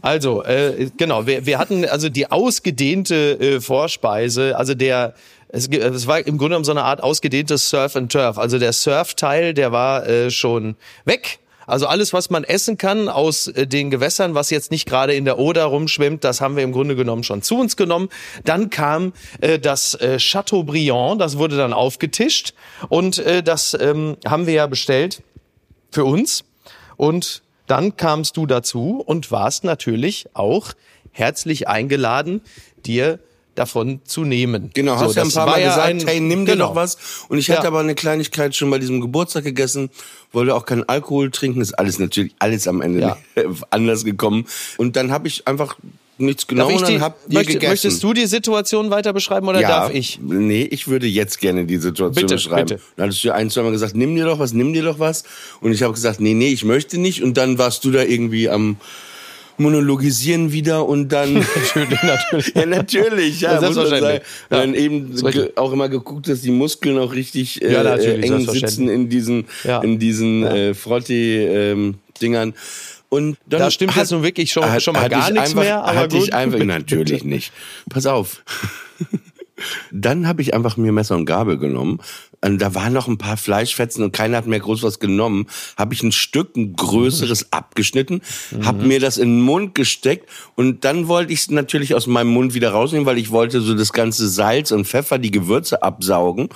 Also, 0.00 0.42
äh, 0.44 0.90
genau, 0.96 1.26
wir, 1.26 1.46
wir 1.46 1.58
hatten 1.58 1.84
also 1.84 2.08
die 2.08 2.30
ausgedehnte 2.30 3.38
äh, 3.40 3.60
Vorspeise, 3.60 4.56
also 4.56 4.74
der 4.74 5.14
es, 5.48 5.68
es 5.68 6.06
war 6.06 6.18
im 6.18 6.38
Grunde 6.38 6.50
genommen 6.50 6.64
so 6.64 6.72
eine 6.72 6.82
Art 6.82 7.02
ausgedehntes 7.02 7.68
Surf 7.68 7.94
and 7.94 8.10
Turf. 8.10 8.38
Also 8.38 8.58
der 8.58 8.72
Surf-Teil, 8.72 9.52
der 9.52 9.70
war 9.70 10.06
äh, 10.06 10.30
schon 10.30 10.76
weg. 11.04 11.40
Also 11.72 11.86
alles, 11.86 12.12
was 12.12 12.28
man 12.28 12.44
essen 12.44 12.76
kann 12.76 13.08
aus 13.08 13.46
äh, 13.46 13.66
den 13.66 13.90
Gewässern, 13.90 14.34
was 14.34 14.50
jetzt 14.50 14.70
nicht 14.70 14.84
gerade 14.84 15.14
in 15.14 15.24
der 15.24 15.38
Oder 15.38 15.64
rumschwimmt, 15.64 16.22
das 16.22 16.42
haben 16.42 16.54
wir 16.54 16.64
im 16.64 16.72
Grunde 16.72 16.96
genommen 16.96 17.24
schon 17.24 17.40
zu 17.40 17.58
uns 17.58 17.78
genommen. 17.78 18.10
Dann 18.44 18.68
kam 18.68 19.14
äh, 19.40 19.58
das 19.58 19.94
äh, 19.94 20.18
Chateaubriand, 20.18 21.18
das 21.18 21.38
wurde 21.38 21.56
dann 21.56 21.72
aufgetischt 21.72 22.52
und 22.90 23.20
äh, 23.20 23.42
das 23.42 23.74
ähm, 23.80 24.18
haben 24.26 24.46
wir 24.46 24.52
ja 24.52 24.66
bestellt 24.66 25.22
für 25.90 26.04
uns. 26.04 26.44
Und 26.98 27.42
dann 27.68 27.96
kamst 27.96 28.36
du 28.36 28.44
dazu 28.44 29.02
und 29.06 29.30
warst 29.30 29.64
natürlich 29.64 30.26
auch 30.34 30.74
herzlich 31.10 31.68
eingeladen, 31.68 32.42
dir 32.84 33.18
davon 33.54 34.00
zu 34.04 34.24
nehmen. 34.24 34.70
Genau, 34.74 34.96
So, 34.98 35.04
hast 35.06 35.16
ja 35.16 35.22
ein 35.22 35.30
paar 35.30 35.46
Mal 35.46 35.62
gesagt, 35.62 35.80
ein- 35.86 36.06
hey, 36.06 36.20
nimm 36.20 36.46
dir 36.46 36.52
genau. 36.52 36.68
doch 36.68 36.74
was. 36.74 36.96
Und 37.28 37.38
ich 37.38 37.50
hatte 37.50 37.62
Ja. 37.62 37.68
aber 37.68 37.80
eine 37.80 37.94
Kleinigkeit 37.94 38.54
schon 38.56 38.70
bei 38.70 38.78
diesem 38.78 39.00
Geburtstag 39.00 39.44
gegessen, 39.44 39.90
wollte 40.32 40.54
auch 40.54 40.64
keinen 40.64 40.88
Alkohol 40.88 41.30
trinken. 41.30 41.60
Ist 41.60 41.74
alles 41.78 41.98
natürlich 41.98 42.34
alles 42.38 42.66
am 42.66 42.80
Ende 42.80 43.00
Ja. 43.00 43.16
anders 43.70 44.04
gekommen. 44.04 44.46
Und 44.78 44.96
dann 44.96 45.10
habe 45.12 45.28
ich 45.28 45.46
einfach 45.46 45.76
nichts 46.18 46.46
genommen 46.46 46.76
und 46.76 47.00
hab 47.00 47.16
die 47.26 47.34
möcht, 47.36 47.48
gegessen. 47.48 47.70
Möchtest 47.70 48.02
du 48.02 48.12
die 48.12 48.26
Situation 48.26 48.90
weiter 48.90 49.12
beschreiben 49.12 49.48
oder 49.48 49.60
ja, 49.60 49.68
darf 49.68 49.92
ich? 49.94 50.20
Nee, 50.22 50.62
ich 50.70 50.86
würde 50.86 51.06
jetzt 51.06 51.40
gerne 51.40 51.64
die 51.64 51.78
Situation 51.78 52.14
Bitte, 52.14 52.34
beschreiben. 52.36 52.68
bitte. 52.68 52.80
Dann 52.96 53.06
hattest 53.08 53.24
du 53.24 53.28
ja 53.28 53.34
ein, 53.34 53.50
zweimal 53.50 53.72
gesagt, 53.72 53.96
nimm 53.96 54.14
dir 54.14 54.24
doch 54.26 54.38
was, 54.38 54.52
nimm 54.52 54.72
dir 54.72 54.82
doch 54.82 54.98
was. 54.98 55.24
Und 55.60 55.72
ich 55.72 55.82
habe 55.82 55.92
gesagt, 55.94 56.20
nee, 56.20 56.34
nee, 56.34 56.52
ich 56.52 56.64
möchte 56.64 56.98
nicht. 56.98 57.22
Und 57.22 57.36
dann 57.38 57.58
warst 57.58 57.84
du 57.84 57.90
da 57.90 58.02
irgendwie 58.02 58.48
am 58.48 58.76
monologisieren 59.58 60.52
wieder 60.52 60.86
und 60.88 61.08
dann 61.10 61.34
Natürlich, 61.74 62.02
natürlich. 62.02 62.54
ja 62.54 62.66
natürlich 62.66 63.40
ja, 63.40 63.52
Ja, 63.54 63.60
selbstverständlich. 63.60 64.20
Und 64.20 64.22
dann 64.50 64.74
Ja, 64.74 64.80
eben 64.80 65.14
auch 65.56 65.72
immer 65.72 65.88
geguckt 65.88 66.28
dass 66.28 66.40
die 66.42 66.50
Muskeln 66.50 66.98
auch 66.98 67.12
richtig 67.12 67.62
äh, 67.62 67.72
Ja, 67.72 67.82
äh, 67.96 68.20
eng 68.20 68.48
sitzen 68.48 68.88
in 68.88 69.08
diesen 69.08 69.44
Ja. 69.64 69.80
in 69.82 69.98
diesen 69.98 70.42
Ja. 70.42 70.54
äh, 70.54 70.74
Frotti 70.74 71.36
ähm, 71.38 71.94
Dingern 72.20 72.54
und 73.08 73.36
dann 73.46 73.60
Da 73.60 73.70
stimmt 73.70 73.94
jetzt 73.96 74.10
nun 74.10 74.22
wirklich 74.22 74.50
schon- 74.52 74.80
schon 74.80 74.94
mal 74.94 75.08
gar 75.08 75.28
ich 75.28 75.34
nichts 75.34 75.50
einfach, 75.50 75.62
mehr, 75.62 75.82
aber 75.84 75.98
hatte 75.98 76.16
gut. 76.16 76.28
ich 76.28 76.34
einfach 76.34 76.58
natürlich 76.64 77.24
nicht 77.24 77.52
pass 77.90 78.06
auf 78.06 78.42
dann 79.90 80.26
habe 80.26 80.42
ich 80.42 80.54
einfach 80.54 80.76
mir 80.76 80.92
Messer 80.92 81.16
und 81.16 81.26
Gabel 81.26 81.58
genommen. 81.58 82.00
Und 82.44 82.60
da 82.60 82.74
waren 82.74 82.92
noch 82.92 83.06
ein 83.06 83.18
paar 83.18 83.36
Fleischfetzen 83.36 84.02
und 84.02 84.12
keiner 84.12 84.38
hat 84.38 84.48
mehr 84.48 84.58
groß 84.58 84.82
was 84.82 84.98
genommen. 84.98 85.46
Habe 85.76 85.94
ich 85.94 86.02
ein 86.02 86.10
Stück, 86.10 86.56
ein 86.56 86.74
größeres 86.74 87.52
abgeschnitten, 87.52 88.20
habe 88.62 88.84
mir 88.84 88.98
das 88.98 89.16
in 89.16 89.36
den 89.36 89.40
Mund 89.42 89.76
gesteckt 89.76 90.28
und 90.56 90.84
dann 90.84 91.06
wollte 91.06 91.32
ich 91.32 91.40
es 91.40 91.50
natürlich 91.50 91.94
aus 91.94 92.08
meinem 92.08 92.30
Mund 92.30 92.54
wieder 92.54 92.70
rausnehmen, 92.70 93.06
weil 93.06 93.18
ich 93.18 93.30
wollte 93.30 93.60
so 93.60 93.74
das 93.74 93.92
ganze 93.92 94.28
Salz 94.28 94.72
und 94.72 94.86
Pfeffer, 94.86 95.18
die 95.18 95.30
Gewürze 95.30 95.82
absaugen. 95.82 96.48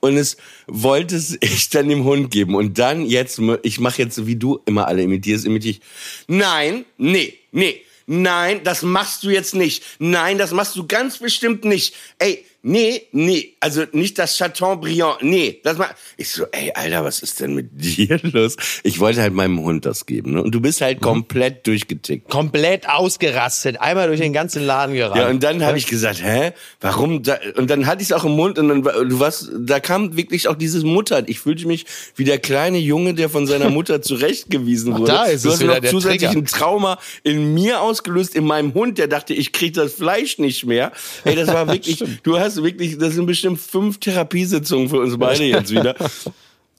Und 0.00 0.16
es 0.16 0.36
wollte 0.66 1.16
es 1.16 1.38
ich 1.40 1.70
dann 1.70 1.88
dem 1.88 2.04
Hund 2.04 2.30
geben. 2.30 2.54
Und 2.54 2.78
dann 2.78 3.06
jetzt, 3.06 3.40
ich 3.62 3.80
mache 3.80 4.02
jetzt, 4.02 4.26
wie 4.26 4.36
du 4.36 4.60
immer 4.66 4.86
alle 4.86 5.02
imitierst, 5.02 5.46
imitiere 5.46 5.76
ich. 5.76 5.80
Nein, 6.28 6.84
nee, 6.98 7.34
nee. 7.52 7.82
Nein, 8.06 8.62
das 8.64 8.82
machst 8.82 9.22
du 9.22 9.30
jetzt 9.30 9.54
nicht. 9.54 9.84
Nein, 9.98 10.38
das 10.38 10.52
machst 10.52 10.76
du 10.76 10.86
ganz 10.86 11.18
bestimmt 11.18 11.64
nicht. 11.64 11.94
Ey, 12.18 12.46
nee, 12.62 13.02
nee. 13.12 13.54
Also 13.60 13.84
nicht 13.92 14.18
das 14.18 14.36
Chateaubriand. 14.38 15.22
Nee, 15.22 15.60
das 15.62 15.78
ma 15.78 15.88
Ich 16.16 16.30
so, 16.30 16.44
ey, 16.52 16.72
Alter, 16.74 17.04
was 17.04 17.20
ist 17.20 17.40
denn 17.40 17.54
mit 17.54 17.68
dir 17.72 18.18
los? 18.22 18.56
Ich 18.82 18.98
wollte 19.00 19.20
halt 19.22 19.32
meinem 19.34 19.60
Hund 19.60 19.84
das 19.86 20.06
geben. 20.06 20.32
Ne? 20.34 20.42
Und 20.42 20.52
du 20.54 20.60
bist 20.60 20.80
halt 20.80 21.00
komplett 21.00 21.66
durchgetickt. 21.66 22.28
Komplett 22.28 22.88
ausgerastet, 22.88 23.80
einmal 23.80 24.08
durch 24.08 24.20
den 24.20 24.32
ganzen 24.32 24.64
Laden 24.64 24.94
gerannt. 24.94 25.16
Ja, 25.20 25.28
und 25.28 25.42
dann 25.42 25.62
habe 25.64 25.78
ich 25.78 25.86
gesagt, 25.86 26.22
hä, 26.22 26.52
warum? 26.80 27.22
Da? 27.22 27.38
Und 27.56 27.70
dann 27.70 27.86
hatte 27.86 28.02
ich 28.02 28.08
es 28.08 28.12
auch 28.12 28.24
im 28.24 28.32
Mund 28.32 28.58
und 28.58 28.68
dann 28.68 28.84
war- 28.84 29.04
du 29.04 29.20
warst, 29.20 29.50
da 29.58 29.80
kam 29.80 30.16
wirklich 30.16 30.48
auch 30.48 30.56
dieses 30.56 30.82
Mutter. 30.84 31.22
Ich 31.28 31.40
fühlte 31.40 31.66
mich 31.66 31.86
wie 32.16 32.24
der 32.24 32.38
kleine 32.38 32.78
Junge, 32.78 33.14
der 33.14 33.28
von 33.28 33.46
seiner 33.46 33.70
Mutter 33.70 34.02
zurechtgewiesen 34.02 34.94
wurde. 34.98 35.12
da 35.12 35.24
ist 35.24 35.44
du 35.44 35.48
es 35.48 35.54
hast 35.54 35.60
wieder 35.62 35.74
noch 35.74 35.80
der 35.80 35.90
zusätzlich 35.90 36.30
Trigger. 36.30 36.38
ein 36.40 36.46
Trauma 36.46 36.98
in 37.22 37.54
mir 37.54 37.80
ausgelöst, 37.80 38.34
in 38.34 38.44
meinem 38.44 38.74
Hund, 38.74 38.98
der 38.98 39.08
dachte, 39.08 39.34
ich 39.34 39.52
krieg 39.52 39.74
das 39.74 39.94
Fleisch 39.94 40.38
nicht 40.38 40.64
mehr. 40.66 40.92
Ey, 41.24 41.34
das 41.36 41.48
war 41.48 41.66
wirklich, 41.72 42.02
du 42.22 42.38
hast 42.38 42.51
wirklich, 42.56 42.98
das 42.98 43.14
sind 43.14 43.26
bestimmt 43.26 43.60
fünf 43.60 43.98
Therapiesitzungen 44.00 44.88
für 44.88 44.98
uns 44.98 45.16
beide 45.18 45.44
jetzt 45.44 45.70
wieder. 45.70 45.94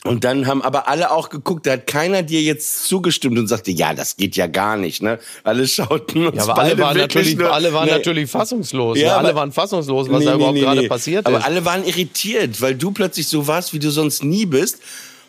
Und 0.06 0.26
dann 0.26 0.48
haben 0.48 0.62
aber 0.62 0.90
alle 0.90 1.12
auch 1.12 1.30
geguckt, 1.30 1.66
da 1.66 1.72
hat 1.72 1.88
keiner 1.88 2.24
dir 2.24 2.42
jetzt 2.42 2.88
zugestimmt 2.90 3.40
und 3.40 3.48
sagte, 3.48 3.72
ja, 3.72 3.94
das 3.94 4.18
geht 4.18 4.36
ja 4.36 4.48
gar 4.48 4.76
nicht, 4.76 5.02
ne? 5.02 5.18
Alle 5.46 5.66
schauten 5.66 6.28
uns 6.28 6.36
ja, 6.36 6.44
aber 6.44 6.58
alle 6.62 6.78
waren 6.78 6.98
natürlich, 6.98 7.38
nur, 7.38 7.54
alle 7.54 7.72
waren 7.72 7.86
ne, 7.86 7.94
natürlich 7.94 8.30
fassungslos. 8.30 8.98
Ja, 8.98 9.06
Ja, 9.08 9.18
alle 9.18 9.30
aber- 9.30 9.40
waren 9.40 9.54
fassungslos, 9.54 10.10
was 10.10 10.20
Nee, 10.20 10.26
da 10.26 10.32
nee, 10.32 10.36
überhaupt 10.36 10.56
nee, 10.56 10.62
gerade 10.62 10.82
nee. 10.82 10.88
passiert 10.90 11.26
Aber 11.26 11.38
ist. 11.38 11.46
alle 11.46 11.64
waren 11.64 11.86
irritiert, 11.86 12.60
weil 12.60 12.76
du 12.76 12.92
plötzlich 12.92 13.28
so 13.28 13.48
warst, 13.48 13.72
wie 13.74 13.80
du 13.80 13.92
sonst 13.92 14.26
nie 14.26 14.46
bist. 14.46 14.80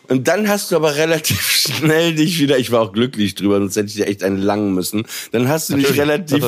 Und 0.07 0.27
dann 0.27 0.47
hast 0.47 0.71
du 0.71 0.75
aber 0.75 0.95
relativ 0.95 1.49
schnell 1.51 2.15
dich 2.15 2.39
wieder, 2.39 2.57
ich 2.57 2.71
war 2.71 2.81
auch 2.81 2.93
glücklich 2.93 3.35
drüber, 3.35 3.59
sonst 3.59 3.75
hätte 3.75 3.87
ich 3.87 3.95
dir 3.95 4.07
echt 4.07 4.23
einen 4.23 4.37
langen 4.37 4.73
müssen. 4.73 5.05
Dann 5.31 5.47
hast 5.47 5.69
du 5.69 5.75
dich 5.77 5.97
relativ 5.99 6.43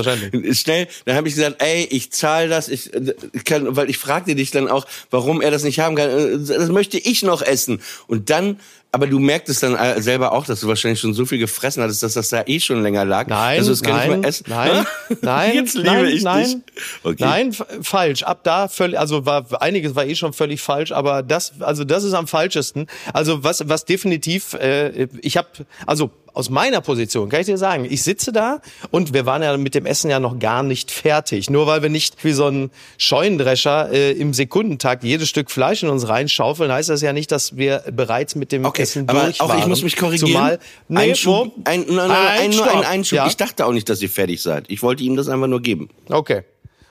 schnell, 0.54 0.88
dann 1.06 1.16
habe 1.16 1.28
ich 1.28 1.36
gesagt, 1.36 1.62
ey, 1.62 1.88
ich 1.90 2.12
zahle 2.12 2.50
das, 2.50 2.70
ich 2.70 2.92
ich 3.34 3.44
kann, 3.44 3.76
weil 3.76 3.90
ich 3.90 3.98
fragte 3.98 4.36
dich 4.36 4.52
dann 4.52 4.68
auch, 4.68 4.86
warum 5.10 5.42
er 5.42 5.52
das 5.52 5.64
nicht 5.64 5.80
haben 5.80 5.96
kann. 5.96 6.10
Äh, 6.10 6.38
Das 6.40 6.70
möchte 6.70 6.98
ich 6.98 7.24
noch 7.24 7.42
essen. 7.42 7.82
Und 8.08 8.30
dann, 8.30 8.60
aber 8.92 9.08
du 9.08 9.20
merktest 9.20 9.64
dann 9.64 9.76
äh, 9.76 10.02
selber 10.02 10.32
auch, 10.32 10.46
dass 10.46 10.62
du 10.62 10.68
wahrscheinlich 10.68 11.00
schon 11.00 11.14
so 11.14 11.26
viel 11.26 11.38
gefressen 11.40 11.84
hattest, 11.84 12.04
dass 12.04 12.14
das 12.14 12.30
da 12.30 12.44
eh 12.46 12.60
schon 12.60 12.82
länger 12.82 13.06
lag. 13.06 13.28
Nein, 13.28 13.64
du 13.64 13.72
es 13.72 13.82
gar 13.82 14.08
nein, 14.08 14.24
essen. 14.24 14.46
nein, 14.48 14.86
nein, 15.22 15.54
Jetzt 15.54 15.76
liebe 15.76 15.90
nein, 15.90 16.06
ich 16.08 16.24
nein, 16.24 16.46
dich. 16.46 16.86
Okay. 17.04 17.24
nein, 17.24 17.56
falsch. 17.82 18.24
Ab 18.24 18.44
da 18.44 18.68
völlig, 18.68 18.98
also 18.98 19.26
war 19.26 19.46
einiges 19.62 19.96
war 19.96 20.06
eh 20.06 20.16
schon 20.16 20.34
völlig 20.34 20.62
falsch, 20.62 20.92
aber 20.92 21.22
das, 21.22 21.54
also 21.60 21.84
das 21.84 22.04
ist 22.04 22.14
am 22.14 22.28
falschesten. 22.28 22.88
Also 23.14 23.44
was, 23.44 23.68
was 23.68 23.86
definitiv, 23.86 24.54
äh, 24.54 25.08
ich 25.22 25.38
habe, 25.38 25.50
also 25.86 26.12
aus 26.38 26.50
meiner 26.50 26.82
Position 26.82 27.30
kann 27.30 27.40
ich 27.42 27.48
dir 27.48 27.58
sagen, 27.58 27.86
ich 27.90 28.04
sitze 28.04 28.32
da 28.32 28.62
und 28.92 29.14
wir 29.14 29.26
waren 29.26 29.42
ja 29.42 29.58
mit 29.58 29.74
dem 29.76 29.86
Essen 29.86 30.10
ja 30.12 30.20
noch 30.20 30.38
gar 30.40 30.62
nicht 30.64 30.92
fertig. 30.92 31.50
Nur 31.50 31.66
weil 31.68 31.82
wir 31.82 31.90
nicht 31.90 32.24
wie 32.24 32.32
so 32.32 32.48
ein 32.48 32.70
Scheunendrescher 32.98 33.92
äh, 33.92 34.12
im 34.12 34.34
Sekundentakt 34.34 35.04
jedes 35.04 35.30
Stück 35.30 35.50
Fleisch 35.50 35.82
in 35.82 35.90
uns 35.90 36.08
reinschaufeln, 36.08 36.72
heißt 36.72 36.90
das 36.90 37.02
ja 37.02 37.14
nicht, 37.14 37.32
dass 37.32 37.58
wir 37.58 37.84
bereits 37.92 38.36
mit 38.36 38.52
dem 38.52 38.66
Okay, 38.66 38.84
Essen 38.84 39.10
aber 39.10 39.24
durch 39.24 39.42
auch 39.42 39.50
waren. 39.50 39.60
ich 39.60 39.66
muss 39.68 39.82
mich 39.82 39.96
korrigieren. 39.96 40.32
Zumal, 40.32 40.60
nee, 40.88 41.00
Einschub, 41.12 41.48
wo- 41.56 41.62
ein, 41.64 41.86
nein, 41.88 41.96
nein, 41.96 42.12
Ein 42.12 42.40
ein, 42.40 42.50
nur 42.52 42.70
ein. 42.72 42.84
Einschub. 42.86 43.18
Ja. 43.18 43.28
Ich 43.28 43.38
dachte 43.38 43.66
auch 43.66 43.72
nicht, 43.72 43.90
dass 43.90 44.02
ihr 44.02 44.10
fertig 44.10 44.42
seid. 44.42 44.66
Ich 44.68 44.84
wollte 44.84 45.04
ihm 45.04 45.16
das 45.16 45.30
einfach 45.30 45.48
nur 45.48 45.62
geben. 45.62 45.90
Okay. 46.10 46.44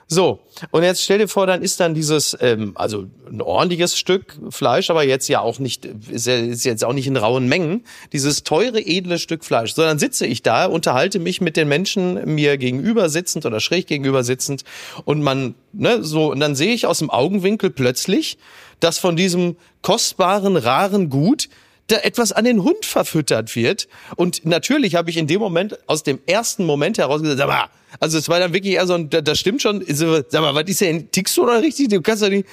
So, 0.09 0.39
und 0.71 0.83
jetzt 0.83 1.03
stell 1.03 1.17
dir 1.17 1.27
vor, 1.27 1.47
dann 1.47 1.61
ist 1.61 1.81
dann 1.81 1.93
dieses, 1.93 2.35
ähm, 2.39 2.71
also 2.75 3.07
ein 3.29 3.41
ordentliches 3.41 3.97
Stück 3.97 4.39
Fleisch, 4.49 4.89
aber 4.89 5.03
jetzt 5.03 5.27
ja 5.27 5.41
auch 5.41 5.59
nicht, 5.59 5.85
ist, 5.85 6.27
jetzt 6.27 6.85
auch 6.85 6.93
nicht 6.93 7.07
in 7.07 7.17
rauen 7.17 7.49
Mengen, 7.49 7.83
dieses 8.13 8.43
teure, 8.43 8.79
edle 8.79 9.19
Stück 9.19 9.43
Fleisch. 9.43 9.73
So, 9.73 9.81
dann 9.81 9.99
sitze 9.99 10.25
ich 10.25 10.43
da, 10.43 10.65
unterhalte 10.65 11.19
mich 11.19 11.41
mit 11.41 11.57
den 11.57 11.67
Menschen 11.67 12.33
mir 12.35 12.57
gegenüber 12.57 13.09
sitzend 13.09 13.45
oder 13.45 13.59
schräg 13.59 13.87
gegenüber 13.87 14.23
sitzend 14.23 14.63
und 15.03 15.21
man, 15.21 15.55
ne, 15.73 16.01
so, 16.03 16.31
und 16.31 16.39
dann 16.39 16.55
sehe 16.55 16.73
ich 16.73 16.85
aus 16.85 16.99
dem 16.99 17.09
Augenwinkel 17.09 17.69
plötzlich, 17.69 18.37
dass 18.79 18.99
von 18.99 19.17
diesem 19.17 19.57
kostbaren, 19.81 20.55
raren 20.55 21.09
Gut 21.09 21.49
da 21.87 21.97
etwas 21.97 22.31
an 22.33 22.43
den 22.45 22.63
Hund 22.63 22.85
verfüttert 22.85 23.55
wird. 23.55 23.87
Und 24.15 24.45
natürlich 24.45 24.95
habe 24.95 25.09
ich 25.09 25.17
in 25.17 25.27
dem 25.27 25.39
Moment, 25.39 25.77
aus 25.87 26.03
dem 26.03 26.19
ersten 26.27 26.65
Moment 26.65 26.97
heraus 26.97 27.21
gesagt, 27.21 27.37
sag 27.39 27.47
mal, 27.47 27.65
also 27.99 28.17
es 28.17 28.27
war 28.29 28.39
dann 28.39 28.53
wirklich 28.53 28.73
eher 28.73 28.85
so 28.87 28.93
ein, 28.93 29.09
da- 29.09 29.21
das 29.21 29.39
stimmt 29.39 29.61
schon, 29.61 29.83
sag 29.87 30.31
mal, 30.33 30.53
was 30.53 30.65
ist 30.67 30.81
denn, 30.81 31.09
tickst 31.11 31.35
du 31.37 31.43
oder 31.43 31.61
richtig? 31.61 31.87
Du 31.89 32.01
kannst 32.01 32.23
doch 32.23 32.29
nicht. 32.29 32.47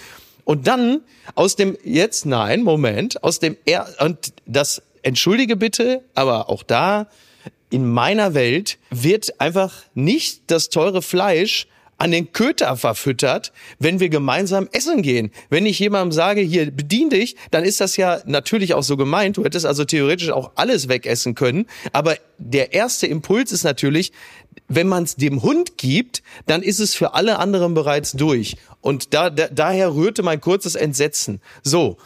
Und 0.45 0.67
dann 0.67 1.01
aus 1.35 1.57
dem, 1.57 1.77
jetzt 1.85 2.27
nein, 2.27 2.63
Moment, 2.63 3.23
aus 3.25 3.39
dem, 3.41 3.57
er, 3.65 3.89
und 4.01 4.33
das, 4.47 4.83
entschuldige 5.03 5.57
bitte, 5.57 6.03
aber 6.15 6.49
auch 6.49 6.63
da, 6.63 7.09
in 7.71 7.87
meiner 7.91 8.35
Welt 8.35 8.79
wird 8.91 9.41
einfach 9.41 9.73
nicht 9.95 10.43
das 10.47 10.69
teure 10.69 11.03
Fleisch 11.03 11.67
an 11.99 12.11
den 12.11 12.33
Köter 12.33 12.77
verfüttert, 12.77 13.53
wenn 13.79 14.01
wir 14.01 14.09
gemeinsam 14.09 14.69
essen 14.73 15.03
gehen. 15.03 15.31
Wenn 15.51 15.67
ich 15.67 15.79
jemandem 15.79 16.13
sage, 16.13 16.41
hier, 16.41 16.71
bedien 16.71 17.11
dich, 17.11 17.37
dann 17.51 17.65
ist 17.65 17.81
das 17.81 17.97
ja 17.97 18.21
natürlich 18.27 18.75
auch 18.75 18.83
so 18.83 18.97
gemeint. 18.97 19.37
Du 19.37 19.45
hättest 19.45 19.67
also 19.67 19.85
theoretisch 19.85 20.31
auch 20.31 20.53
alles 20.57 20.89
wegessen 20.89 21.35
können. 21.35 21.67
Aber 21.93 22.17
der 22.39 22.73
erste 22.73 23.07
Impuls 23.07 23.53
ist 23.53 23.65
natürlich, 23.65 24.13
wenn 24.69 24.89
man 24.89 25.05
es 25.05 25.17
dem 25.17 25.43
Hund 25.43 25.79
gibt, 25.79 26.23
dann 26.47 26.63
ist 26.63 26.81
es 26.81 26.95
für 26.95 27.15
alle 27.15 27.39
anderen 27.39 27.75
bereits 27.75 28.13
durch. 28.13 28.57
Und 28.81 29.15
da, 29.15 29.31
da, 29.31 29.49
daher 29.49 29.95
rührte 29.95 30.23
mein 30.23 30.41
kurzes 30.41 30.75
Entsetzen. 30.75 31.41
So. 31.63 31.97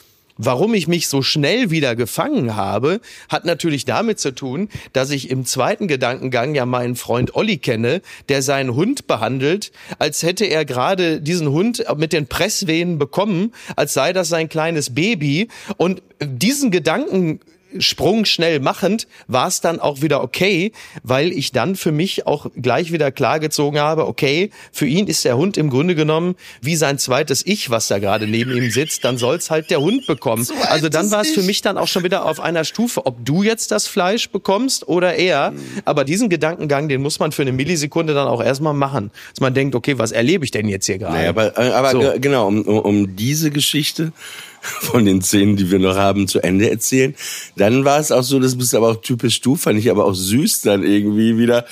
Warum 0.41 0.73
ich 0.73 0.87
mich 0.87 1.09
so 1.09 1.21
schnell 1.21 1.71
wieder 1.73 1.97
gefangen 1.97 2.55
habe, 2.55 3.01
hat 3.29 3.45
natürlich 3.45 3.85
damit 3.85 4.21
zu 4.21 4.33
tun, 4.33 4.69
dass 4.93 5.11
ich 5.11 5.31
im 5.31 5.45
zweiten 5.45 5.89
Gedankengang 5.89 6.55
ja 6.55 6.65
meinen 6.65 6.95
Freund 6.95 7.35
Olli 7.35 7.57
kenne, 7.57 8.03
der 8.29 8.41
seinen 8.43 8.77
Hund 8.77 9.09
behandelt, 9.09 9.73
als 9.99 10.23
hätte 10.23 10.45
er 10.45 10.65
gerade 10.65 11.21
diesen 11.21 11.51
Hund 11.51 11.85
mit 11.97 12.13
den 12.13 12.29
Presswehen 12.29 12.99
bekommen, 12.99 13.53
als 13.75 13.95
sei 13.95 14.13
das 14.13 14.29
sein 14.29 14.49
kleines 14.49 14.95
Baby. 14.95 15.49
Und 15.77 16.03
diesen 16.23 16.71
Gedanken 16.71 17.41
Sprung 17.79 18.25
schnell 18.25 18.61
machend, 18.61 19.07
war 19.27 19.47
es 19.49 19.61
dann 19.61 19.79
auch 19.81 20.01
wieder 20.03 20.23
okay, 20.23 20.73
weil 21.03 21.33
ich 21.33 21.53
dann 21.53 21.77
für 21.77 21.93
mich 21.93 22.27
auch 22.27 22.47
gleich 22.57 22.93
wieder 22.93 23.11
klargezogen 23.13 23.79
habe, 23.81 24.07
okay, 24.07 24.51
für 24.73 24.87
ihn 24.87 25.07
ist 25.07 25.25
der 25.25 25.37
Hund 25.37 25.57
im 25.57 25.69
Grunde 25.71 25.95
genommen 25.95 26.35
wie 26.63 26.77
sein 26.77 26.99
zweites 26.99 27.45
Ich, 27.47 27.71
was 27.71 27.89
da 27.89 27.99
gerade 27.99 28.27
neben 28.27 28.57
ihm 28.57 28.71
sitzt, 28.71 29.05
dann 29.05 29.19
soll's 29.19 29.51
halt 29.51 29.71
der 29.71 29.81
Hund 29.81 30.07
bekommen. 30.07 30.47
Also 30.69 30.89
dann 30.89 31.11
war 31.11 31.21
es 31.23 31.31
für 31.31 31.43
mich 31.43 31.61
dann 31.63 31.77
auch 31.79 31.89
schon 31.89 32.05
wieder 32.05 32.25
auf 32.25 32.41
einer 32.41 32.65
Stufe, 32.65 33.05
ob 33.07 33.25
du 33.25 33.43
jetzt 33.43 33.71
das 33.71 33.87
Fleisch 33.87 34.31
bekommst 34.31 34.89
oder 34.89 35.15
er. 35.17 35.53
Aber 35.85 36.05
diesen 36.05 36.29
Gedankengang, 36.29 36.89
den 36.89 37.03
muss 37.03 37.19
man 37.19 37.33
für 37.33 37.43
eine 37.43 37.53
Millisekunde 37.53 38.15
dann 38.15 38.29
auch 38.29 38.43
erstmal 38.43 38.75
machen. 38.75 39.11
Dass 39.35 39.41
man 39.41 39.55
denkt, 39.55 39.75
okay, 39.75 39.99
was 39.99 40.13
erlebe 40.13 40.45
ich 40.45 40.51
denn 40.51 40.69
jetzt 40.69 40.87
hier 40.87 40.99
gerade? 40.99 41.15
Naja, 41.15 41.29
aber, 41.31 41.59
äh, 41.59 41.71
aber 41.71 41.91
So. 41.91 42.01
ge- 42.01 42.19
genau, 42.19 42.47
um, 42.49 42.63
um 42.63 43.17
diese 43.17 43.51
Geschichte 43.51 44.13
von 44.61 45.05
den 45.05 45.23
Szenen, 45.23 45.57
die 45.57 45.71
wir 45.71 45.79
noch 45.79 45.97
haben, 45.97 46.29
zu 46.29 46.41
Ende 46.41 46.71
erzählen. 46.71 47.15
Dann 47.57 47.85
war 47.85 47.99
es 47.99 48.13
auch 48.13 48.23
so, 48.23 48.39
das 48.41 48.57
bist 48.57 48.75
aber 48.75 48.91
auch 48.91 49.01
typisch 49.01 49.41
du, 49.41 49.57
fand 49.57 49.79
ich 49.79 49.91
aber 49.91 50.05
auch 50.05 50.15
süß 50.15 50.63
dann 50.63 50.83
irgendwie 50.83 51.39
wieder. 51.39 51.67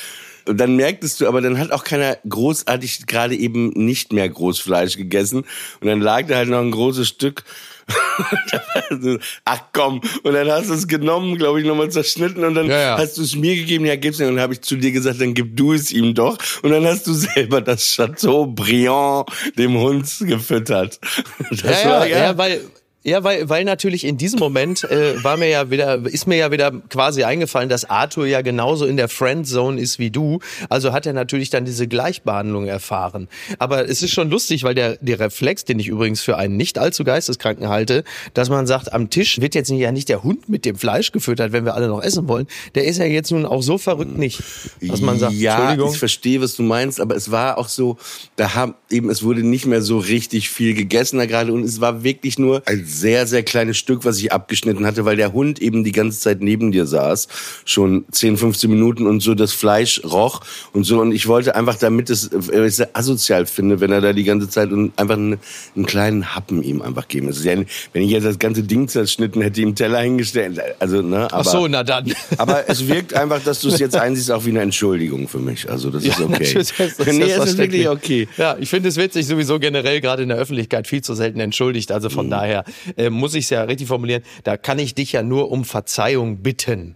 Und 0.49 0.59
dann 0.59 0.77
merktest 0.77 1.20
du, 1.20 1.27
aber 1.27 1.40
dann 1.40 1.59
hat 1.59 1.72
auch 1.72 1.83
keiner 1.83 2.18
großartig 2.29 3.07
gerade 3.07 3.35
eben 3.35 3.70
nicht 3.70 4.12
mehr 4.12 4.29
Großfleisch 4.29 4.96
gegessen. 4.96 5.44
Und 5.81 5.88
dann 5.88 6.01
lag 6.01 6.27
da 6.27 6.37
halt 6.37 6.49
noch 6.49 6.61
ein 6.61 6.70
großes 6.70 7.09
Stück 7.09 7.42
Ach 9.44 9.61
komm, 9.72 10.01
und 10.22 10.33
dann 10.33 10.51
hast 10.51 10.68
du 10.70 10.75
es 10.75 10.88
genommen, 10.88 11.37
glaube 11.37 11.61
ich, 11.61 11.66
nochmal 11.66 11.90
zerschnitten 11.90 12.44
und 12.44 12.55
dann 12.55 12.66
Ja, 12.68 12.81
ja. 12.81 12.99
hast 12.99 13.18
du 13.18 13.22
es 13.22 13.37
mir 13.37 13.55
gegeben, 13.57 13.85
ja, 13.85 13.96
gib's 13.96 14.18
mir. 14.18 14.27
Und 14.29 14.35
dann 14.37 14.42
habe 14.42 14.55
ich 14.55 14.62
zu 14.62 14.77
dir 14.77 14.92
gesagt, 14.92 15.20
dann 15.20 15.35
gib 15.35 15.57
du 15.57 15.72
es 15.72 15.92
ihm 15.92 16.14
doch. 16.14 16.38
Und 16.62 16.70
dann 16.70 16.85
hast 16.87 17.07
du 17.07 17.12
selber 17.14 17.61
das 17.61 17.94
Chateaubriand 17.94 19.29
dem 19.57 19.79
Hund 19.79 20.07
gefüttert. 20.20 20.99
Das 21.51 21.61
Ja, 21.62 21.70
ja, 21.70 21.90
war, 21.90 22.07
ja, 22.07 22.38
weil 22.38 22.61
ja, 23.07 23.23
weil, 23.23 23.49
weil 23.49 23.62
natürlich 23.62 24.03
in 24.03 24.16
diesem 24.16 24.40
Moment 24.40 24.83
äh, 24.83 25.23
war 25.23 25.37
mir 25.37 25.49
ja 25.49 25.71
wieder, 25.71 26.05
ist 26.07 26.27
mir 26.27 26.38
ja 26.38 26.51
wieder 26.51 26.73
quasi 26.90 27.23
eingefallen, 27.23 27.69
dass 27.69 27.88
Arthur 27.88 28.27
ja 28.27 28.42
genauso 28.42 28.85
in 28.85 28.97
der 28.97 29.09
Friendzone 29.09 29.81
ist 29.81 30.01
wie 30.01 30.11
du. 30.11 30.40
Also 30.71 30.92
hat 30.92 31.07
er 31.07 31.12
natürlich 31.12 31.51
dann 31.51 31.64
diese 31.64 31.87
Gleichbehandlung 31.87 32.66
erfahren. 32.66 33.29
Aber 33.61 33.88
es 33.88 34.03
ist 34.03 34.11
schon 34.11 34.29
lustig, 34.29 34.64
weil 34.64 34.75
der, 34.75 34.97
der 35.01 35.21
Reflex, 35.21 35.64
den 35.64 35.79
ich 35.79 35.87
übrigens 35.87 36.21
für 36.21 36.37
einen 36.37 36.57
nicht 36.57 36.79
allzu 36.79 37.05
geisteskranken 37.05 37.69
halte, 37.69 38.03
dass 38.35 38.49
man 38.49 38.66
sagt, 38.66 38.92
am 38.92 39.09
Tisch 39.09 39.40
wird 39.40 39.55
jetzt 39.55 39.71
nicht, 39.71 39.83
ja 39.83 39.92
nicht 39.92 40.09
der 40.09 40.25
Hund 40.25 40.49
mit 40.49 40.64
dem 40.64 40.75
Fleisch 40.75 41.12
gefüttert, 41.12 41.53
wenn 41.53 41.64
wir 41.64 41.75
alle 41.75 41.87
noch 41.87 42.03
essen 42.03 42.27
wollen. 42.27 42.49
Der 42.75 42.87
ist 42.87 42.99
ja 42.99 43.05
jetzt 43.05 43.31
nun 43.31 43.47
auch 43.47 43.62
so 43.62 43.79
verrückt 43.79 44.19
nicht, 44.19 44.42
dass 44.81 45.01
man 45.01 45.16
sagt, 45.21 45.35
ja, 45.35 45.59
Entschuldigung. 45.59 45.92
ich 45.92 45.99
verstehe, 45.99 46.40
was 46.40 46.57
du 46.57 46.64
meinst, 46.64 47.01
aber 47.01 47.14
es 47.14 47.31
war 47.31 47.59
auch 47.59 47.69
so, 47.69 47.99
da 48.35 48.55
haben 48.57 48.75
eben, 48.90 49.11
es 49.11 49.23
wurde 49.23 49.45
nicht 49.45 49.66
mehr 49.66 49.81
so 49.81 49.99
richtig 49.99 50.51
viel 50.51 50.75
gegessen 50.75 51.19
da 51.19 51.27
gerade 51.27 51.53
und 51.53 51.62
es 51.62 51.81
war 51.81 52.03
wirklich 52.03 52.37
nur 52.37 52.66
ein 52.66 52.95
sehr, 52.98 53.26
sehr 53.26 53.42
kleines 53.42 53.76
Stück, 53.76 54.04
was 54.04 54.18
ich 54.18 54.32
abgeschnitten 54.32 54.87
hatte, 54.87 55.04
weil 55.04 55.16
der 55.16 55.32
Hund 55.32 55.61
eben 55.61 55.85
die 55.85 55.92
ganze 55.92 56.18
Zeit 56.18 56.40
neben 56.40 56.72
dir 56.72 56.87
saß, 56.87 57.28
schon 57.64 58.04
10, 58.11 58.37
15 58.37 58.70
Minuten 58.70 59.06
und 59.06 59.20
so 59.20 59.35
das 59.35 59.52
Fleisch 59.52 60.02
roch 60.04 60.40
und 60.72 60.85
so 60.85 61.00
und 61.00 61.12
ich 61.12 61.28
wollte 61.28 61.54
einfach, 61.54 61.76
damit 61.76 62.11
es 62.11 62.30
äh, 62.32 62.66
ich 62.66 62.76
sehr 62.76 62.90
asozial 62.94 63.46
finde, 63.46 63.80
wenn 63.80 63.92
er 63.92 64.00
da 64.00 64.12
die 64.12 64.24
ganze 64.24 64.48
Zeit 64.48 64.72
und 64.72 64.98
einfach 64.98 65.16
einen, 65.16 65.38
einen 65.76 65.87
kleinen 65.87 66.35
Happen 66.35 66.62
ihm 66.62 66.82
einfach 66.82 67.09
geben. 67.09 67.30
Ja, 67.32 67.54
wenn 67.92 68.02
ich 68.02 68.11
jetzt 68.11 68.24
das 68.24 68.38
ganze 68.38 68.62
Ding 68.62 68.88
zerschnitten 68.88 69.42
hätte, 69.42 69.61
ihm 69.61 69.74
Teller 69.74 70.00
hingestellt, 70.00 70.61
also 70.78 71.02
ne, 71.02 71.32
aber 71.32 71.40
Ach 71.40 71.44
so, 71.44 71.68
na 71.68 71.85
dann. 71.85 72.12
aber 72.38 72.68
es 72.68 72.88
wirkt 72.88 73.14
einfach, 73.14 73.42
dass 73.42 73.61
du 73.61 73.68
es 73.68 73.78
jetzt 73.78 73.96
einsiehst, 73.96 74.30
auch 74.30 74.44
wie 74.44 74.50
eine 74.50 74.62
Entschuldigung 74.62 75.28
für 75.28 75.38
mich. 75.38 75.68
Also 75.70 75.90
das 75.90 76.04
ist 76.04 76.20
okay. 76.20 76.32
natürlich, 76.32 76.72
das 76.76 76.98
ist 76.98 77.06
nee, 77.06 77.59
wirklich 77.59 77.88
okay. 77.88 78.28
Ja, 78.37 78.56
ich 78.59 78.68
finde, 78.68 78.88
es 78.88 78.94
sich 78.96 79.26
sowieso 79.26 79.59
generell 79.59 80.00
gerade 80.00 80.22
in 80.22 80.28
der 80.28 80.38
Öffentlichkeit 80.38 80.87
viel 80.87 81.02
zu 81.02 81.14
selten 81.14 81.40
entschuldigt. 81.40 81.92
Also 81.92 82.09
Mhm. 82.09 82.14
von 82.14 82.30
daher 82.30 82.64
äh, 82.96 83.11
muss 83.11 83.35
ich 83.35 83.44
es 83.44 83.51
ja 83.51 83.62
richtig 83.62 83.88
formulieren. 83.88 84.22
Da 84.44 84.57
kann 84.57 84.79
ich 84.79 84.94
dich 84.94 85.12
ja 85.12 85.22
nur 85.22 85.51
um 85.51 85.64
Verzeihung 85.64 86.38
bitten. 86.38 86.94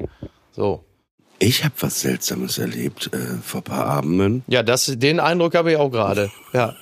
So. 0.52 0.84
Ich 1.38 1.64
habe 1.64 1.74
was 1.80 2.00
Seltsames 2.00 2.58
erlebt 2.58 3.10
äh, 3.14 3.38
vor 3.42 3.60
ein 3.60 3.64
paar 3.64 3.86
Abenden. 3.86 4.44
Ja, 4.46 4.62
das, 4.62 4.86
den 4.86 5.20
Eindruck 5.20 5.54
habe 5.54 5.72
ich 5.72 5.76
auch 5.78 5.90
gerade. 5.90 6.30
Ja. 6.52 6.76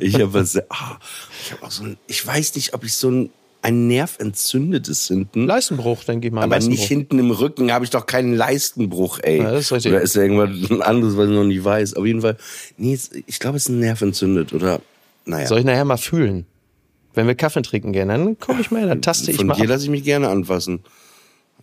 Ich 0.00 0.14
habe 0.14 0.34
was. 0.34 0.56
Ah, 0.68 0.98
ich 1.44 1.52
habe 1.52 1.64
auch 1.64 1.70
so 1.70 1.84
ein. 1.84 1.96
Ich 2.08 2.26
weiß 2.26 2.56
nicht, 2.56 2.74
ob 2.74 2.82
ich 2.84 2.94
so 2.94 3.08
ein 3.08 3.30
ein 3.62 3.88
nerventzündetes 3.88 5.08
hinten. 5.08 5.46
Leistenbruch, 5.46 6.04
denke 6.04 6.28
ich 6.28 6.32
mal. 6.32 6.44
aber 6.44 6.58
nicht 6.60 6.84
hinten 6.84 7.18
im 7.18 7.30
Rücken 7.30 7.72
habe 7.72 7.84
ich 7.84 7.90
doch 7.90 8.06
keinen 8.06 8.34
Leistenbruch, 8.34 9.18
ey. 9.22 9.38
Ja, 9.38 9.52
das 9.52 9.66
ist 9.66 9.72
richtig. 9.72 9.92
Oder 9.92 10.02
ist 10.02 10.16
da 10.16 10.22
irgendwas 10.22 10.80
anderes, 10.80 11.16
was 11.16 11.28
ich 11.28 11.34
noch 11.34 11.44
nicht 11.44 11.64
weiß. 11.64 11.94
Auf 11.94 12.06
jeden 12.06 12.20
Fall. 12.20 12.36
Nee, 12.76 12.98
ich 13.26 13.38
glaube, 13.38 13.56
es 13.56 13.64
ist 13.64 13.68
ein 13.70 13.80
Nerv 13.80 14.00
entzündet. 14.00 14.52
Oder 14.52 14.80
naja. 15.24 15.46
Soll 15.46 15.58
ich 15.58 15.64
nachher 15.64 15.84
mal 15.84 15.96
fühlen? 15.96 16.46
Wenn 17.18 17.26
wir 17.26 17.34
Kaffee 17.34 17.62
trinken 17.62 17.92
gehen, 17.92 18.06
dann 18.10 18.38
komme 18.38 18.60
ich 18.60 18.70
mal, 18.70 18.86
dann 18.86 19.02
taste 19.02 19.32
ich 19.32 19.38
Von 19.38 19.48
mal 19.48 19.54
dir 19.54 19.62
ab. 19.64 19.68
lasse 19.70 19.82
ich 19.82 19.90
mich 19.90 20.04
gerne 20.04 20.28
anfassen. 20.28 20.84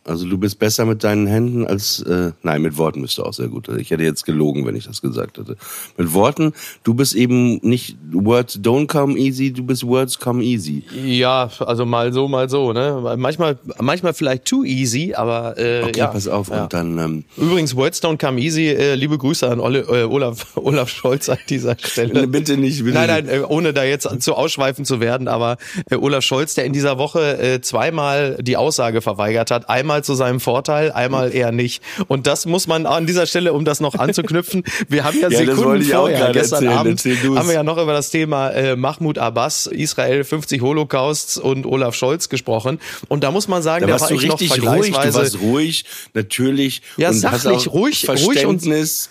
Also 0.07 0.27
du 0.27 0.37
bist 0.37 0.59
besser 0.59 0.85
mit 0.85 1.03
deinen 1.03 1.25
Händen 1.25 1.65
als 1.65 1.99
äh, 2.03 2.31
nein 2.43 2.61
mit 2.61 2.77
Worten 2.77 3.01
bist 3.01 3.17
du 3.17 3.23
auch 3.23 3.33
sehr 3.33 3.47
gut. 3.47 3.69
Ich 3.69 3.89
hätte 3.89 4.03
jetzt 4.03 4.23
gelogen, 4.23 4.63
wenn 4.67 4.75
ich 4.75 4.85
das 4.85 5.01
gesagt 5.01 5.39
hätte. 5.39 5.57
Mit 5.97 6.13
Worten, 6.13 6.53
du 6.83 6.93
bist 6.93 7.15
eben 7.15 7.57
nicht 7.63 7.97
Words 8.13 8.59
don't 8.59 8.85
come 8.85 9.17
easy, 9.17 9.51
du 9.51 9.63
bist 9.63 9.83
Words 9.85 10.19
come 10.19 10.43
easy. 10.43 10.83
Ja, 11.03 11.49
also 11.59 11.85
mal 11.87 12.13
so, 12.13 12.27
mal 12.27 12.49
so, 12.49 12.71
ne? 12.71 13.15
Manchmal, 13.17 13.57
manchmal 13.79 14.13
vielleicht 14.13 14.45
too 14.45 14.63
easy, 14.63 15.15
aber 15.15 15.57
äh, 15.57 15.81
Okay, 15.85 15.99
ja. 15.99 16.07
pass 16.07 16.27
auf 16.27 16.49
Ja. 16.49 16.63
und 16.63 16.73
dann 16.73 16.97
ähm, 16.99 17.23
Übrigens, 17.35 17.75
Words 17.75 18.03
don't 18.03 18.19
come 18.23 18.39
easy. 18.39 18.67
Äh, 18.67 18.93
liebe 18.93 19.17
Grüße 19.17 19.49
an 19.49 19.59
Ole, 19.59 19.79
äh, 19.79 20.03
Olaf, 20.03 20.45
Olaf 20.55 20.89
Scholz 20.89 21.29
an 21.29 21.39
dieser 21.49 21.77
Stelle. 21.79 22.27
bitte 22.35 22.57
nicht, 22.57 22.83
bitte 22.83 22.93
Nein, 22.93 23.07
nein, 23.07 23.27
äh, 23.27 23.39
ohne 23.47 23.73
da 23.73 23.83
jetzt 23.83 24.07
zu 24.21 24.35
ausschweifen 24.35 24.85
zu 24.85 24.99
werden, 24.99 25.27
aber 25.27 25.57
äh, 25.89 25.95
Olaf 25.95 26.23
Scholz, 26.23 26.53
der 26.53 26.65
in 26.65 26.73
dieser 26.73 26.99
Woche 26.99 27.39
äh, 27.39 27.61
zweimal 27.61 28.37
die 28.39 28.55
Aussage 28.55 29.01
verweigert 29.01 29.49
hat, 29.49 29.67
einmal 29.67 29.94
zu 30.03 30.15
seinem 30.15 30.39
Vorteil, 30.39 30.91
einmal 30.91 31.33
eher 31.33 31.51
nicht. 31.51 31.81
Und 32.07 32.27
das 32.27 32.45
muss 32.45 32.67
man 32.67 32.85
an 32.85 33.05
dieser 33.07 33.25
Stelle, 33.25 33.53
um 33.53 33.65
das 33.65 33.79
noch 33.79 33.95
anzuknüpfen, 33.95 34.63
wir 34.89 35.03
haben 35.03 35.19
ja, 35.19 35.29
Ja, 35.29 35.39
Sekunden 35.39 35.81
ich 35.81 35.91
vorher, 35.91 36.31
gestern 36.31 36.63
erzählen. 36.63 36.77
Abend, 36.79 37.05
Erzähl 37.05 37.35
haben 37.37 37.47
wir 37.47 37.53
ja 37.55 37.63
noch 37.63 37.77
über 37.77 37.93
das 37.93 38.09
Thema 38.11 38.49
äh, 38.49 38.75
Mahmoud 38.75 39.17
Abbas, 39.17 39.67
Israel 39.67 40.23
50 40.23 40.61
Holocausts 40.61 41.37
und 41.37 41.65
Olaf 41.65 41.95
Scholz 41.95 42.29
gesprochen. 42.29 42.79
Und 43.07 43.23
da 43.23 43.31
muss 43.31 43.47
man 43.47 43.61
sagen, 43.61 43.81
da 43.81 43.87
da 43.87 43.93
warst 43.93 44.03
war 44.03 44.09
du 44.09 44.15
ich 44.23 44.27
noch 44.27 44.39
richtig 44.41 44.63
ruhig, 44.65 44.91
du 44.95 45.13
warst 45.13 45.39
ruhig, 45.41 45.85
natürlich. 46.13 46.81
Ja, 46.97 47.13
sachlich, 47.13 47.67
ruhig- 47.67 48.07
ruhig 48.09 48.45
und- 48.45 48.61
gezeigt. 48.61 49.09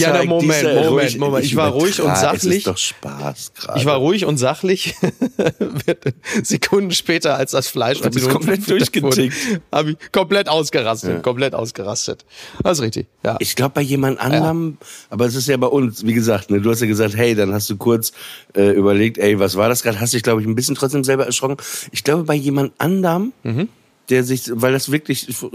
Ja, 0.00 0.12
na, 0.14 0.24
Moment, 0.24 0.42
Diese- 0.52 0.74
Moment, 0.74 0.90
ruhig, 0.90 1.18
Moment. 1.18 1.44
Ich 1.44 1.56
war 1.56 1.70
ruhig 1.70 2.00
und 2.00 2.16
sachlich. 2.16 2.42
Es 2.44 2.56
ist 2.58 2.66
doch 2.66 2.78
Spaß 2.78 3.52
gerade. 3.54 3.78
Ich 3.78 3.86
war 3.86 3.96
ruhig 3.96 4.24
und 4.24 4.36
sachlich. 4.38 4.94
Sekunden 6.42 6.90
später, 6.92 7.36
als 7.36 7.52
das 7.52 7.68
Fleisch 7.68 8.00
Du 8.00 8.10
bist 8.10 8.28
komplett 8.28 8.68
durchgetickt. 8.68 9.34
Ich 9.70 10.12
komplett 10.24 10.48
ausgerastet, 10.48 11.22
komplett 11.22 11.54
ausgerastet. 11.54 12.24
Das 12.62 12.78
ist 12.78 12.82
richtig. 12.84 13.06
Ja. 13.24 13.36
Ich 13.40 13.56
glaube 13.56 13.72
bei 13.74 13.80
jemand 13.82 14.18
anderem, 14.20 14.78
aber 15.10 15.26
es 15.26 15.34
ist 15.34 15.48
ja 15.48 15.56
bei 15.56 15.66
uns, 15.66 16.04
wie 16.06 16.14
gesagt, 16.14 16.50
ne, 16.50 16.60
du 16.60 16.70
hast 16.70 16.80
ja 16.80 16.86
gesagt, 16.86 17.16
hey, 17.16 17.34
dann 17.34 17.52
hast 17.52 17.68
du 17.68 17.76
kurz 17.76 18.12
äh, 18.56 18.70
überlegt, 18.70 19.18
ey, 19.18 19.38
was 19.38 19.56
war 19.56 19.68
das 19.68 19.82
gerade? 19.82 20.00
Hast 20.00 20.14
dich, 20.14 20.22
glaube 20.22 20.40
ich, 20.40 20.46
ein 20.46 20.54
bisschen 20.54 20.74
trotzdem 20.74 21.04
selber 21.04 21.26
erschrocken. 21.26 21.56
Ich 21.92 22.04
glaube 22.04 22.24
bei 22.24 22.34
jemand 22.34 22.72
anderem, 22.78 23.32
Mhm. 23.42 23.68
Der 24.10 24.24
sich, 24.24 24.42
weil 24.52 24.72
das 24.72 24.90
wirklich 24.92 25.26
so, 25.30 25.50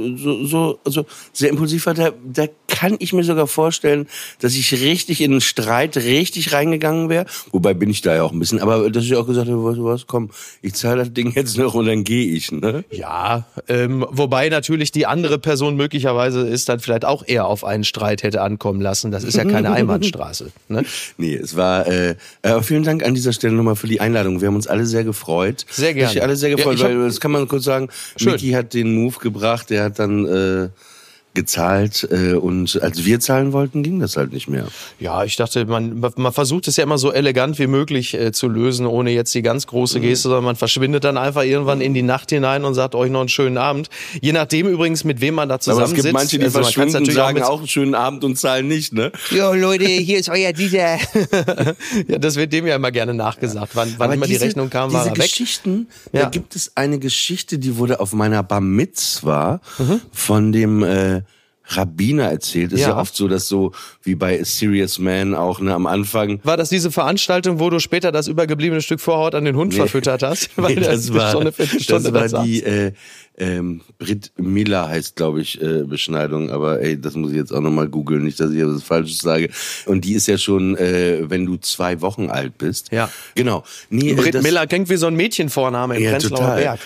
so, 0.45 0.79
so 0.85 1.05
sehr 1.33 1.49
impulsiv 1.49 1.85
war, 1.85 1.93
da, 1.93 2.11
da 2.23 2.45
kann 2.67 2.95
ich 2.99 3.13
mir 3.13 3.23
sogar 3.23 3.47
vorstellen, 3.47 4.07
dass 4.39 4.55
ich 4.55 4.71
richtig 4.81 5.21
in 5.21 5.31
einen 5.31 5.41
Streit 5.41 5.97
richtig 5.97 6.53
reingegangen 6.53 7.09
wäre. 7.09 7.25
Wobei 7.51 7.73
bin 7.73 7.89
ich 7.89 8.01
da 8.01 8.15
ja 8.15 8.23
auch 8.23 8.31
ein 8.31 8.39
bisschen, 8.39 8.59
aber 8.59 8.89
dass 8.89 9.03
ich 9.03 9.15
auch 9.15 9.27
gesagt 9.27 9.47
habe, 9.49 9.63
weißt 9.63 9.77
du 9.77 9.85
was, 9.85 10.07
komm, 10.07 10.29
ich 10.61 10.73
zahle 10.73 10.97
das 11.03 11.13
Ding 11.13 11.31
jetzt 11.35 11.57
noch 11.57 11.73
und 11.75 11.85
dann 11.85 12.03
gehe 12.03 12.31
ich, 12.33 12.51
ne? 12.51 12.83
ja, 12.91 13.45
ähm, 13.67 14.05
wobei 14.09 14.49
natürlich 14.49 14.91
die 14.91 15.05
andere 15.05 15.39
Person 15.39 15.75
möglicherweise 15.75 16.47
ist 16.47 16.69
dann 16.69 16.79
vielleicht 16.79 17.05
auch 17.05 17.23
eher 17.27 17.45
auf 17.47 17.63
einen 17.63 17.83
Streit 17.83 18.23
hätte 18.23 18.41
ankommen 18.41 18.81
lassen. 18.81 19.11
Das 19.11 19.23
ist 19.23 19.35
ja 19.37 19.45
keine 19.45 19.71
Einbahnstraße. 19.73 20.51
Ne? 20.69 20.83
Nee, 21.17 21.35
es 21.35 21.55
war. 21.55 21.85
Äh, 21.87 22.15
äh, 22.41 22.61
vielen 22.61 22.83
Dank 22.83 23.03
an 23.05 23.13
dieser 23.15 23.33
Stelle 23.33 23.53
nochmal 23.53 23.75
für 23.75 23.87
die 23.87 23.99
Einladung. 24.01 24.41
Wir 24.41 24.47
haben 24.47 24.55
uns 24.55 24.67
alle 24.67 24.85
sehr 24.85 25.03
gefreut. 25.03 25.65
Sehr 25.69 25.93
gerne. 25.93 26.07
Richtig 26.07 26.23
alle 26.23 26.35
sehr 26.35 26.49
Ja, 26.49 26.55
gefreut, 26.55 26.75
ich 26.75 26.83
hab- 26.83 26.89
weil 26.91 27.05
das 27.07 27.19
kann 27.19 27.31
man 27.31 27.47
kurz 27.47 27.63
sagen. 27.63 27.89
Schön. 28.17 28.38
Micky 28.39 28.51
hat 28.51 28.73
den 28.73 28.95
Move 28.95 29.17
gebracht, 29.19 29.69
der 29.69 29.83
hat 29.83 29.99
dann 29.99 30.25
äh, 30.25 30.69
gezahlt 31.35 32.07
äh, 32.11 32.33
und 32.33 32.81
als 32.81 33.05
wir 33.05 33.19
zahlen 33.19 33.53
wollten, 33.53 33.83
ging 33.83 33.99
das 33.99 34.17
halt 34.17 34.33
nicht 34.33 34.49
mehr. 34.49 34.65
Ja, 34.99 35.23
ich 35.23 35.35
dachte, 35.35 35.65
man, 35.65 35.99
man 36.15 36.33
versucht 36.33 36.67
es 36.67 36.75
ja 36.77 36.83
immer 36.83 36.97
so 36.97 37.11
elegant 37.13 37.59
wie 37.59 37.67
möglich 37.67 38.13
äh, 38.15 38.31
zu 38.31 38.47
lösen, 38.47 38.85
ohne 38.87 39.11
jetzt 39.11 39.33
die 39.35 39.41
ganz 39.41 39.67
große 39.67 39.99
Geste, 39.99 40.23
sondern 40.23 40.43
man 40.43 40.55
verschwindet 40.55 41.03
dann 41.03 41.17
einfach 41.17 41.43
irgendwann 41.43 41.81
in 41.81 41.93
die 41.93 42.01
Nacht 42.01 42.31
hinein 42.31 42.65
und 42.65 42.73
sagt 42.73 42.95
euch 42.95 43.11
noch 43.11 43.19
einen 43.21 43.29
schönen 43.29 43.57
Abend. 43.57 43.89
Je 44.21 44.31
nachdem 44.33 44.67
übrigens, 44.67 45.03
mit 45.03 45.21
wem 45.21 45.35
man 45.35 45.47
da 45.49 45.55
Aber 45.55 45.61
zusammensitzt. 45.61 45.97
es 45.99 46.03
gibt 46.03 46.13
manche, 46.13 46.37
die 46.39 46.45
Also 46.45 46.61
verschwinden 46.61 46.93
natürlich 46.93 47.13
sagen 47.15 47.35
mit- 47.35 47.43
auch 47.43 47.59
einen 47.59 47.67
schönen 47.67 47.95
Abend 47.95 48.23
und 48.23 48.35
zahlen 48.37 48.67
nicht, 48.67 48.93
ne? 48.93 49.11
Jo, 49.29 49.53
Leute, 49.53 49.85
hier 49.85 50.17
ist 50.19 50.29
euer 50.29 50.51
dieser. 50.51 50.97
ja, 52.07 52.17
das 52.17 52.35
wird 52.35 52.51
dem 52.53 52.65
ja 52.67 52.75
immer 52.75 52.91
gerne 52.91 53.13
nachgesagt. 53.13 53.75
Wann, 53.75 53.93
wann 53.97 54.11
immer 54.11 54.25
die 54.25 54.35
Rechnung 54.35 54.69
kam, 54.69 54.91
war 54.93 55.03
diese 55.03 55.15
er 55.15 55.17
weg. 55.23 55.29
Geschichten, 55.29 55.87
Ja. 56.11 56.23
da 56.23 56.29
gibt 56.29 56.55
es 56.55 56.71
eine 56.75 56.99
Geschichte, 56.99 57.59
die 57.59 57.77
wurde 57.77 57.99
auf 57.99 58.13
meiner 58.13 58.43
Bar 58.43 58.61
Mitzwa 58.61 59.61
Mhm. 59.77 60.01
von 60.11 60.51
dem 60.51 60.83
äh, 60.83 61.21
Rabbiner 61.69 62.25
erzählt. 62.25 62.71
Ist 62.73 62.81
ja. 62.81 62.89
Ja. 62.89 62.97
oft 62.97 63.15
so, 63.15 63.27
dass 63.27 63.47
so 63.47 63.71
wie 64.03 64.15
bei 64.15 64.39
A 64.41 64.45
Serious 64.45 64.99
Man 64.99 65.35
auch 65.35 65.59
ne, 65.59 65.73
am 65.73 65.85
Anfang 65.87 66.39
War 66.43 66.57
das 66.57 66.69
diese 66.69 66.91
Veranstaltung, 66.91 67.59
wo 67.59 67.69
du 67.69 67.79
später 67.79 68.11
das 68.11 68.27
übergebliebene 68.27 68.81
Stück 68.81 68.99
Vorhaut 68.99 69.35
an 69.35 69.45
den 69.45 69.55
Hund 69.55 69.73
verfüttert 69.73 70.23
hast? 70.23 70.49
Nee, 70.57 70.75
das 70.75 71.13
war, 71.13 71.39
eine 71.39 71.51
Viertelstunde 71.51 72.11
das 72.11 72.33
war 72.33 72.43
die 72.43 72.61
äh, 72.63 72.91
ähm, 73.37 73.81
Brit 73.97 74.31
Miller 74.37 74.87
heißt, 74.89 75.15
glaube 75.15 75.41
ich, 75.41 75.61
äh, 75.61 75.83
Beschneidung, 75.83 76.49
aber 76.51 76.81
ey, 76.81 76.99
das 76.99 77.15
muss 77.15 77.31
ich 77.31 77.37
jetzt 77.37 77.51
auch 77.53 77.61
nochmal 77.61 77.87
googeln, 77.87 78.23
nicht, 78.23 78.39
dass 78.39 78.51
ich 78.51 78.59
etwas 78.59 78.83
Falsches 78.83 79.19
sage. 79.19 79.49
Und 79.85 80.03
die 80.05 80.13
ist 80.13 80.27
ja 80.27 80.37
schon, 80.37 80.75
äh, 80.75 81.29
wenn 81.29 81.45
du 81.45 81.55
zwei 81.57 82.01
Wochen 82.01 82.29
alt 82.29 82.57
bist. 82.57 82.91
Ja. 82.91 83.09
Genau. 83.35 83.63
Nee, 83.89 84.11
äh, 84.11 84.15
Britt 84.15 84.35
das- 84.35 84.43
Miller 84.43 84.67
klingt 84.67 84.89
wie 84.89 84.97
so 84.97 85.07
ein 85.07 85.15
Mädchenvorname 85.15 85.95
im 85.97 86.03
Ja, 86.03 86.11
Prenzlauer 86.11 86.39
total. 86.39 86.61
Berg. 86.61 86.79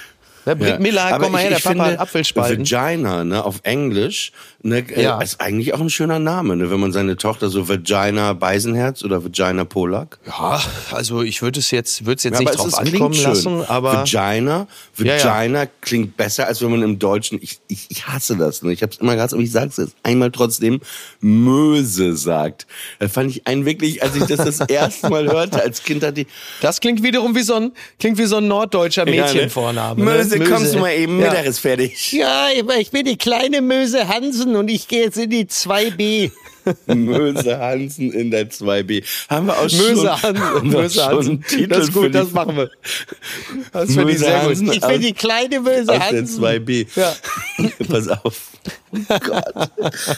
Ne, 0.46 0.56
Britt 0.58 0.80
Miller, 0.82 1.06
Aber 1.06 1.24
komm 1.24 1.32
mal 1.32 1.38
ich- 1.39 1.43
her, 1.46 1.50
der 1.52 1.58
Papa 1.58 1.69
finde, 1.69 1.86
hat 1.86 2.00
Apfelspalten. 2.00 2.69
Vagina, 2.69 3.24
ne, 3.24 3.43
auf 3.43 3.62
Englisch, 3.63 4.32
ne, 4.63 4.80
äh, 4.89 5.04
Ja. 5.04 5.21
ist 5.21 5.39
eigentlich 5.39 5.73
auch 5.73 5.80
ein 5.82 5.89
schöner 5.91 6.17
Name, 6.19 6.56
ne, 6.56 6.71
wenn 6.71 6.80
man 6.80 6.91
seine 6.91 7.15
Tochter 7.17 7.49
so 7.49 7.69
Vagina 7.69 8.34
Beisenherz 8.34 9.04
oder 9.04 9.23
Vagina 9.23 9.65
Polak. 9.65 10.17
Ja, 10.26 10.62
also 10.91 11.21
ich 11.21 11.41
würde 11.41 11.60
es 11.60 11.69
jetzt, 11.71 12.06
würde 12.06 12.17
es 12.17 12.23
jetzt 12.23 12.34
Ja, 12.34 12.39
nicht 12.39 12.58
drauf 12.58 12.73
ankommen 12.73 13.12
klingt 13.12 13.15
schön. 13.17 13.26
lassen, 13.30 13.62
aber 13.67 13.93
Vagina, 13.93 14.67
Ja, 14.97 15.06
ja. 15.17 15.23
Vagina 15.26 15.67
klingt 15.82 16.17
besser, 16.17 16.47
als 16.47 16.62
wenn 16.62 16.71
man 16.71 16.82
im 16.82 16.97
Deutschen, 16.99 17.38
ich, 17.41 17.60
ich, 17.67 17.86
ich 17.89 18.08
hasse 18.08 18.36
das, 18.38 18.63
ne? 18.63 18.73
ich 18.73 18.82
habe 18.82 18.91
es 18.93 18.97
immer 18.99 19.15
gehasst, 19.15 19.34
aber 19.34 19.43
ich 19.43 19.52
sage 19.52 19.67
es 19.67 19.78
jetzt 19.78 19.95
einmal 20.04 20.32
trotzdem, 20.32 20.80
Möse 21.19 22.15
sagt. 22.15 22.65
Da 22.99 23.08
fand 23.08 23.32
ich 23.32 23.47
einen 23.47 23.65
wirklich, 23.65 24.02
als 24.04 24.15
ich 24.15 24.23
das 24.26 24.43
das 24.58 24.60
erste 24.69 25.10
Mal 25.10 25.28
hörte, 25.32 25.62
als 25.62 25.84
Kind 25.84 26.04
hatte 26.04 26.21
ich, 26.21 26.28
das 26.62 26.80
klingt 26.80 27.04
wiederum 27.04 27.36
wie 27.36 27.41
so 27.43 27.56
ein, 27.56 27.71
klingt 27.99 28.17
wie 28.17 28.26
so 28.26 28.38
ein 28.38 28.47
norddeutscher 28.47 29.06
Mädchenvorname. 29.06 29.99
ne? 30.04 30.12
Möse, 30.12 30.39
kommst 30.39 30.73
du 30.73 30.80
mal 30.80 30.91
eben, 30.93 31.19
Ja. 31.19 31.30
Mittag 31.30 31.45
ist 31.45 31.60
fertig. 31.60 32.12
Ja, 32.13 32.47
ich 32.80 32.91
bin 32.91 33.06
die 33.06 33.17
kleine 33.17 33.62
Möse 33.62 34.08
Hansen 34.08 34.52
und 34.55 34.69
ich 34.69 34.87
gehe 34.87 35.03
jetzt 35.03 35.17
in 35.17 35.29
die 35.29 35.45
2B. 35.45 36.31
Möse 36.88 37.58
Hansen 37.60 38.12
in 38.12 38.32
der 38.32 38.49
2B. 38.49 39.04
Haben 39.30 39.47
wir 39.47 39.58
auch 39.58 39.69
schon, 39.69 39.80
Möse 39.80 40.21
Hansen, 40.21 40.43
haben 40.43 40.71
wir 40.71 40.82
Möse 40.82 40.99
schon 40.99 41.15
Hansen. 41.17 41.43
Titel 41.43 41.67
Das 41.67 41.84
ist 41.86 41.93
gut, 41.93 42.13
das 42.15 42.32
machen 42.32 42.56
wir. 42.58 42.69
Das 43.71 43.93
finde 43.93 44.12
ich 44.13 44.19
sehr 44.19 44.39
gut. 44.39 44.49
Hansen 44.49 44.71
Ich 44.71 44.84
aus- 44.84 44.89
bin 44.91 45.02
die 45.02 45.13
kleine 45.13 45.60
Möse 45.60 45.91
aus 45.91 45.97
der 45.99 46.10
Hansen. 46.10 46.43
2B. 46.43 46.88
Ja. 46.95 47.13
Pass 47.89 48.08
auf. 48.08 48.49
Oh 48.95 48.97
Gott. 49.19 49.69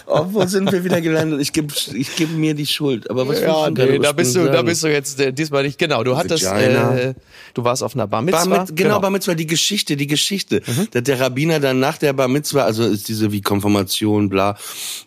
Oh, 0.05 0.25
wo 0.31 0.45
sind 0.45 0.71
wir 0.71 0.84
wieder 0.84 1.01
gelandet? 1.01 1.41
Ich 1.41 1.51
gebe 1.53 1.73
ich 1.93 2.15
geb 2.15 2.29
mir 2.31 2.53
die 2.53 2.65
Schuld. 2.67 3.10
Aber 3.10 3.27
was 3.27 3.39
Ja, 3.41 3.69
du 3.71 3.86
nee, 3.86 3.97
da 3.99 4.12
bist 4.12 4.36
du, 4.36 4.45
da 4.45 4.53
sagen? 4.53 4.65
bist 4.67 4.84
du 4.84 4.88
jetzt 4.91 5.19
äh, 5.19 5.31
diesmal 5.34 5.63
nicht. 5.63 5.79
Genau, 5.79 6.03
du 6.03 6.15
hattest, 6.17 6.43
äh, 6.45 7.13
du 7.53 7.63
warst 7.63 7.81
auf 7.81 7.95
einer 7.95 8.05
Bar 8.05 8.21
Mitzvah. 8.21 8.45
Bar 8.45 8.65
mit, 8.67 8.75
genau, 8.75 8.99
Bar 8.99 9.10
Mitzvah, 9.10 9.34
die 9.34 9.47
Geschichte, 9.47 9.95
die 9.95 10.05
Geschichte. 10.08 10.62
Mhm. 10.65 10.88
Dass 10.91 11.03
der 11.03 11.19
Rabbiner 11.19 11.60
dann 11.60 11.79
nach 11.79 11.97
der 11.97 12.13
Bar 12.13 12.27
Mitzvah, 12.27 12.65
also 12.65 12.84
ist 12.84 13.08
diese 13.08 13.31
wie 13.31 13.41
Konfirmation, 13.41 14.29
bla, 14.29 14.58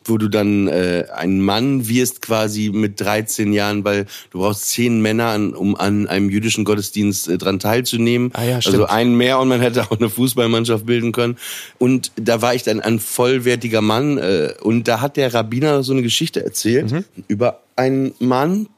wo 0.04 0.16
du 0.18 0.28
dann 0.28 0.66
äh, 0.68 1.04
ein 1.14 1.27
Mann 1.28 1.88
wirst 1.88 2.22
quasi 2.22 2.70
mit 2.72 3.00
13 3.00 3.52
Jahren, 3.52 3.84
weil 3.84 4.06
du 4.30 4.38
brauchst 4.38 4.68
zehn 4.70 5.00
Männer, 5.02 5.26
an, 5.26 5.54
um 5.54 5.76
an 5.76 6.06
einem 6.06 6.30
jüdischen 6.30 6.64
Gottesdienst 6.64 7.28
äh, 7.28 7.38
dran 7.38 7.58
teilzunehmen. 7.58 8.30
Ah 8.34 8.44
ja, 8.44 8.56
also 8.56 8.70
stimmt. 8.70 8.90
einen 8.90 9.16
mehr 9.16 9.38
und 9.38 9.48
man 9.48 9.60
hätte 9.60 9.82
auch 9.82 9.98
eine 9.98 10.08
Fußballmannschaft 10.08 10.86
bilden 10.86 11.12
können. 11.12 11.36
Und 11.78 12.12
da 12.16 12.40
war 12.42 12.54
ich 12.54 12.62
dann 12.62 12.80
ein 12.80 12.98
vollwertiger 12.98 13.80
Mann 13.82 14.18
äh, 14.18 14.54
und 14.62 14.88
da 14.88 15.00
hat 15.00 15.16
der 15.16 15.34
Rabbiner 15.34 15.82
so 15.82 15.92
eine 15.92 16.02
Geschichte 16.02 16.44
erzählt 16.44 16.90
Mhm. 16.92 17.04
über 17.28 17.60
einen 17.76 18.14
Mann, 18.18 18.68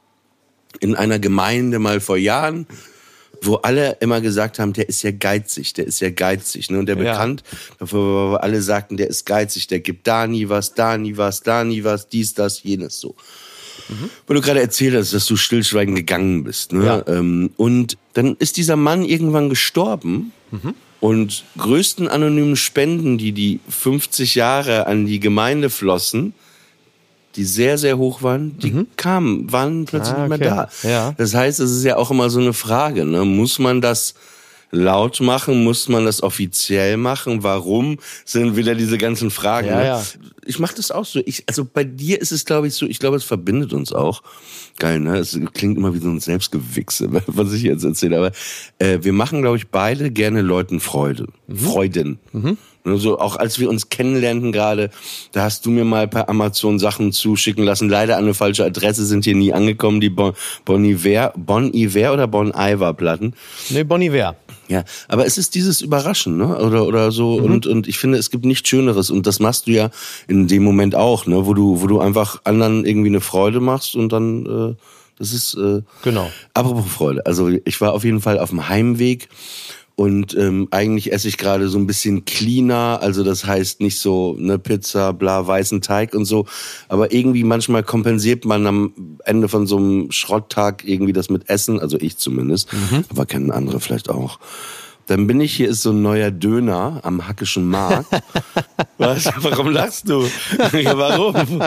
in 0.79 0.95
einer 0.95 1.19
Gemeinde 1.19 1.79
mal 1.79 1.99
vor 1.99 2.17
Jahren, 2.17 2.65
wo 3.41 3.55
alle 3.55 3.97
immer 4.01 4.21
gesagt 4.21 4.59
haben, 4.59 4.73
der 4.73 4.87
ist 4.87 5.01
ja 5.01 5.11
geizig, 5.11 5.73
der 5.73 5.87
ist 5.87 5.99
ja 5.99 6.09
geizig. 6.11 6.69
Ne? 6.69 6.79
Und 6.79 6.85
der 6.85 6.97
Ja. 6.97 7.13
bekannt, 7.13 7.43
wo 7.79 8.37
alle 8.39 8.61
sagten, 8.61 8.97
der 8.97 9.07
ist 9.07 9.25
geizig, 9.25 9.67
der 9.67 9.79
gibt 9.79 10.05
da 10.07 10.27
nie 10.27 10.47
was, 10.47 10.73
da 10.75 10.97
nie 10.97 11.17
was, 11.17 11.41
da 11.41 11.63
nie 11.63 11.83
was, 11.83 12.07
dies, 12.07 12.33
das, 12.33 12.63
jenes 12.63 12.99
so. 12.99 13.15
Weil 14.27 14.35
du 14.35 14.41
gerade 14.41 14.61
erzählt 14.61 14.95
hast, 14.95 15.13
dass 15.13 15.25
du 15.25 15.35
stillschweigend 15.35 15.97
gegangen 15.97 16.43
bist. 16.43 16.71
Ne? 16.71 16.85
Ja. 16.85 17.03
Ähm, 17.07 17.49
und 17.57 17.97
dann 18.13 18.35
ist 18.37 18.55
dieser 18.57 18.77
Mann 18.77 19.03
irgendwann 19.03 19.49
gestorben. 19.49 20.31
Und 20.99 21.43
größten 21.57 22.07
anonymen 22.07 22.55
Spenden, 22.55 23.17
die 23.17 23.31
die 23.31 23.59
50 23.67 24.35
Jahre 24.35 24.85
an 24.87 25.05
die 25.07 25.19
Gemeinde 25.19 25.69
flossen, 25.69 26.33
die 27.35 27.45
sehr, 27.45 27.77
sehr 27.77 27.97
hoch 27.97 28.21
waren, 28.21 28.57
die 28.59 28.85
kamen, 28.97 29.51
waren 29.51 29.85
plötzlich 29.85 30.15
Ah, 30.15 30.27
nicht 30.27 30.39
mehr 30.39 30.53
okay. 30.53 30.67
da. 30.83 30.89
Ja. 30.89 31.13
Das 31.17 31.33
heißt, 31.33 31.59
es 31.59 31.71
ist 31.71 31.83
ja 31.83 31.97
auch 31.97 32.11
immer 32.11 32.29
so 32.29 32.39
eine 32.39 32.53
Frage, 32.53 33.05
ne? 33.05 33.23
muss 33.25 33.59
man 33.59 33.81
das 33.81 34.13
laut 34.71 35.19
machen, 35.19 35.63
muss 35.63 35.89
man 35.89 36.05
das 36.05 36.23
offiziell 36.23 36.97
machen, 36.97 37.43
warum 37.43 37.97
sind 38.25 38.55
wieder 38.55 38.73
diese 38.73 38.97
ganzen 38.97 39.29
Fragen. 39.29 39.67
Ja, 39.67 39.77
ne? 39.77 39.85
ja. 39.85 40.03
Ich 40.45 40.59
mache 40.59 40.75
das 40.75 40.91
auch 40.91 41.05
so. 41.05 41.21
Ich, 41.25 41.43
also 41.47 41.65
bei 41.65 41.83
dir 41.83 42.19
ist 42.19 42.31
es, 42.31 42.45
glaube 42.45 42.67
ich, 42.67 42.73
so, 42.73 42.85
ich 42.87 42.99
glaube, 42.99 43.17
es 43.17 43.23
verbindet 43.23 43.73
uns 43.73 43.93
auch. 43.93 44.23
Geil, 44.79 44.99
ne? 44.99 45.17
Es 45.17 45.37
klingt 45.53 45.77
immer 45.77 45.93
wie 45.93 45.99
so 45.99 46.09
ein 46.09 46.19
Selbstgewichse, 46.19 47.09
was 47.27 47.53
ich 47.53 47.63
jetzt 47.63 47.83
erzähle. 47.83 48.17
Aber 48.17 48.31
äh, 48.79 48.99
wir 49.01 49.13
machen, 49.13 49.41
glaube 49.41 49.57
ich, 49.57 49.67
beide 49.67 50.09
gerne 50.09 50.41
Leuten 50.41 50.79
Freude. 50.79 51.27
Freuden. 51.53 52.19
Also 52.83 53.19
auch 53.19 53.35
als 53.35 53.59
wir 53.59 53.69
uns 53.69 53.89
kennenlernten 53.89 54.51
gerade, 54.51 54.89
da 55.33 55.43
hast 55.43 55.65
du 55.65 55.69
mir 55.69 55.85
mal 55.85 56.07
per 56.07 56.29
Amazon 56.29 56.79
Sachen 56.79 57.11
zuschicken 57.11 57.63
lassen. 57.63 57.89
Leider 57.89 58.17
an 58.17 58.23
eine 58.23 58.33
falsche 58.33 58.65
Adresse 58.65 59.05
sind 59.05 59.23
hier 59.23 59.35
nie 59.35 59.53
angekommen, 59.53 60.01
die 60.01 60.09
Bon, 60.09 60.33
bon 60.65 60.83
Iver, 60.83 61.33
Bon 61.37 61.71
Iver 61.73 62.13
oder 62.13 62.27
Bon 62.27 62.51
Iver 62.55 62.93
Platten. 62.93 63.33
Nee, 63.69 63.83
Bon 63.83 64.01
Iver. 64.01 64.35
Ja, 64.67 64.83
aber 65.09 65.25
es 65.25 65.37
ist 65.37 65.53
dieses 65.55 65.81
Überraschen, 65.81 66.37
ne? 66.37 66.57
Oder 66.57 66.85
oder 66.87 67.11
so 67.11 67.37
Mhm. 67.39 67.45
und 67.45 67.67
und 67.67 67.87
ich 67.87 67.97
finde, 67.99 68.17
es 68.17 68.31
gibt 68.31 68.45
nichts 68.45 68.69
Schöneres 68.69 69.09
und 69.09 69.27
das 69.27 69.39
machst 69.39 69.67
du 69.67 69.71
ja 69.71 69.89
in 70.27 70.47
dem 70.47 70.63
Moment 70.63 70.95
auch, 70.95 71.25
ne? 71.25 71.45
Wo 71.45 71.53
du 71.53 71.81
wo 71.81 71.87
du 71.87 71.99
einfach 71.99 72.41
anderen 72.45 72.85
irgendwie 72.85 73.09
eine 73.09 73.21
Freude 73.21 73.59
machst 73.59 73.95
und 73.95 74.11
dann 74.13 74.45
äh, 74.45 74.75
das 75.19 75.33
ist 75.33 75.55
äh, 75.55 75.81
Genau. 76.03 76.31
Apropos 76.53 76.85
Freude, 76.91 77.25
also 77.25 77.49
ich 77.49 77.81
war 77.81 77.93
auf 77.93 78.03
jeden 78.05 78.21
Fall 78.21 78.39
auf 78.39 78.49
dem 78.49 78.69
Heimweg 78.69 79.27
und 80.01 80.35
ähm, 80.35 80.67
eigentlich 80.71 81.13
esse 81.13 81.27
ich 81.27 81.37
gerade 81.37 81.69
so 81.69 81.77
ein 81.77 81.85
bisschen 81.85 82.25
cleaner, 82.25 82.97
also 83.03 83.23
das 83.23 83.45
heißt 83.45 83.81
nicht 83.81 83.99
so 83.99 84.35
ne 84.35 84.57
Pizza, 84.57 85.13
bla 85.13 85.45
weißen 85.45 85.79
Teig 85.83 86.15
und 86.15 86.25
so, 86.25 86.47
aber 86.89 87.11
irgendwie 87.13 87.43
manchmal 87.43 87.83
kompensiert 87.83 88.43
man 88.43 88.65
am 88.65 88.93
Ende 89.25 89.47
von 89.47 89.67
so 89.67 89.77
einem 89.77 90.11
Schrotttag 90.11 90.83
irgendwie 90.87 91.13
das 91.13 91.29
mit 91.29 91.51
Essen, 91.51 91.79
also 91.79 91.99
ich 91.99 92.17
zumindest, 92.17 92.67
aber 93.11 93.27
kennen 93.27 93.51
andere 93.51 93.79
vielleicht 93.79 94.09
auch. 94.09 94.39
Dann 95.05 95.27
bin 95.27 95.39
ich 95.39 95.53
hier 95.53 95.69
ist 95.69 95.83
so 95.83 95.91
ein 95.91 96.01
neuer 96.01 96.31
Döner 96.31 97.01
am 97.03 97.27
Hackischen 97.27 97.69
Markt. 97.69 98.09
Was? 98.97 99.31
Warum 99.37 99.69
lachst 99.69 100.09
du? 100.09 100.25
ja, 100.73 100.97
warum? 100.97 101.61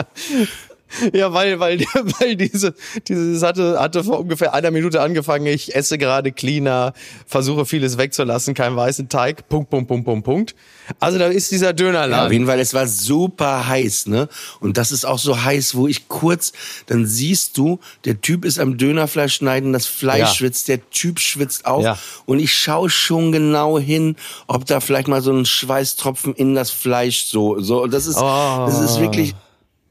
Ja, 1.13 1.33
weil, 1.33 1.59
weil, 1.59 1.79
weil 2.19 2.35
diese, 2.35 2.73
dieses 3.07 3.43
hatte, 3.43 3.79
hatte 3.79 4.03
vor 4.03 4.19
ungefähr 4.19 4.53
einer 4.53 4.71
Minute 4.71 5.01
angefangen. 5.01 5.45
Ich 5.47 5.75
esse 5.75 5.97
gerade 5.97 6.31
cleaner, 6.31 6.93
versuche 7.25 7.65
vieles 7.65 7.97
wegzulassen, 7.97 8.53
keinen 8.53 8.75
weißen 8.75 9.09
Teig, 9.09 9.49
Punkt, 9.49 9.69
Punkt, 9.69 9.87
Punkt, 9.87 10.05
Punkt, 10.05 10.25
Punkt. 10.25 10.55
Also 10.99 11.17
da 11.17 11.27
ist 11.27 11.51
dieser 11.51 11.67
Ja, 11.67 11.71
auf 11.71 11.75
Dönerladen. 11.75 12.31
jeden 12.31 12.45
Fall, 12.45 12.59
es 12.59 12.73
war 12.73 12.87
super 12.87 13.67
heiß, 13.67 14.05
ne? 14.07 14.29
Und 14.59 14.77
das 14.77 14.91
ist 14.91 15.05
auch 15.05 15.17
so 15.19 15.43
heiß, 15.43 15.75
wo 15.75 15.87
ich 15.87 16.07
kurz, 16.07 16.53
dann 16.85 17.05
siehst 17.07 17.57
du, 17.57 17.79
der 18.05 18.21
Typ 18.21 18.45
ist 18.45 18.59
am 18.59 18.77
Dönerfleisch 18.77 19.33
schneiden, 19.35 19.73
das 19.73 19.87
Fleisch 19.87 20.19
Ja. 20.19 20.27
schwitzt, 20.27 20.67
der 20.67 20.87
Typ 20.91 21.19
schwitzt 21.19 21.65
auch. 21.65 21.81
Ja. 21.83 21.97
Und 22.25 22.39
ich 22.39 22.53
schaue 22.53 22.89
schon 22.89 23.31
genau 23.31 23.79
hin, 23.79 24.15
ob 24.47 24.65
da 24.65 24.79
vielleicht 24.79 25.07
mal 25.07 25.21
so 25.21 25.31
ein 25.33 25.45
Schweißtropfen 25.45 26.33
in 26.35 26.53
das 26.55 26.69
Fleisch 26.71 27.25
so, 27.25 27.59
so, 27.59 27.87
das 27.87 28.05
ist, 28.05 28.17
Oh. 28.17 28.65
das 28.67 28.79
ist 28.79 28.99
wirklich, 28.99 29.33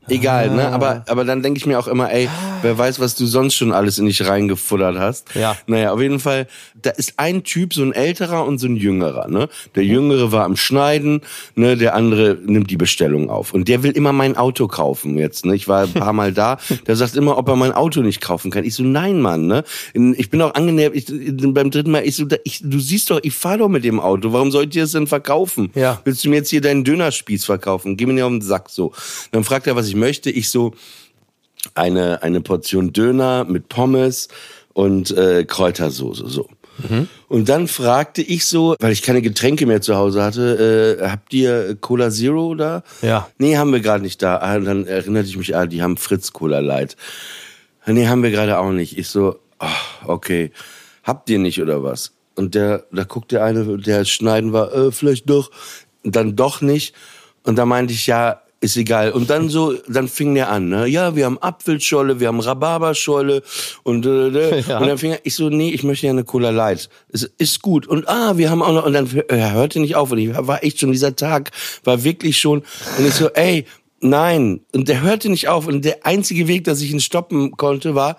Egal, 0.09 0.51
ne? 0.51 0.69
Aber, 0.69 1.05
aber 1.09 1.25
dann 1.25 1.43
denke 1.43 1.59
ich 1.59 1.67
mir 1.67 1.79
auch 1.79 1.89
immer, 1.89 2.13
ey, 2.13 2.29
wer 2.63 2.77
weiß, 2.77 3.01
was 3.01 3.15
du 3.15 3.27
sonst 3.27 3.55
schon 3.55 3.73
alles 3.73 3.99
in 3.99 4.07
dich 4.07 4.27
reingefuttert 4.27 4.99
hast. 4.99 5.35
Ja. 5.35 5.57
Naja, 5.67 5.93
auf 5.93 6.01
jeden 6.01 6.21
Fall, 6.21 6.47
da 6.75 6.91
ist 6.91 7.15
ein 7.17 7.45
Typ, 7.45 7.75
so 7.75 7.83
ein 7.83 7.93
älterer 7.93 8.45
und 8.45 8.59
so 8.59 8.67
ein 8.67 8.77
jüngerer, 8.77 9.29
ne? 9.29 9.49
Der 9.75 9.85
jüngere 9.85 10.33
war 10.33 10.45
am 10.45 10.57
Schneiden, 10.57 11.23
ne? 11.55 11.77
Der 11.77 11.95
andere 11.95 12.39
nimmt 12.45 12.71
die 12.71 12.77
Bestellung 12.77 13.31
auf. 13.31 13.55
Und 13.55 13.69
der 13.69 13.83
will 13.83 13.93
immer 13.93 14.13
mein 14.13 14.37
Auto 14.37 14.69
kaufen 14.69 15.17
jetzt, 15.19 15.47
ne? 15.47 15.55
Ich 15.55 15.69
war 15.69 15.85
ein 15.85 15.93
paar 15.93 16.13
Mal 16.13 16.33
da. 16.33 16.59
Der 16.87 16.97
sagt 16.97 17.17
immer, 17.17 17.39
ob 17.39 17.49
er 17.49 17.57
mein 17.57 17.73
Auto 17.73 18.01
nicht 18.01 18.21
kaufen 18.21 18.51
kann. 18.51 18.65
Ich 18.65 18.75
so, 18.75 18.83
nein, 18.83 19.21
Mann, 19.21 19.47
ne? 19.47 19.65
Ich 19.95 20.31
bin 20.31 20.43
auch 20.43 20.55
angenervt. 20.55 20.97
Ich, 20.97 21.07
beim 21.09 21.71
dritten 21.71 21.91
Mal, 21.91 22.05
ich 22.05 22.17
so, 22.17 22.27
ich, 22.45 22.61
du 22.63 22.79
siehst 22.79 23.11
doch, 23.11 23.21
ich 23.23 23.35
fahr 23.35 23.59
doch 23.59 23.69
mit 23.69 23.85
dem 23.85 24.01
Auto. 24.01 24.33
Warum 24.33 24.51
soll 24.51 24.65
ich 24.65 24.71
dir 24.71 24.83
das 24.83 24.93
denn 24.93 25.07
verkaufen? 25.07 25.71
Ja. 25.75 26.01
Willst 26.05 26.25
du 26.25 26.29
mir 26.29 26.37
jetzt 26.37 26.51
hier 26.51 26.61
deinen 26.61 26.85
Dönerspieß 26.85 27.45
verkaufen? 27.45 27.97
Geh 27.97 28.07
mir 28.07 28.13
nicht 28.15 28.23
auf 28.23 28.31
den 28.31 28.43
Sack 28.43 28.69
so. 28.69 28.93
Dann 29.31 29.45
fragt 29.45 29.67
er, 29.67 29.77
was 29.77 29.89
ich 29.89 29.94
möchte. 29.95 30.31
Ich 30.31 30.51
so, 30.51 30.75
eine, 31.75 32.23
eine 32.23 32.41
Portion 32.41 32.93
Döner 32.93 33.45
mit 33.45 33.69
Pommes 33.69 34.29
und 34.73 35.11
äh, 35.17 35.45
Kräutersoße. 35.45 36.29
So. 36.29 36.49
Und 37.29 37.49
dann 37.49 37.69
fragte 37.69 38.21
ich 38.21 38.47
so, 38.47 38.75
weil 38.81 38.93
ich 38.93 39.03
keine 39.03 39.23
Getränke 39.23 39.65
mehr 39.65 39.81
zu 39.81 39.95
Hause 39.95 40.23
hatte, 40.23 40.99
äh, 41.01 41.09
habt 41.09 41.33
ihr 41.33 41.77
Cola 41.81 42.11
Zero 42.11 42.55
da? 42.55 42.83
Ja. 43.01 43.29
Nee, 43.39 43.57
haben 43.57 43.73
wir 43.73 43.81
gerade 43.81 44.03
nicht 44.03 44.21
da. 44.23 44.39
Ah, 44.39 44.59
dann 44.59 44.87
erinnerte 44.87 45.29
ich 45.29 45.37
mich, 45.37 45.57
ah, 45.57 45.67
die 45.67 45.83
haben 45.83 45.97
Fritz 45.97 46.33
Cola 46.33 46.59
Light. 46.59 46.97
Nee, 47.87 48.09
haben 48.09 48.23
wir 48.23 48.31
gerade 48.31 48.59
auch 48.59 48.73
nicht. 48.73 48.99
Ich 48.99 49.09
so, 49.09 49.39
ah, 49.59 49.71
okay. 50.05 50.51
Habt 51.05 51.31
ihr 51.31 51.39
nicht 51.39 51.61
oder 51.61 51.83
was? 51.83 52.13
Und 52.35 52.55
der, 52.55 52.87
da 52.91 53.05
guckt 53.05 53.31
der 53.31 53.45
eine, 53.45 53.79
der 53.79 54.05
schneiden 54.05 54.53
war, 54.53 54.75
äh, 54.75 54.91
vielleicht 54.91 55.31
doch, 55.31 55.51
dann 56.03 56.35
doch 56.35 56.61
nicht. 56.61 56.95
Und 57.45 57.57
da 57.57 57.67
meinte 57.67 57.93
ich, 57.93 58.07
ja, 58.07 58.41
ist 58.65 58.77
egal. 58.77 59.13
Und 59.13 59.29
dann 59.29 59.51
so, 59.51 59.75
dann 59.87 60.09
fing 60.09 60.35
der 60.35 60.51
an, 60.51 60.71
ne? 60.71 60.87
Ja, 60.87 61.15
wir 61.15 61.27
haben 61.27 61.39
Apfelscholle, 61.39 62.19
wir 62.19 62.29
haben 62.29 62.41
Rhabarberscholle 62.41 63.43
und 63.83 64.07
äh, 64.07 64.29
äh. 64.29 64.61
Ja. 64.67 64.79
und 64.79 64.89
dann 64.89 64.99
fing 64.99 65.13
er, 65.13 65.21
ich 65.23 65.35
so, 65.35 65.51
nee, 65.51 65.69
ich 65.69 65.83
möchte 65.85 66.07
ja 66.07 66.13
eine 66.13 66.25
Cola 66.25 66.51
Light. 66.51 66.89
Es 67.13 67.25
ist 67.37 67.61
gut. 67.61 67.87
Und 67.87 68.09
ah, 68.09 68.39
wir 68.39 68.51
haben 68.51 68.63
auch 68.63 68.73
noch 68.73 68.87
und 68.87 68.95
dann 68.95 69.09
er 69.29 69.53
hörte 69.53 69.81
nicht 69.81 69.97
auf 69.97 70.11
und 70.11 70.19
ich 70.19 70.31
war 70.35 70.65
echt 70.65 70.81
schon 70.81 70.93
dieser 70.93 71.15
Tag 71.15 71.51
war 71.85 72.05
wirklich 72.05 72.39
schon 72.39 72.63
und 72.99 73.07
ich 73.07 73.15
so, 73.15 73.29
ey, 73.29 73.67
nein, 74.01 74.61
und 74.73 74.89
der 74.89 75.03
hörte 75.03 75.29
nicht 75.29 75.49
auf 75.49 75.67
und 75.67 75.85
der 75.85 76.07
einzige 76.07 76.49
Weg, 76.49 76.65
dass 76.65 76.81
ich 76.81 76.91
ihn 76.91 77.01
stoppen 77.01 77.57
konnte, 77.57 77.95
war, 77.95 78.17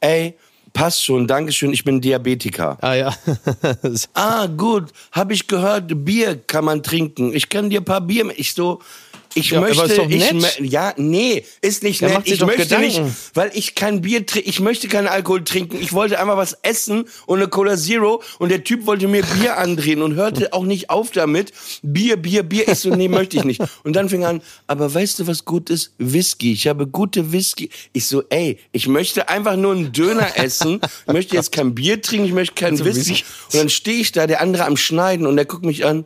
ey, 0.00 0.34
passt 0.72 1.04
schon, 1.04 1.26
Dankeschön, 1.26 1.72
ich 1.72 1.82
bin 1.82 2.00
Diabetiker. 2.00 2.78
Ah 2.80 2.94
ja. 2.94 3.14
Ah, 4.14 4.46
gut, 4.46 4.92
habe 5.10 5.32
ich 5.34 5.48
gehört, 5.48 6.04
Bier 6.04 6.36
kann 6.36 6.64
man 6.64 6.84
trinken. 6.84 7.34
Ich 7.34 7.48
kann 7.48 7.70
dir 7.70 7.80
ein 7.80 7.84
paar 7.84 8.00
Bier. 8.00 8.30
Ich 8.36 8.54
so, 8.54 8.80
ich 9.34 9.50
Ja, 9.50 9.60
möchte, 9.60 10.02
ich, 10.08 10.58
ja, 10.70 10.94
nee, 10.96 11.44
ist 11.60 11.82
nicht 11.82 12.02
nett. 12.02 12.20
Ich 12.24 12.40
möchte 12.40 12.62
Gedanken. 12.62 13.04
nicht, 13.04 13.14
weil 13.34 13.50
ich 13.54 13.74
kein 13.74 14.00
Bier 14.02 14.24
trinke, 14.26 14.48
ich 14.48 14.60
möchte 14.60 14.88
keinen 14.88 15.06
Alkohol 15.06 15.44
trinken. 15.44 15.78
Ich 15.80 15.92
wollte 15.92 16.18
einfach 16.18 16.36
was 16.36 16.56
essen 16.62 17.04
und 17.26 17.38
eine 17.38 17.48
Cola 17.48 17.76
Zero 17.76 18.22
und 18.38 18.50
der 18.50 18.64
Typ 18.64 18.86
wollte 18.86 19.08
mir 19.08 19.22
Bier 19.22 19.58
andrehen 19.58 20.02
und 20.02 20.14
hörte 20.14 20.52
auch 20.52 20.64
nicht 20.64 20.90
auf 20.90 21.10
damit. 21.10 21.52
Bier, 21.82 22.16
Bier, 22.16 22.42
Bier. 22.42 22.68
Ich 22.68 22.78
so, 22.78 22.90
nee, 22.94 23.08
möchte 23.08 23.36
ich 23.36 23.44
nicht. 23.44 23.60
Und 23.84 23.94
dann 23.94 24.08
fing 24.08 24.22
er 24.22 24.28
an, 24.30 24.42
aber 24.66 24.92
weißt 24.92 25.20
du, 25.20 25.26
was 25.26 25.44
gut 25.44 25.70
ist? 25.70 25.92
Whisky. 25.98 26.52
Ich 26.52 26.66
habe 26.66 26.86
gute 26.86 27.32
Whisky. 27.32 27.70
Ich 27.92 28.06
so, 28.06 28.22
ey, 28.30 28.58
ich 28.72 28.88
möchte 28.88 29.28
einfach 29.28 29.56
nur 29.56 29.72
einen 29.72 29.92
Döner 29.92 30.36
essen. 30.36 30.80
Ich 31.06 31.12
möchte 31.12 31.36
jetzt 31.36 31.52
kein 31.52 31.74
Bier 31.74 32.00
trinken, 32.00 32.26
ich 32.26 32.32
möchte 32.32 32.54
keinen 32.54 32.78
Whisky. 32.84 33.10
Whisky. 33.10 33.24
Und 33.52 33.54
dann 33.54 33.68
stehe 33.68 34.00
ich 34.00 34.12
da, 34.12 34.26
der 34.26 34.40
andere 34.40 34.64
am 34.64 34.76
Schneiden 34.76 35.26
und 35.26 35.36
der 35.36 35.44
guckt 35.44 35.64
mich 35.64 35.84
an. 35.84 36.04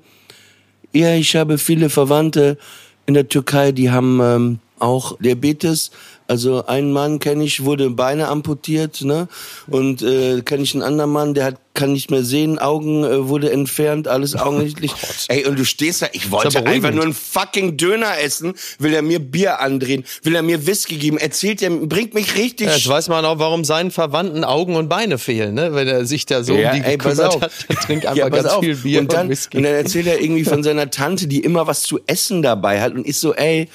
Ja, 0.93 1.15
ich 1.15 1.37
habe 1.37 1.57
viele 1.59 1.89
Verwandte 1.89 2.59
in 3.07 3.15
der 3.15 3.29
Türkei, 3.29 3.73
die 3.73 3.91
haben 3.91 4.21
ähm, 4.23 4.59
auch 4.79 5.17
Diabetes. 5.19 5.91
Also 6.33 6.65
einen 6.65 6.93
Mann 6.93 7.19
kenne 7.19 7.45
ich, 7.45 7.63
wurde 7.65 7.91
Beine 7.91 8.29
amputiert, 8.29 9.03
ne? 9.03 9.29
Und 9.67 10.01
äh, 10.01 10.41
kenne 10.41 10.63
ich 10.63 10.73
einen 10.73 10.83
anderen 10.83 11.11
Mann, 11.13 11.35
der 11.35 11.45
hat 11.45 11.57
kann 11.75 11.93
nicht 11.93 12.11
mehr 12.11 12.23
sehen, 12.23 12.59
Augen 12.59 13.03
äh, 13.05 13.29
wurde 13.29 13.51
entfernt, 13.51 14.09
alles 14.09 14.35
augenlichtlich. 14.35 14.93
Ey, 15.29 15.47
und 15.47 15.59
du 15.59 15.65
stehst 15.65 16.03
da, 16.03 16.07
ich 16.13 16.31
wollte 16.31 16.65
einfach 16.67 16.91
nur 16.91 17.05
einen 17.05 17.15
fucking 17.15 17.77
Döner 17.77 18.19
essen, 18.19 18.55
will 18.79 18.95
er 18.95 19.03
mir 19.03 19.19
Bier 19.21 19.61
andrehen, 19.61 20.05
will 20.23 20.35
er 20.35 20.43
mir 20.43 20.67
Whisky 20.67 20.97
geben, 20.97 21.19
erzählt 21.19 21.63
er, 21.63 21.71
bringt 21.71 22.15
mich 22.15 22.37
richtig 22.37 22.67
Ja, 22.69 22.75
jetzt 22.77 22.89
weiß 22.89 23.09
man 23.09 23.25
auch, 23.25 23.39
warum 23.39 23.65
seinen 23.65 23.91
Verwandten 23.91 24.45
Augen 24.45 24.77
und 24.77 24.89
Beine 24.89 25.19
fehlen, 25.19 25.55
ne? 25.55 25.75
Wenn 25.75 25.89
er 25.89 26.07
sich 26.07 26.25
da 26.27 26.43
so 26.45 26.55
Ja, 26.55 26.73
um 26.73 26.77
die 26.77 26.83
ey, 26.87 26.97
pass 26.97 27.17
gekümmert 27.17 27.35
auf. 27.37 27.43
hat. 27.43 27.53
Er 27.69 27.77
trinkt 27.77 28.07
einfach 28.07 28.17
Ja, 28.19 28.29
ganz 28.31 28.49
auf. 28.49 28.63
viel 28.65 28.77
Bier 28.77 29.01
und, 29.01 29.05
und 29.05 29.13
dann, 29.15 29.29
Whisky. 29.29 29.57
Und 29.59 29.63
dann 29.65 29.75
erzählt 29.75 30.07
er 30.07 30.21
irgendwie 30.21 30.45
von 30.45 30.63
seiner 30.63 30.91
Tante, 30.91 31.27
die 31.27 31.41
immer 31.41 31.67
was 31.67 31.83
zu 31.83 32.01
essen 32.07 32.43
dabei 32.43 32.81
hat 32.81 32.93
und 32.95 33.07
ist 33.07 33.21
so, 33.21 33.35
ey, 33.35 33.69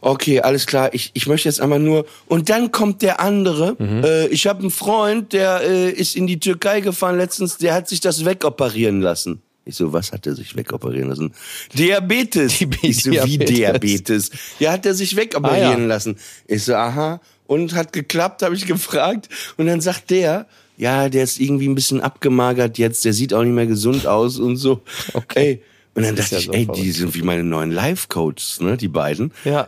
okay, 0.00 0.40
alles 0.40 0.66
klar, 0.66 0.92
ich, 0.94 1.10
ich 1.14 1.26
möchte 1.26 1.48
jetzt 1.48 1.60
einmal 1.60 1.78
nur. 1.78 2.06
Und 2.26 2.48
dann 2.50 2.72
kommt 2.72 3.02
der 3.02 3.20
andere. 3.20 3.76
Mhm. 3.78 4.04
Äh, 4.04 4.26
ich 4.28 4.46
habe 4.46 4.60
einen 4.60 4.70
Freund, 4.70 5.32
der 5.32 5.60
äh, 5.62 5.90
ist 5.90 6.16
in 6.16 6.26
die 6.26 6.40
Türkei 6.40 6.80
gefahren 6.80 7.16
letztens, 7.16 7.58
der 7.58 7.74
hat 7.74 7.88
sich 7.88 8.00
das 8.00 8.24
wegoperieren 8.24 9.00
lassen. 9.00 9.42
Ich 9.64 9.76
so, 9.76 9.92
was 9.92 10.12
hat 10.12 10.26
er 10.26 10.34
sich 10.34 10.56
wegoperieren 10.56 11.10
lassen? 11.10 11.34
Diabetes. 11.74 12.58
Die 12.58 12.68
Ich 12.82 13.02
so, 13.02 13.10
wie 13.10 13.38
Diabetes. 13.38 13.48
Diabetes? 13.56 14.30
Ja, 14.58 14.72
hat 14.72 14.86
er 14.86 14.94
sich 14.94 15.14
wegoperieren 15.14 15.74
Ah, 15.74 15.78
ja. 15.80 15.86
lassen. 15.86 16.16
Ich 16.46 16.64
so, 16.64 16.74
aha. 16.74 17.20
Und 17.46 17.74
hat 17.74 17.92
geklappt, 17.92 18.42
habe 18.42 18.54
ich 18.54 18.66
gefragt. 18.66 19.28
Und 19.58 19.66
dann 19.66 19.80
sagt 19.80 20.10
der, 20.10 20.46
ja, 20.78 21.08
der 21.08 21.24
ist 21.24 21.38
irgendwie 21.40 21.68
ein 21.68 21.74
bisschen 21.74 22.00
abgemagert 22.00 22.78
jetzt, 22.78 23.04
der 23.04 23.12
sieht 23.12 23.34
auch 23.34 23.42
nicht 23.42 23.52
mehr 23.54 23.66
gesund 23.66 24.06
aus 24.06 24.38
und 24.38 24.56
so. 24.56 24.80
Okay. 25.12 25.34
Ey. 25.60 25.62
Und 25.94 26.04
dann 26.04 26.16
dachte 26.16 26.34
ja 26.36 26.38
ich, 26.38 26.46
so 26.46 26.52
ey, 26.52 26.64
verrückt. 26.64 26.84
die 26.84 26.92
sind 26.92 27.14
wie 27.14 27.22
meine 27.22 27.42
neuen 27.44 27.70
Life-Coaches, 27.72 28.60
ne, 28.60 28.76
die 28.76 28.88
beiden. 28.88 29.32
Ja. 29.44 29.66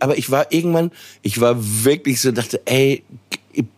Aber 0.00 0.18
ich 0.18 0.30
war 0.30 0.52
irgendwann, 0.52 0.90
ich 1.22 1.40
war 1.40 1.56
wirklich 1.58 2.20
so, 2.20 2.32
dachte, 2.32 2.60
ey, 2.64 3.04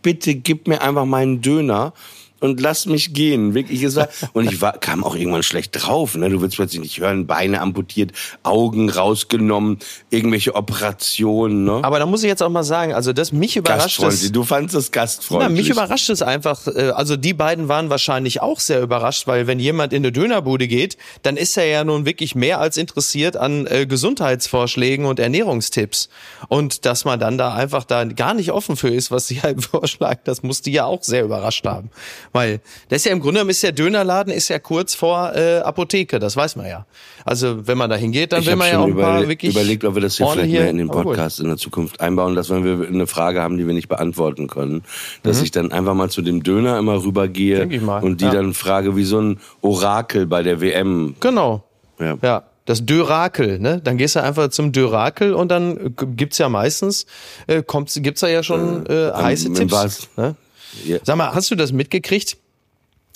bitte 0.03 0.35
gib 0.35 0.67
mir 0.67 0.81
einfach 0.83 1.05
meinen 1.05 1.41
Döner 1.41 1.93
und 2.41 2.61
lass 2.61 2.87
mich 2.87 3.13
gehen. 3.15 3.55
Wirklich, 3.55 3.83
es 3.83 3.97
war, 3.97 4.09
und 4.33 4.51
ich 4.51 4.61
war, 4.61 4.73
kam 4.79 5.05
auch 5.05 5.15
irgendwann 5.15 5.43
schlecht 5.43 5.73
drauf, 5.73 6.15
ne, 6.17 6.29
du 6.31 6.41
willst 6.41 6.57
plötzlich 6.57 6.81
nicht 6.81 6.99
hören, 7.01 7.27
Beine 7.27 7.61
amputiert, 7.61 8.13
Augen 8.43 8.91
rausgenommen, 8.91 9.79
irgendwelche 10.11 10.55
Operationen, 10.55 11.65
ne. 11.65 11.81
Aber 11.83 11.99
da 11.99 12.07
muss 12.07 12.23
ich 12.23 12.29
jetzt 12.29 12.43
auch 12.43 12.49
mal 12.51 12.65
sagen, 12.65 12.93
also 12.95 13.13
das 13.13 13.33
mich 13.33 13.57
überrascht 13.57 14.03
es. 14.03 14.33
Du 14.33 14.45
fandst 14.45 14.75
es 14.75 14.91
Na, 14.93 15.01
gastfreundlich. 15.01 15.51
mich 15.67 15.71
überrascht 15.71 16.11
es 16.11 16.23
einfach. 16.23 16.67
äh, 16.67 16.91
Also 16.91 17.17
die 17.17 17.35
beiden 17.35 17.69
waren 17.69 17.91
wahrscheinlich 17.91 18.41
auch 18.43 18.61
sehr 18.61 18.81
überrascht, 18.83 19.27
weil 19.27 19.47
wenn 19.47 19.61
jemand 19.61 19.93
in 19.93 20.03
eine 20.03 20.13
Dönerbude 20.13 20.67
geht, 20.69 20.97
dann 21.23 21.37
ist 21.37 21.57
er 21.57 21.67
ja 21.67 21.85
nun 21.85 22.05
wirklich 22.07 22.35
mehr 22.35 22.61
als 22.61 22.77
interessiert 22.77 23.37
an 23.37 23.67
äh, 23.67 23.87
Gesundheitsvorschlägen 23.87 25.07
und 25.07 25.19
Ernährungstipps. 25.19 26.09
Und 26.49 26.85
dass 26.87 27.05
man 27.05 27.19
dann 27.21 27.39
da 27.39 27.55
einfach 27.55 27.85
da 27.85 28.05
gar 28.05 28.35
nicht 28.35 28.53
offen 28.53 28.77
für 28.77 28.89
ist, 28.89 29.11
was 29.11 29.29
sie 29.29 29.43
halt 29.43 29.63
vorschlagen, 29.65 30.21
das 30.25 30.43
muss 30.43 30.63
die 30.63 30.73
ja 30.73 30.85
auch 30.85 31.03
sehr 31.03 31.25
überrascht 31.25 31.67
haben. 31.67 31.91
Weil 32.33 32.61
das 32.89 32.99
ist 32.99 33.05
ja 33.07 33.13
im 33.13 33.21
Grunde 33.21 33.41
ist 33.41 33.63
der 33.63 33.73
Dönerladen 33.73 34.33
ist 34.33 34.49
ja 34.49 34.59
kurz 34.59 34.95
vor 34.95 35.35
äh, 35.35 35.59
Apotheke, 35.59 36.19
das 36.19 36.37
weiß 36.37 36.57
man 36.57 36.67
ja. 36.67 36.87
Also 37.25 37.67
wenn 37.67 37.77
man 37.77 37.91
da 37.91 37.97
hingeht, 37.97 38.33
dann 38.33 38.41
Ich 38.41 38.47
will 38.47 38.57
man 38.57 38.69
ja 38.69 38.79
auch 38.79 38.83
schon 38.83 38.93
ein 38.93 38.97
paar 38.97 39.11
überle 39.17 39.29
wirklich 39.29 39.53
überlegt, 39.53 39.85
ob 39.85 39.95
wir 39.95 40.03
das 40.03 40.17
hier 40.17 40.27
vielleicht 40.27 40.53
mehr 40.53 40.71
in 40.71 40.79
den. 40.79 40.91
Podcast 40.91 41.39
in 41.41 41.47
der 41.47 41.57
Zukunft 41.57 42.01
einbauen, 42.01 42.35
dass 42.35 42.51
wenn 42.51 42.65
wir 42.65 42.87
eine 42.87 43.07
Frage 43.07 43.41
haben, 43.41 43.57
die 43.57 43.67
wir 43.67 43.75
nicht 43.75 43.89
beantworten 43.89 44.49
können, 44.49 44.83
dass 45.23 45.41
ich 45.41 45.51
dann 45.51 45.71
einfach 45.71 45.95
mal 45.95 46.11
zu 46.11 46.21
dem 46.21 46.43
Döner 46.43 46.79
immer 46.79 47.03
rübergehe 47.05 47.61
Mhm. 47.61 47.71
Denk 47.71 47.73
ich 47.73 47.83
mal, 47.83 48.03
und 48.03 48.21
die 48.21 48.27
ja. 48.27 48.33
dann 48.33 48.55
frage, 48.55 48.97
wie 48.97 49.05
so 49.05 49.21
ein 49.21 49.41
Orakel 49.61 50.27
bei 50.27 50.43
der 50.43 50.61
WM. 50.61 51.17
Genau. 51.21 51.65
Ja. 51.99 52.17
Ja, 52.23 52.45
das 52.65 52.85
Dörakel, 52.85 53.59
ne? 53.59 53.81
Dann 53.83 53.97
gehst 53.97 54.17
du 54.17 54.23
einfach 54.23 54.49
zum 54.49 54.73
Dörakel 54.73 55.35
und 55.35 55.51
dann 55.51 55.77
äh, 55.77 55.91
gibt's 56.17 56.39
ja 56.39 56.49
meistens, 56.49 57.07
äh, 57.47 57.63
kommt's, 57.63 57.99
gibt's 58.01 58.21
da 58.21 58.29
ja 58.29 58.43
schon 58.43 58.87
äh, 58.87 59.13
heiße 59.13 59.49
im 59.49 59.55
Tipps. 59.55 59.73
was? 59.73 60.09
Ne? 60.17 60.37
Ja. 60.85 60.99
Sag 61.03 61.17
mal, 61.17 61.33
hast 61.35 61.51
du 61.51 61.55
das 61.57 61.73
mitgekriegt, 61.73 62.37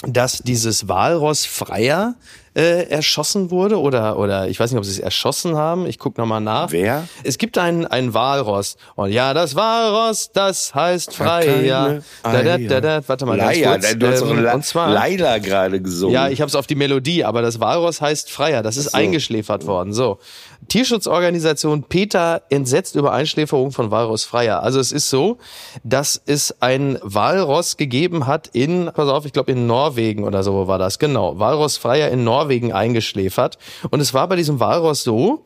dass 0.07 0.39
dieses 0.39 0.87
Walross 0.89 1.47
Freier 1.47 2.15
äh, 2.57 2.89
erschossen 2.89 3.51
wurde 3.51 3.81
oder 3.81 4.17
oder 4.19 4.49
ich 4.49 4.61
weiß 4.61 4.71
nicht, 4.71 4.79
ob 4.79 4.85
sie 4.85 4.91
es 4.93 4.99
erschossen 4.99 5.57
haben. 5.57 5.87
Ich 5.87 5.99
guck 5.99 6.19
noch 6.19 6.27
mal 6.27 6.41
nach. 6.41 6.71
Wer? 6.71 7.09
Es 7.25 7.39
gibt 7.39 7.57
ein 7.59 7.87
ein 7.87 8.13
Walross 8.15 8.77
und 8.97 9.11
ja, 9.13 9.33
das 9.35 9.57
Walross, 9.57 10.31
das 10.33 10.75
heißt 10.75 11.15
Freier. 11.17 12.01
Da, 12.23 12.43
da, 12.43 12.59
da, 12.59 12.81
da, 12.81 13.09
warte 13.09 13.27
mal 13.27 13.39
ganz 13.39 13.57
Leider, 13.59 13.71
kurz. 13.89 13.99
du 13.99 14.07
hast 14.07 14.23
Ähm, 14.23 14.43
La 14.45 14.55
und 14.55 14.65
zwar 14.65 14.91
Laila 14.91 15.39
gerade 15.39 15.81
gesungen. 15.81 16.15
ja, 16.15 16.29
ich 16.29 16.41
habe 16.41 16.49
es 16.49 16.55
auf 16.55 16.67
die 16.67 16.77
Melodie, 16.77 17.25
aber 17.25 17.41
das 17.43 17.59
Walross 17.59 18.01
heißt 18.01 18.31
Freier. 18.31 18.63
Das 18.63 18.77
ist 18.77 18.95
eingeschläfert 18.95 19.67
worden. 19.67 19.93
So. 19.93 20.19
Tierschutzorganisation 20.69 21.85
Peter 21.85 22.43
entsetzt 22.51 22.97
über 22.97 23.13
Einschläferung 23.13 23.71
von 23.73 23.91
Walross 23.91 24.25
Freier. 24.25 24.63
Also 24.63 24.81
es 24.81 24.93
ist 24.93 25.11
so, 25.11 25.39
dass 25.83 26.21
es 26.27 26.61
ein 26.63 26.99
Walross 27.03 27.77
gegeben 27.77 28.27
hat 28.27 28.49
in, 28.53 28.91
pass 28.95 29.09
auf, 29.09 29.27
ich 29.27 29.33
glaube 29.33 29.53
in 29.53 29.67
Norwegen 29.67 30.25
oder 30.25 30.43
so 30.43 30.67
war 30.67 30.79
das. 30.79 30.99
Genau. 30.99 31.39
Walross 31.39 31.77
Freier 31.77 32.11
in 32.11 32.25
Norwegen 32.25 32.73
eingeschläfert. 32.73 33.59
Und 33.91 34.01
es 34.01 34.15
war 34.15 34.29
bei 34.29 34.37
diesem 34.37 34.61
Walross 34.61 35.03
so, 35.03 35.45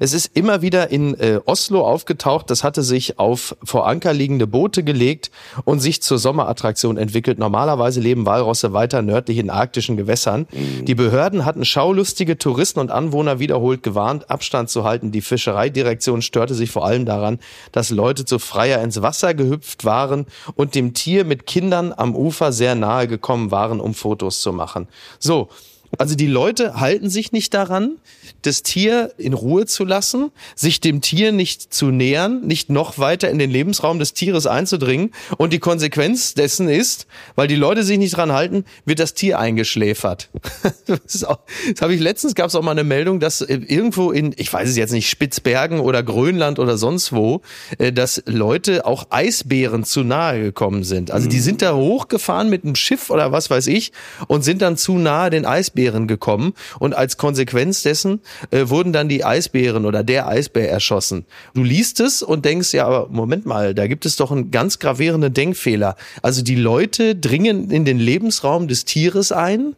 es 0.00 0.12
ist 0.12 0.30
immer 0.34 0.62
wieder 0.62 0.90
in 0.90 1.14
äh, 1.14 1.40
Oslo 1.44 1.86
aufgetaucht. 1.86 2.50
Das 2.50 2.64
hatte 2.64 2.82
sich 2.82 3.18
auf 3.18 3.56
vor 3.62 3.86
Anker 3.86 4.12
liegende 4.12 4.46
Boote 4.46 4.82
gelegt 4.82 5.30
und 5.64 5.80
sich 5.80 6.02
zur 6.02 6.18
Sommerattraktion 6.18 6.96
entwickelt. 6.96 7.38
Normalerweise 7.38 8.00
leben 8.00 8.26
Walrosse 8.26 8.72
weiter 8.72 9.02
nördlich 9.02 9.38
in 9.38 9.50
arktischen 9.50 9.96
Gewässern. 9.96 10.46
Die 10.52 10.94
Behörden 10.94 11.44
hatten 11.44 11.64
schaulustige 11.64 12.38
Touristen 12.38 12.80
und 12.80 12.90
Anwohner 12.90 13.38
wiederholt 13.38 13.82
gewarnt, 13.82 14.30
Abstand 14.30 14.68
zu 14.68 14.84
halten. 14.84 15.12
Die 15.12 15.20
Fischereidirektion 15.20 16.22
störte 16.22 16.54
sich 16.54 16.70
vor 16.70 16.84
allem 16.84 17.06
daran, 17.06 17.38
dass 17.72 17.90
Leute 17.90 18.24
zu 18.24 18.38
Freier 18.38 18.82
ins 18.82 19.02
Wasser 19.02 19.34
gehüpft 19.34 19.84
waren 19.84 20.26
und 20.56 20.74
dem 20.74 20.94
Tier 20.94 21.24
mit 21.24 21.46
Kindern 21.46 21.92
am 21.96 22.16
Ufer 22.16 22.52
sehr 22.52 22.74
nahe 22.74 23.06
gekommen 23.06 23.50
waren, 23.50 23.80
um 23.80 23.94
Fotos 23.94 24.40
zu 24.40 24.52
machen. 24.52 24.88
So. 25.18 25.48
Also 25.98 26.14
die 26.14 26.26
Leute 26.26 26.80
halten 26.80 27.08
sich 27.10 27.32
nicht 27.32 27.54
daran, 27.54 27.96
das 28.42 28.62
Tier 28.62 29.12
in 29.18 29.32
Ruhe 29.32 29.66
zu 29.66 29.84
lassen, 29.84 30.30
sich 30.54 30.80
dem 30.80 31.00
Tier 31.00 31.32
nicht 31.32 31.72
zu 31.72 31.86
nähern, 31.86 32.42
nicht 32.42 32.70
noch 32.70 32.98
weiter 32.98 33.30
in 33.30 33.38
den 33.38 33.50
Lebensraum 33.50 33.98
des 33.98 34.12
Tieres 34.12 34.46
einzudringen. 34.46 35.12
Und 35.38 35.52
die 35.52 35.58
Konsequenz 35.58 36.34
dessen 36.34 36.68
ist, 36.68 37.06
weil 37.36 37.48
die 37.48 37.56
Leute 37.56 37.82
sich 37.82 37.98
nicht 37.98 38.16
dran 38.16 38.32
halten, 38.32 38.64
wird 38.84 38.98
das 38.98 39.14
Tier 39.14 39.38
eingeschläfert. 39.38 40.30
Das, 40.86 41.24
auch, 41.24 41.38
das 41.72 41.80
habe 41.82 41.94
ich 41.94 42.00
letztens 42.00 42.34
gab 42.34 42.48
es 42.48 42.54
auch 42.54 42.62
mal 42.62 42.72
eine 42.72 42.84
Meldung, 42.84 43.18
dass 43.18 43.40
äh, 43.40 43.54
irgendwo 43.54 44.10
in, 44.10 44.34
ich 44.36 44.52
weiß 44.52 44.68
es 44.68 44.76
jetzt 44.76 44.92
nicht, 44.92 45.08
Spitzbergen 45.08 45.80
oder 45.80 46.02
Grönland 46.02 46.58
oder 46.58 46.76
sonst 46.76 47.12
wo, 47.12 47.40
äh, 47.78 47.92
dass 47.92 48.22
Leute 48.26 48.84
auch 48.86 49.06
Eisbären 49.10 49.84
zu 49.84 50.04
nahe 50.04 50.40
gekommen 50.42 50.84
sind. 50.84 51.10
Also 51.10 51.28
die 51.28 51.40
sind 51.40 51.62
da 51.62 51.74
hochgefahren 51.74 52.50
mit 52.50 52.64
einem 52.64 52.74
Schiff 52.74 53.10
oder 53.10 53.32
was 53.32 53.50
weiß 53.50 53.66
ich 53.68 53.92
und 54.28 54.42
sind 54.42 54.62
dann 54.62 54.76
zu 54.76 54.98
nahe 54.98 55.30
den 55.30 55.46
Eisbären 55.46 55.83
gekommen 55.92 56.54
und 56.78 56.94
als 56.94 57.16
Konsequenz 57.16 57.82
dessen 57.82 58.20
äh, 58.50 58.68
wurden 58.68 58.92
dann 58.92 59.08
die 59.08 59.24
Eisbären 59.24 59.84
oder 59.84 60.02
der 60.02 60.26
Eisbär 60.26 60.70
erschossen. 60.70 61.24
Du 61.54 61.62
liest 61.62 62.00
es 62.00 62.22
und 62.22 62.44
denkst, 62.44 62.72
ja, 62.72 62.86
aber 62.86 63.08
Moment 63.10 63.46
mal, 63.46 63.74
da 63.74 63.86
gibt 63.86 64.06
es 64.06 64.16
doch 64.16 64.32
einen 64.32 64.50
ganz 64.50 64.78
gravierenden 64.78 65.34
Denkfehler. 65.34 65.96
Also 66.22 66.42
die 66.42 66.56
Leute 66.56 67.14
dringen 67.14 67.70
in 67.70 67.84
den 67.84 67.98
Lebensraum 67.98 68.68
des 68.68 68.84
Tieres 68.84 69.32
ein 69.32 69.76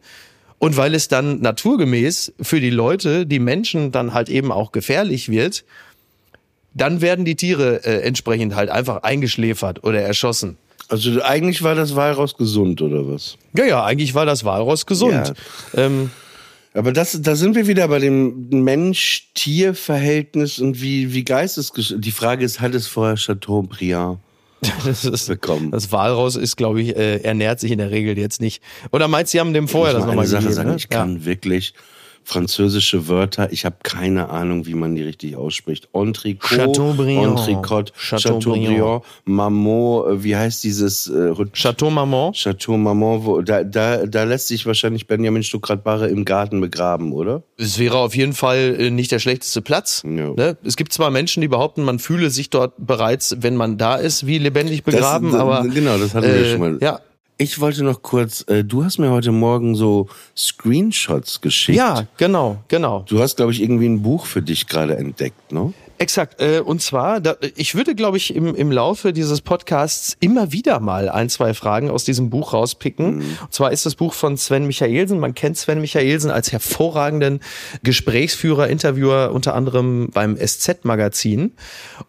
und 0.58 0.76
weil 0.76 0.94
es 0.94 1.08
dann 1.08 1.40
naturgemäß 1.40 2.32
für 2.40 2.60
die 2.60 2.70
Leute, 2.70 3.26
die 3.26 3.38
Menschen 3.38 3.92
dann 3.92 4.14
halt 4.14 4.28
eben 4.28 4.52
auch 4.52 4.72
gefährlich 4.72 5.28
wird, 5.28 5.64
dann 6.74 7.00
werden 7.00 7.24
die 7.24 7.36
Tiere 7.36 7.84
äh, 7.84 8.02
entsprechend 8.02 8.54
halt 8.54 8.70
einfach 8.70 9.02
eingeschläfert 9.02 9.82
oder 9.84 10.00
erschossen. 10.00 10.58
Also 10.88 11.22
eigentlich 11.22 11.62
war 11.62 11.74
das 11.74 11.96
Walross 11.96 12.36
gesund, 12.36 12.80
oder 12.80 13.08
was? 13.08 13.36
Ja, 13.56 13.64
ja, 13.64 13.84
eigentlich 13.84 14.14
war 14.14 14.26
das 14.26 14.44
Walross 14.44 14.86
gesund. 14.86 15.32
Ähm, 15.74 16.10
Aber 16.74 16.92
das, 16.92 17.18
da 17.22 17.36
sind 17.36 17.54
wir 17.54 17.66
wieder 17.66 17.88
bei 17.88 17.98
dem 17.98 18.48
Mensch-Tier-Verhältnis 18.50 20.58
und 20.58 20.80
wie, 20.80 21.14
wie 21.14 21.24
Geistesgesch... 21.24 21.94
Die 21.96 22.12
Frage 22.12 22.44
ist, 22.44 22.60
hat 22.60 22.74
es 22.74 22.86
vorher 22.86 23.16
Chateaubriand? 23.16 24.18
Das, 24.84 25.04
ist, 25.04 25.28
bekommen. 25.28 25.70
das 25.70 25.92
Walraus 25.92 26.34
ist, 26.34 26.56
glaube 26.56 26.80
ich, 26.80 26.96
äh, 26.96 27.18
ernährt 27.18 27.60
sich 27.60 27.70
in 27.70 27.78
der 27.78 27.90
Regel 27.90 28.18
jetzt 28.18 28.40
nicht. 28.40 28.62
Oder 28.90 29.06
meinst 29.06 29.32
du, 29.32 29.36
sie 29.36 29.40
haben 29.40 29.52
dem 29.52 29.68
vorher 29.68 29.94
das 29.94 30.06
nochmal 30.06 30.26
Sache 30.26 30.50
sagen, 30.52 30.70
ne? 30.70 30.76
ich 30.76 30.88
kann 30.88 31.24
wirklich 31.24 31.74
französische 32.26 33.06
Wörter, 33.06 33.52
ich 33.52 33.64
habe 33.64 33.76
keine 33.84 34.30
Ahnung, 34.30 34.66
wie 34.66 34.74
man 34.74 34.96
die 34.96 35.02
richtig 35.02 35.36
ausspricht. 35.36 35.88
Entrecot, 35.92 36.50
Chateaubriand. 36.50 37.38
Entrecot, 37.38 37.92
Chateaubriand. 37.96 38.42
Chateaubriand, 38.42 39.02
Mamot, 39.24 40.08
äh, 40.08 40.24
wie 40.24 40.36
heißt 40.36 40.64
dieses 40.64 41.06
äh, 41.08 41.32
Chateau 41.52 41.88
Maman? 41.88 42.32
Chateau 42.32 42.76
Maman, 42.76 43.24
wo, 43.24 43.42
da, 43.42 43.62
da, 43.62 44.06
da 44.06 44.24
lässt 44.24 44.48
sich 44.48 44.66
wahrscheinlich 44.66 45.06
Benjamin 45.06 45.44
Stuckrad-Barre 45.44 46.08
im 46.08 46.24
Garten 46.24 46.60
begraben, 46.60 47.12
oder? 47.12 47.44
Es 47.58 47.78
wäre 47.78 47.98
auf 47.98 48.16
jeden 48.16 48.32
Fall 48.32 48.76
äh, 48.78 48.90
nicht 48.90 49.12
der 49.12 49.20
schlechteste 49.20 49.62
Platz. 49.62 50.02
Ja. 50.04 50.30
Ne? 50.30 50.56
Es 50.64 50.76
gibt 50.76 50.92
zwar 50.92 51.10
Menschen, 51.10 51.42
die 51.42 51.48
behaupten, 51.48 51.84
man 51.84 52.00
fühle 52.00 52.30
sich 52.30 52.50
dort 52.50 52.74
bereits, 52.76 53.36
wenn 53.38 53.54
man 53.54 53.78
da 53.78 53.94
ist, 53.94 54.26
wie 54.26 54.38
lebendig 54.38 54.82
begraben, 54.82 55.30
das, 55.30 55.40
aber 55.40 55.62
Genau, 55.68 55.96
das 55.96 56.14
hatten 56.14 56.26
wir 56.26 56.34
äh, 56.34 56.50
schon 56.50 56.60
mal. 56.60 56.78
ja, 56.80 57.00
Ich 57.38 57.60
wollte 57.60 57.84
noch 57.84 58.00
kurz, 58.00 58.44
äh, 58.48 58.64
du 58.64 58.82
hast 58.82 58.96
mir 58.98 59.10
heute 59.10 59.30
Morgen 59.30 59.74
so 59.74 60.08
Screenshots 60.34 61.42
geschickt. 61.42 61.76
ja, 61.76 62.06
genau, 62.16 62.62
genau. 62.68 63.04
Du 63.06 63.20
hast, 63.20 63.36
glaube 63.36 63.52
ich, 63.52 63.60
irgendwie 63.60 63.86
ein 63.86 64.00
Buch 64.00 64.24
für 64.24 64.40
dich 64.40 64.66
gerade 64.66 64.96
entdeckt, 64.96 65.52
ne? 65.52 65.74
Exakt. 65.98 66.40
Äh, 66.40 66.60
und 66.60 66.82
zwar, 66.82 67.20
da, 67.20 67.36
ich 67.56 67.74
würde, 67.74 67.94
glaube 67.94 68.18
ich, 68.18 68.34
im, 68.34 68.54
im 68.54 68.70
Laufe 68.70 69.12
dieses 69.12 69.40
Podcasts 69.40 70.16
immer 70.20 70.52
wieder 70.52 70.78
mal 70.80 71.08
ein, 71.08 71.30
zwei 71.30 71.54
Fragen 71.54 71.90
aus 71.90 72.04
diesem 72.04 72.28
Buch 72.28 72.52
rauspicken. 72.52 73.22
Und 73.40 73.52
zwar 73.52 73.72
ist 73.72 73.86
das 73.86 73.94
Buch 73.94 74.12
von 74.12 74.36
Sven 74.36 74.66
Michaelsen. 74.66 75.18
Man 75.18 75.34
kennt 75.34 75.56
Sven 75.56 75.80
Michaelsen 75.80 76.30
als 76.30 76.52
hervorragenden 76.52 77.40
Gesprächsführer, 77.82 78.68
Interviewer, 78.68 79.32
unter 79.32 79.54
anderem 79.54 80.10
beim 80.12 80.36
SZ-Magazin. 80.36 81.52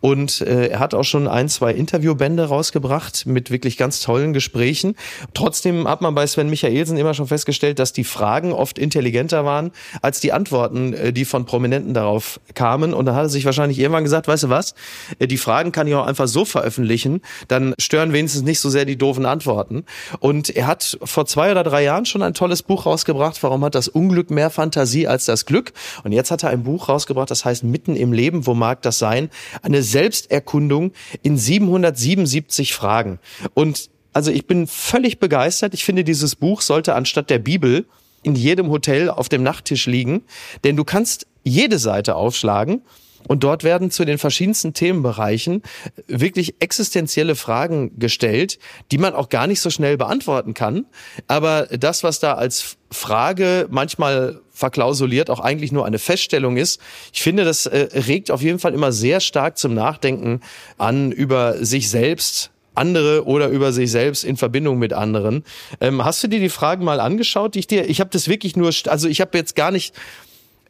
Und 0.01 0.41
äh, 0.41 0.67
er 0.67 0.79
hat 0.79 0.93
auch 0.93 1.03
schon 1.03 1.27
ein, 1.27 1.47
zwei 1.47 1.71
Interviewbände 1.73 2.43
rausgebracht 2.45 3.25
mit 3.25 3.51
wirklich 3.51 3.77
ganz 3.77 4.01
tollen 4.01 4.33
Gesprächen. 4.33 4.95
Trotzdem 5.33 5.87
hat 5.87 6.01
man 6.01 6.13
bei 6.13 6.27
Sven 6.27 6.49
Michaelsen 6.49 6.97
immer 6.97 7.13
schon 7.13 7.27
festgestellt, 7.27 7.79
dass 7.79 7.93
die 7.93 8.03
Fragen 8.03 8.51
oft 8.51 8.77
intelligenter 8.77 9.45
waren 9.45 9.71
als 10.01 10.19
die 10.19 10.33
Antworten, 10.33 10.93
äh, 10.93 11.13
die 11.13 11.23
von 11.23 11.45
Prominenten 11.45 11.93
darauf 11.93 12.41
kamen. 12.53 12.93
Und 12.93 13.05
dann 13.05 13.15
hat 13.15 13.23
er 13.23 13.29
sich 13.29 13.45
wahrscheinlich 13.45 13.76
irgendwann 13.79 14.03
gesagt, 14.03 14.27
weißt 14.27 14.43
du 14.43 14.49
was, 14.49 14.75
Äh, 15.19 15.27
die 15.27 15.37
Fragen 15.37 15.71
kann 15.71 15.87
ich 15.87 15.95
auch 15.95 16.05
einfach 16.05 16.27
so 16.27 16.45
veröffentlichen, 16.45 17.21
dann 17.47 17.73
stören 17.79 18.13
wenigstens 18.13 18.43
nicht 18.43 18.59
so 18.59 18.69
sehr 18.69 18.85
die 18.85 18.97
doofen 18.97 19.25
Antworten. 19.25 19.85
Und 20.19 20.49
er 20.49 20.67
hat 20.67 20.97
vor 21.03 21.25
zwei 21.25 21.51
oder 21.51 21.63
drei 21.63 21.83
Jahren 21.83 22.05
schon 22.05 22.21
ein 22.21 22.33
tolles 22.33 22.63
Buch 22.63 22.85
rausgebracht, 22.85 23.41
warum 23.43 23.63
hat 23.63 23.75
das 23.75 23.87
Unglück 23.87 24.31
mehr 24.31 24.49
Fantasie 24.49 25.07
als 25.07 25.25
das 25.25 25.45
Glück? 25.45 25.73
Und 26.03 26.11
jetzt 26.11 26.31
hat 26.31 26.43
er 26.43 26.49
ein 26.49 26.63
Buch 26.63 26.89
rausgebracht, 26.89 27.31
das 27.31 27.45
heißt 27.45 27.63
Mitten 27.63 27.95
im 27.95 28.13
Leben, 28.13 28.45
wo 28.45 28.53
mag 28.53 28.81
das 28.81 28.99
sein? 28.99 29.29
Eine 29.61 29.83
Selbsterkundung 29.83 30.91
in 31.23 31.37
777 31.37 32.73
Fragen. 32.73 33.19
Und 33.53 33.89
also 34.13 34.31
ich 34.31 34.47
bin 34.47 34.65
völlig 34.65 35.19
begeistert. 35.19 35.73
Ich 35.73 35.85
finde, 35.85 36.03
dieses 36.03 36.35
Buch 36.35 36.61
sollte 36.61 36.95
anstatt 36.95 37.29
der 37.29 37.39
Bibel 37.39 37.85
in 38.23 38.35
jedem 38.35 38.69
Hotel 38.69 39.09
auf 39.09 39.29
dem 39.29 39.43
Nachttisch 39.43 39.85
liegen, 39.85 40.23
denn 40.63 40.75
du 40.75 40.83
kannst 40.83 41.27
jede 41.43 41.77
Seite 41.77 42.15
aufschlagen 42.15 42.81
und 43.27 43.43
dort 43.43 43.63
werden 43.63 43.91
zu 43.91 44.05
den 44.05 44.17
verschiedensten 44.17 44.73
Themenbereichen 44.73 45.63
wirklich 46.07 46.55
existenzielle 46.59 47.35
Fragen 47.35 47.97
gestellt, 47.99 48.59
die 48.91 48.97
man 48.97 49.13
auch 49.13 49.29
gar 49.29 49.47
nicht 49.47 49.61
so 49.61 49.69
schnell 49.69 49.97
beantworten 49.97 50.53
kann. 50.53 50.85
Aber 51.27 51.67
das, 51.67 52.03
was 52.03 52.19
da 52.19 52.33
als 52.33 52.77
Frage 52.91 53.67
manchmal 53.69 54.41
verklausuliert 54.51 55.29
auch 55.29 55.39
eigentlich 55.39 55.71
nur 55.71 55.85
eine 55.85 55.99
Feststellung 55.99 56.57
ist. 56.57 56.81
Ich 57.13 57.21
finde, 57.21 57.43
das 57.45 57.67
äh, 57.67 57.89
regt 58.07 58.31
auf 58.31 58.41
jeden 58.41 58.59
Fall 58.59 58.73
immer 58.73 58.91
sehr 58.91 59.19
stark 59.19 59.57
zum 59.57 59.73
Nachdenken 59.73 60.41
an 60.77 61.11
über 61.11 61.63
sich 61.63 61.89
selbst, 61.89 62.51
andere 62.73 63.25
oder 63.25 63.49
über 63.49 63.71
sich 63.71 63.91
selbst 63.91 64.23
in 64.23 64.37
Verbindung 64.37 64.79
mit 64.79 64.93
anderen. 64.93 65.43
Ähm, 65.81 66.03
hast 66.03 66.23
du 66.23 66.27
dir 66.27 66.39
die 66.39 66.49
Fragen 66.49 66.85
mal 66.85 66.99
angeschaut, 66.99 67.55
die 67.55 67.59
ich 67.59 67.67
dir, 67.67 67.89
ich 67.89 67.99
habe 67.99 68.09
das 68.11 68.27
wirklich 68.27 68.55
nur, 68.55 68.71
also 68.87 69.07
ich 69.07 69.21
habe 69.21 69.37
jetzt 69.37 69.55
gar 69.55 69.71
nicht 69.71 69.93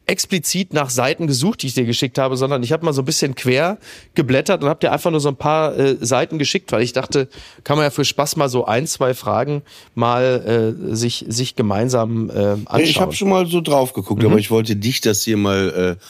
explizit 0.07 0.73
nach 0.73 0.89
Seiten 0.89 1.27
gesucht, 1.27 1.61
die 1.61 1.67
ich 1.67 1.73
dir 1.73 1.85
geschickt 1.85 2.17
habe, 2.17 2.37
sondern 2.37 2.63
ich 2.63 2.71
habe 2.71 2.85
mal 2.85 2.93
so 2.93 3.01
ein 3.01 3.05
bisschen 3.05 3.35
quer 3.35 3.77
geblättert 4.15 4.63
und 4.63 4.69
habe 4.69 4.79
dir 4.79 4.91
einfach 4.91 5.11
nur 5.11 5.19
so 5.19 5.27
ein 5.29 5.35
paar 5.35 5.77
äh, 5.77 5.97
Seiten 5.99 6.39
geschickt, 6.39 6.71
weil 6.71 6.81
ich 6.81 6.93
dachte, 6.93 7.27
kann 7.63 7.77
man 7.77 7.83
ja 7.83 7.89
für 7.89 8.05
Spaß 8.05 8.37
mal 8.37 8.47
so 8.49 8.65
ein, 8.65 8.87
zwei 8.87 9.13
Fragen 9.13 9.63
mal 9.95 10.75
äh, 10.89 10.95
sich 10.95 11.25
sich 11.27 11.55
gemeinsam 11.55 12.29
äh, 12.29 12.33
anschauen. 12.33 12.81
Ich 12.83 12.99
habe 13.01 13.13
schon 13.13 13.29
mal 13.29 13.45
so 13.47 13.61
drauf 13.61 13.93
geguckt, 13.93 14.21
Mhm. 14.23 14.29
aber 14.29 14.39
ich 14.39 14.49
wollte 14.49 14.75
dich 14.77 15.01
das 15.01 15.23
hier 15.23 15.37
mal 15.37 15.97
äh, 15.99 16.03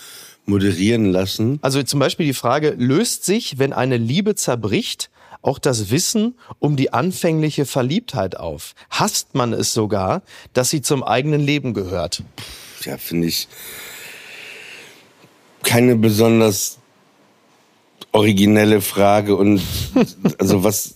moderieren 0.46 1.12
lassen. 1.12 1.60
Also 1.62 1.82
zum 1.84 2.00
Beispiel 2.00 2.26
die 2.26 2.34
Frage, 2.34 2.76
löst 2.78 3.26
sich, 3.26 3.58
wenn 3.60 3.74
eine 3.74 3.98
Liebe 3.98 4.36
zerbricht, 4.36 5.10
auch 5.42 5.60
das 5.60 5.92
Wissen 5.92 6.36
um 6.60 6.76
die 6.76 6.94
anfängliche 6.94 7.66
Verliebtheit 7.66 8.38
auf? 8.38 8.74
Hasst 8.90 9.34
man 9.36 9.54
es 9.54 9.74
sogar, 9.74 10.22
dass 10.54 10.70
sie 10.70 10.82
zum 10.82 11.04
eigenen 11.04 11.42
Leben 11.42 11.74
gehört? 11.74 12.24
Ja, 12.84 12.98
finde 12.98 13.28
ich 13.28 13.48
keine 15.68 15.98
besonders 15.98 16.80
originelle 18.14 18.80
Frage 18.80 19.36
und 19.36 19.62
also 20.40 20.64
was 20.64 20.96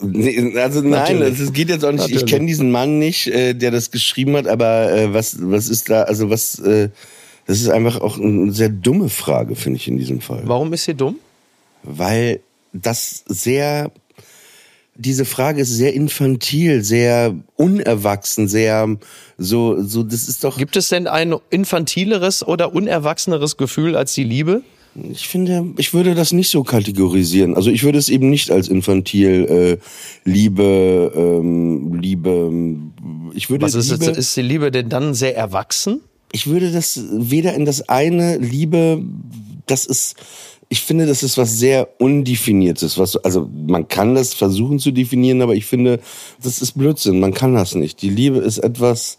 nee, 0.00 0.56
also 0.56 0.80
nein 0.80 1.20
es 1.20 1.52
geht 1.52 1.68
jetzt 1.68 1.84
auch 1.84 1.90
nicht 1.90 2.06
ich 2.06 2.12
Natürlich. 2.12 2.32
kenne 2.32 2.46
diesen 2.46 2.70
Mann 2.70 3.00
nicht 3.00 3.26
äh, 3.26 3.52
der 3.52 3.72
das 3.72 3.90
geschrieben 3.90 4.36
hat 4.36 4.46
aber 4.46 4.92
äh, 4.92 5.12
was 5.12 5.36
was 5.40 5.68
ist 5.68 5.90
da 5.90 6.02
also 6.04 6.30
was 6.30 6.60
äh, 6.60 6.88
das 7.46 7.60
ist 7.60 7.68
einfach 7.68 8.00
auch 8.00 8.16
eine 8.16 8.52
sehr 8.52 8.68
dumme 8.68 9.08
Frage 9.08 9.56
finde 9.56 9.78
ich 9.78 9.88
in 9.88 9.98
diesem 9.98 10.20
Fall 10.20 10.42
Warum 10.44 10.72
ist 10.72 10.84
sie 10.84 10.94
dumm? 10.94 11.16
weil 11.82 12.40
das 12.72 13.24
sehr 13.26 13.90
diese 14.94 15.24
Frage 15.24 15.62
ist 15.62 15.70
sehr 15.70 15.94
infantil, 15.94 16.84
sehr 16.84 17.34
unerwachsen, 17.56 18.46
sehr 18.46 18.96
so 19.42 19.82
so 19.82 20.02
das 20.02 20.28
ist 20.28 20.44
doch 20.44 20.56
Gibt 20.56 20.76
es 20.76 20.88
denn 20.88 21.06
ein 21.06 21.34
infantileres 21.50 22.46
oder 22.46 22.74
unerwachseneres 22.74 23.56
Gefühl 23.56 23.96
als 23.96 24.14
die 24.14 24.24
Liebe? 24.24 24.62
Ich 25.10 25.26
finde, 25.26 25.72
ich 25.78 25.94
würde 25.94 26.14
das 26.14 26.32
nicht 26.32 26.50
so 26.50 26.64
kategorisieren. 26.64 27.56
Also 27.56 27.70
ich 27.70 27.82
würde 27.82 27.98
es 27.98 28.10
eben 28.10 28.28
nicht 28.28 28.50
als 28.50 28.68
infantil 28.68 29.46
äh, 29.48 30.28
Liebe, 30.28 31.12
ähm, 31.16 31.94
Liebe. 31.94 32.28
ähm, 32.28 32.92
Ich 33.34 33.48
würde 33.48 33.64
Was 33.64 33.74
ist, 33.74 33.90
Liebe, 33.90 34.10
ist 34.10 34.36
die 34.36 34.42
Liebe 34.42 34.70
denn 34.70 34.90
dann 34.90 35.14
sehr 35.14 35.34
erwachsen? 35.34 36.02
ich 36.32 36.46
würde 36.46 36.72
das 36.72 37.00
weder 37.12 37.54
in 37.54 37.64
das 37.64 37.88
eine 37.88 38.38
Liebe, 38.38 39.02
das 39.66 39.84
ist, 39.86 40.16
ich 40.72 40.80
finde, 40.80 41.04
das 41.04 41.22
ist 41.22 41.36
was 41.36 41.58
sehr 41.58 41.86
undefiniertes. 42.00 42.96
Was, 42.96 43.18
also 43.18 43.46
man 43.66 43.88
kann 43.88 44.14
das 44.14 44.32
versuchen 44.32 44.78
zu 44.78 44.90
definieren, 44.90 45.42
aber 45.42 45.54
ich 45.54 45.66
finde, 45.66 46.00
das 46.42 46.62
ist 46.62 46.78
Blödsinn. 46.78 47.20
Man 47.20 47.34
kann 47.34 47.54
das 47.54 47.74
nicht. 47.74 48.00
Die 48.00 48.08
Liebe 48.08 48.38
ist 48.38 48.56
etwas, 48.56 49.18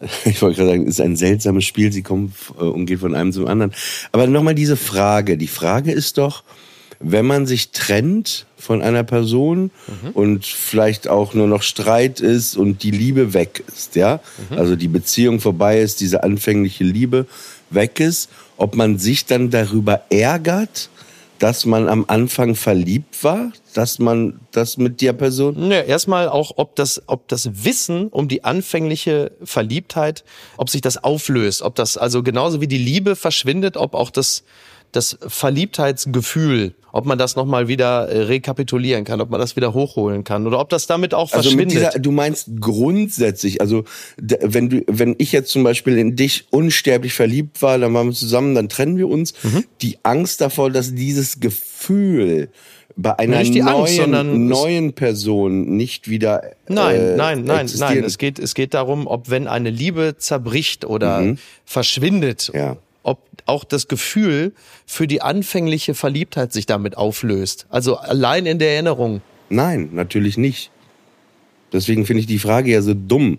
ich 0.24 0.40
wollte 0.40 0.56
gerade 0.56 0.70
sagen, 0.70 0.86
ist 0.86 1.00
ein 1.02 1.14
seltsames 1.14 1.66
Spiel. 1.66 1.92
Sie 1.92 2.02
kommt 2.02 2.32
äh, 2.58 2.62
und 2.62 2.86
geht 2.86 3.00
von 3.00 3.14
einem 3.14 3.34
zum 3.34 3.46
anderen. 3.46 3.74
Aber 4.12 4.26
nochmal 4.26 4.54
diese 4.54 4.78
Frage. 4.78 5.36
Die 5.36 5.46
Frage 5.46 5.92
ist 5.92 6.16
doch, 6.16 6.42
wenn 7.00 7.26
man 7.26 7.44
sich 7.44 7.72
trennt 7.72 8.46
von 8.56 8.80
einer 8.80 9.04
Person 9.04 9.70
und 10.14 10.46
vielleicht 10.46 11.06
auch 11.06 11.34
nur 11.34 11.48
noch 11.48 11.60
Streit 11.60 12.20
ist 12.20 12.56
und 12.56 12.82
die 12.82 12.92
Liebe 12.92 13.34
weg 13.34 13.62
ist, 13.68 13.94
ja, 13.94 14.20
also 14.48 14.74
die 14.74 14.88
Beziehung 14.88 15.40
vorbei 15.40 15.80
ist, 15.80 16.00
diese 16.00 16.22
anfängliche 16.22 16.84
Liebe 16.84 17.26
weg 17.68 18.00
ist, 18.00 18.30
ob 18.56 18.74
man 18.74 18.98
sich 18.98 19.26
dann 19.26 19.50
darüber 19.50 20.02
ärgert, 20.10 20.90
dass 21.38 21.66
man 21.66 21.88
am 21.88 22.04
Anfang 22.08 22.54
verliebt 22.54 23.22
war, 23.22 23.52
dass 23.74 23.98
man 23.98 24.40
das 24.52 24.78
mit 24.78 25.00
der 25.00 25.12
Person? 25.12 25.70
Ja, 25.70 25.82
erstmal 25.82 26.28
auch, 26.28 26.52
ob 26.56 26.76
das, 26.76 27.02
ob 27.06 27.28
das 27.28 27.64
Wissen 27.64 28.08
um 28.08 28.28
die 28.28 28.44
anfängliche 28.44 29.32
Verliebtheit, 29.42 30.24
ob 30.56 30.70
sich 30.70 30.80
das 30.80 31.02
auflöst, 31.02 31.62
ob 31.62 31.74
das 31.74 31.96
also 31.96 32.22
genauso 32.22 32.60
wie 32.60 32.68
die 32.68 32.78
Liebe 32.78 33.16
verschwindet, 33.16 33.76
ob 33.76 33.94
auch 33.94 34.10
das, 34.10 34.44
das 34.96 35.18
Verliebtheitsgefühl, 35.26 36.74
ob 36.92 37.04
man 37.04 37.18
das 37.18 37.36
nochmal 37.36 37.68
wieder 37.68 38.08
äh, 38.08 38.22
rekapitulieren 38.22 39.04
kann, 39.04 39.20
ob 39.20 39.28
man 39.30 39.38
das 39.38 39.54
wieder 39.54 39.74
hochholen 39.74 40.24
kann 40.24 40.46
oder 40.46 40.58
ob 40.60 40.68
das 40.70 40.86
damit 40.86 41.12
auch 41.12 41.30
Also 41.32 41.50
verschwindet. 41.50 41.76
dieser, 41.76 41.90
du 41.98 42.10
meinst 42.10 42.48
grundsätzlich, 42.60 43.60
also 43.60 43.84
wenn 44.16 44.70
du, 44.70 44.82
wenn 44.86 45.14
ich 45.18 45.32
jetzt 45.32 45.50
zum 45.50 45.62
Beispiel 45.62 45.98
in 45.98 46.16
dich 46.16 46.46
unsterblich 46.50 47.12
verliebt 47.12 47.60
war, 47.62 47.78
dann 47.78 47.92
waren 47.94 48.06
wir 48.08 48.14
zusammen, 48.14 48.54
dann 48.54 48.68
trennen 48.68 48.96
wir 48.96 49.08
uns. 49.08 49.34
Mhm. 49.42 49.64
Die 49.82 49.98
Angst 50.04 50.40
davor, 50.40 50.70
dass 50.70 50.94
dieses 50.94 51.38
Gefühl 51.40 52.48
bei 52.98 53.18
einer 53.18 53.40
Nicht 53.40 53.52
die 53.54 53.60
neuen, 53.60 53.74
Angst, 53.80 53.96
sondern 53.96 54.46
neuen 54.46 54.92
Person 54.94 55.76
nicht 55.76 56.08
wieder 56.08 56.42
Nein, 56.66 56.96
äh, 56.98 57.16
nein, 57.16 57.44
nein, 57.44 57.68
nein. 57.76 58.02
Es 58.04 58.16
geht, 58.16 58.38
es 58.38 58.54
geht 58.54 58.72
darum, 58.72 59.06
ob 59.06 59.28
wenn 59.28 59.48
eine 59.48 59.68
Liebe 59.68 60.14
zerbricht 60.16 60.86
oder 60.86 61.20
Mhm. 61.20 61.38
verschwindet, 61.66 62.50
Ja. 62.54 62.78
Auch 63.46 63.64
das 63.64 63.88
Gefühl 63.88 64.52
für 64.86 65.06
die 65.06 65.22
anfängliche 65.22 65.94
Verliebtheit 65.94 66.52
sich 66.52 66.66
damit 66.66 66.96
auflöst. 66.96 67.66
Also 67.68 67.96
allein 67.96 68.46
in 68.46 68.58
der 68.58 68.72
Erinnerung. 68.72 69.22
Nein, 69.48 69.90
natürlich 69.92 70.36
nicht. 70.36 70.70
Deswegen 71.72 72.06
finde 72.06 72.20
ich 72.20 72.26
die 72.26 72.38
Frage 72.38 72.72
ja 72.72 72.82
so 72.82 72.94
dumm, 72.94 73.38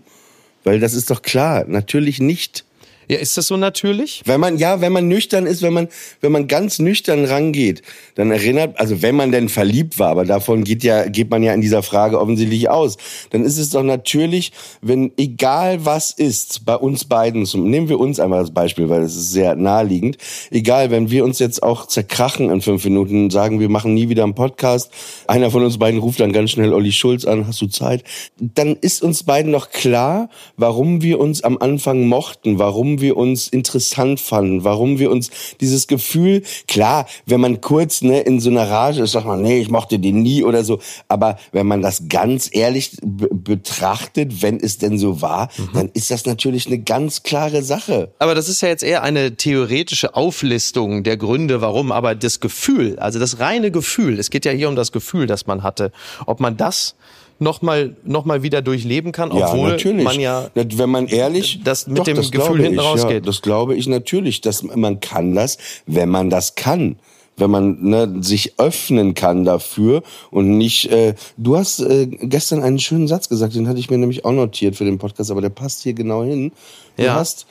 weil 0.63 0.79
das 0.79 0.93
ist 0.93 1.09
doch 1.09 1.21
klar, 1.21 1.65
natürlich 1.67 2.19
nicht. 2.19 2.65
Ja, 3.09 3.19
ist 3.19 3.37
das 3.37 3.47
so 3.47 3.55
natürlich? 3.55 4.21
Wenn 4.25 4.41
man, 4.41 4.57
ja, 4.57 4.81
wenn 4.81 4.91
man 4.91 5.07
nüchtern 5.07 5.45
ist, 5.45 5.61
wenn 5.61 5.71
man, 5.71 5.87
wenn 6.19 6.33
man 6.33 6.47
ganz 6.47 6.79
nüchtern 6.79 7.23
rangeht, 7.23 7.81
dann 8.15 8.31
erinnert, 8.31 8.77
also 8.79 9.01
wenn 9.01 9.15
man 9.15 9.31
denn 9.31 9.47
verliebt 9.47 9.97
war, 9.97 10.09
aber 10.09 10.25
davon 10.25 10.65
geht 10.65 10.83
ja, 10.83 11.07
geht 11.07 11.29
man 11.29 11.41
ja 11.41 11.53
in 11.53 11.61
dieser 11.61 11.83
Frage 11.83 12.19
offensichtlich 12.19 12.69
aus, 12.69 12.97
dann 13.29 13.45
ist 13.45 13.57
es 13.57 13.69
doch 13.69 13.83
natürlich, 13.83 14.51
wenn 14.81 15.13
egal 15.15 15.85
was 15.85 16.11
ist, 16.11 16.65
bei 16.65 16.75
uns 16.75 17.05
beiden, 17.05 17.45
zum, 17.45 17.69
nehmen 17.69 17.87
wir 17.87 17.97
uns 17.97 18.19
einmal 18.19 18.39
als 18.39 18.51
Beispiel, 18.51 18.89
weil 18.89 19.03
es 19.03 19.15
ist 19.15 19.31
sehr 19.31 19.55
naheliegend, 19.55 20.17
egal, 20.51 20.91
wenn 20.91 21.09
wir 21.09 21.23
uns 21.23 21.39
jetzt 21.39 21.63
auch 21.63 21.87
zerkrachen 21.87 22.49
in 22.49 22.61
fünf 22.61 22.83
Minuten, 22.83 23.29
sagen 23.29 23.61
wir 23.61 23.69
machen 23.69 23.93
nie 23.93 24.09
wieder 24.09 24.23
einen 24.23 24.35
Podcast, 24.35 24.91
einer 25.27 25.49
von 25.49 25.63
uns 25.63 25.77
beiden 25.77 26.01
ruft 26.01 26.19
dann 26.19 26.33
ganz 26.33 26.51
schnell 26.51 26.73
Olli 26.73 26.91
Schulz 26.91 27.23
an, 27.23 27.47
hast 27.47 27.61
du 27.61 27.67
Zeit, 27.67 28.03
dann 28.37 28.75
ist 28.75 29.01
uns 29.01 29.23
beiden 29.23 29.49
noch 29.49 29.69
klar, 29.69 30.29
warum 30.57 31.01
wir 31.01 31.21
uns 31.21 31.41
am 31.41 31.57
Anfang 31.57 32.07
mochten, 32.07 32.59
warum 32.59 32.96
wir 33.01 33.17
uns 33.17 33.47
interessant 33.47 34.19
fanden, 34.19 34.63
warum 34.63 34.99
wir 34.99 35.11
uns 35.11 35.29
dieses 35.61 35.87
Gefühl, 35.87 36.43
klar, 36.67 37.07
wenn 37.25 37.41
man 37.41 37.61
kurz 37.61 38.01
ne, 38.01 38.21
in 38.21 38.39
so 38.39 38.49
einer 38.49 38.69
Rage 38.69 39.03
ist, 39.03 39.11
sagt 39.11 39.25
man, 39.25 39.41
nee, 39.41 39.59
ich 39.59 39.69
mochte 39.69 39.99
den 39.99 40.21
nie 40.21 40.43
oder 40.43 40.63
so, 40.63 40.79
aber 41.07 41.37
wenn 41.51 41.67
man 41.67 41.81
das 41.81 42.03
ganz 42.09 42.49
ehrlich 42.51 42.97
betrachtet, 43.01 44.41
wenn 44.41 44.59
es 44.59 44.77
denn 44.77 44.97
so 44.97 45.21
war, 45.21 45.49
mhm. 45.57 45.69
dann 45.73 45.89
ist 45.93 46.11
das 46.11 46.25
natürlich 46.25 46.67
eine 46.67 46.79
ganz 46.79 47.23
klare 47.23 47.63
Sache. 47.63 48.11
Aber 48.19 48.35
das 48.35 48.49
ist 48.49 48.61
ja 48.61 48.67
jetzt 48.67 48.83
eher 48.83 49.03
eine 49.03 49.35
theoretische 49.35 50.15
Auflistung 50.15 51.03
der 51.03 51.17
Gründe, 51.17 51.61
warum, 51.61 51.91
aber 51.91 52.15
das 52.15 52.39
Gefühl, 52.39 52.99
also 52.99 53.19
das 53.19 53.39
reine 53.39 53.71
Gefühl, 53.71 54.19
es 54.19 54.29
geht 54.29 54.45
ja 54.45 54.51
hier 54.51 54.69
um 54.69 54.75
das 54.75 54.91
Gefühl, 54.91 55.27
das 55.27 55.47
man 55.47 55.63
hatte, 55.63 55.91
ob 56.25 56.39
man 56.39 56.57
das 56.57 56.95
noch 57.39 57.61
mal 57.61 57.95
noch 58.03 58.25
mal 58.25 58.43
wieder 58.43 58.61
durchleben 58.61 59.11
kann, 59.11 59.31
obwohl 59.31 59.59
ja, 59.59 59.67
natürlich. 59.69 60.03
man 60.03 60.19
ja 60.19 60.49
wenn 60.55 60.89
man 60.89 61.07
ehrlich 61.07 61.61
das 61.63 61.87
mit 61.87 61.99
doch, 61.99 62.03
dem 62.03 62.17
das 62.17 62.31
Gefühl 62.31 62.61
hinten 62.61 62.79
ich, 62.79 62.85
rausgeht. 62.85 63.11
Ja, 63.11 63.19
das 63.19 63.41
glaube 63.41 63.75
ich 63.75 63.87
natürlich, 63.87 64.41
dass 64.41 64.63
man 64.63 64.99
kann 64.99 65.35
das, 65.35 65.57
wenn 65.85 66.09
man 66.09 66.29
das 66.29 66.55
kann 66.55 66.97
wenn 67.37 67.51
man 67.51 67.77
ne, 67.81 68.15
sich 68.21 68.59
öffnen 68.59 69.13
kann 69.13 69.45
dafür 69.45 70.01
und 70.31 70.57
nicht. 70.57 70.91
Äh, 70.91 71.13
du 71.37 71.55
hast 71.55 71.79
äh, 71.79 72.07
gestern 72.07 72.63
einen 72.63 72.79
schönen 72.79 73.07
Satz 73.07 73.29
gesagt, 73.29 73.55
den 73.55 73.67
hatte 73.67 73.79
ich 73.79 73.89
mir 73.89 73.97
nämlich 73.97 74.25
auch 74.25 74.31
notiert 74.31 74.75
für 74.75 74.85
den 74.85 74.97
Podcast, 74.97 75.31
aber 75.31 75.41
der 75.41 75.49
passt 75.49 75.83
hier 75.83 75.93
genau 75.93 76.23
hin. 76.23 76.51
Du 76.97 77.03
ja. 77.03 77.13
hast 77.13 77.45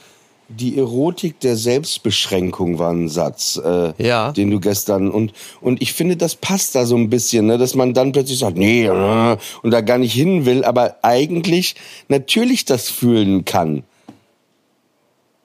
die 0.49 0.79
Erotik 0.79 1.41
der 1.41 1.57
Selbstbeschränkung 1.57 2.79
war 2.79 2.93
ein 2.93 3.09
Satz, 3.09 3.61
äh, 3.63 3.93
ja. 3.99 4.33
den 4.33 4.51
du 4.51 4.61
gestern 4.61 5.11
und 5.11 5.33
und 5.61 5.83
ich 5.83 5.93
finde, 5.93 6.17
das 6.17 6.37
passt 6.37 6.75
da 6.75 6.87
so 6.87 6.97
ein 6.97 7.11
bisschen, 7.11 7.47
ne, 7.47 7.59
dass 7.59 7.75
man 7.75 7.95
dann 7.95 8.13
plötzlich 8.13 8.39
sagt, 8.39 8.57
nee, 8.57 8.87
äh, 8.87 9.37
und 9.63 9.71
da 9.71 9.81
gar 9.81 9.99
nicht 9.99 10.13
hin 10.13 10.47
will, 10.47 10.65
aber 10.65 10.97
eigentlich 11.03 11.75
natürlich 12.09 12.65
das 12.65 12.89
fühlen 12.89 13.45
kann. 13.45 13.83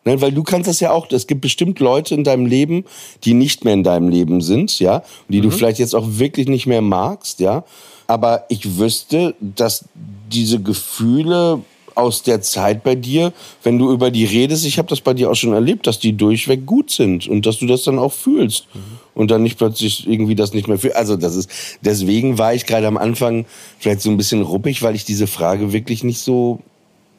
Ne, 0.04 0.20
weil 0.22 0.32
du 0.32 0.44
kannst 0.44 0.68
das 0.68 0.80
ja 0.80 0.92
auch, 0.92 1.12
es 1.12 1.28
gibt 1.28 1.42
bestimmt 1.42 1.80
Leute 1.80 2.16
in 2.16 2.24
deinem 2.24 2.46
Leben, 2.46 2.86
die 3.24 3.34
nicht 3.34 3.66
mehr 3.66 3.74
in 3.74 3.84
deinem 3.84 4.10
Leben 4.10 4.42
sind, 4.42 4.80
ja, 4.80 5.04
die 5.30 5.40
mhm. 5.40 5.44
du 5.44 5.52
vielleicht 5.52 5.80
jetzt 5.80 5.96
auch 5.96 6.08
wirklich 6.08 6.48
nicht 6.48 6.68
mehr 6.68 6.82
magst, 6.82 7.40
ja. 7.40 7.64
Aber 8.08 8.46
ich 8.50 8.78
wüsste, 8.78 9.36
dass 9.40 9.86
diese 10.30 10.60
Gefühle 10.60 11.62
aus 12.02 12.24
der 12.24 12.42
Zeit 12.42 12.84
bei 12.84 12.96
dir, 12.96 13.32
wenn 13.64 13.78
du 13.78 13.92
über 13.92 14.12
die 14.12 14.26
redest, 14.26 14.66
ich 14.66 14.78
habe 14.78 14.90
das 14.90 15.02
bei 15.02 15.14
dir 15.14 15.32
auch 15.32 15.36
schon 15.36 15.54
erlebt, 15.54 15.88
dass 15.88 16.00
die 16.00 16.14
durchweg 16.14 16.66
gut 16.66 16.92
sind 16.92 17.28
und 17.28 17.46
dass 17.46 17.60
du 17.60 17.68
das 17.68 17.84
dann 17.84 18.00
auch 18.00 18.12
fühlst 18.12 18.68
mhm. 18.74 18.80
und 19.14 19.32
dann 19.32 19.44
nicht 19.44 19.58
plötzlich 19.58 20.08
irgendwie 20.08 20.36
das 20.36 20.54
nicht 20.54 20.68
mehr 20.68 20.78
fühlst. 20.78 20.98
Also 20.98 21.16
das 21.16 21.36
ist 21.36 21.50
deswegen 21.82 22.38
war 22.38 22.54
ich 22.54 22.66
gerade 22.66 22.88
am 22.88 22.98
Anfang 22.98 23.46
vielleicht 23.80 24.02
so 24.02 24.10
ein 24.10 24.18
bisschen 24.18 24.42
ruppig, 24.42 24.82
weil 24.82 24.96
ich 24.96 25.06
diese 25.06 25.28
Frage 25.28 25.72
wirklich 25.72 26.04
nicht 26.04 26.20
so 26.20 26.60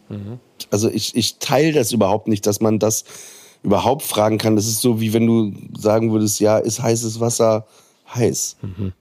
mhm. 0.09 0.39
also 0.71 0.91
ich 0.91 1.17
ich 1.17 1.39
teile 1.39 1.73
das 1.73 1.93
überhaupt 1.93 2.29
nicht, 2.29 2.47
dass 2.47 2.61
man 2.61 2.79
das 2.79 3.05
überhaupt 3.63 4.03
fragen 4.03 4.39
kann. 4.39 4.57
Das 4.57 4.67
ist 4.67 4.81
so 4.81 5.01
wie 5.01 5.13
wenn 5.13 5.27
du 5.27 5.53
sagen 5.79 6.13
würdest, 6.13 6.41
ja, 6.41 6.59
ist 6.59 6.83
heißes 6.83 7.21
Wasser 7.21 7.67
heiß. 8.15 8.57
Mhm. 8.63 8.93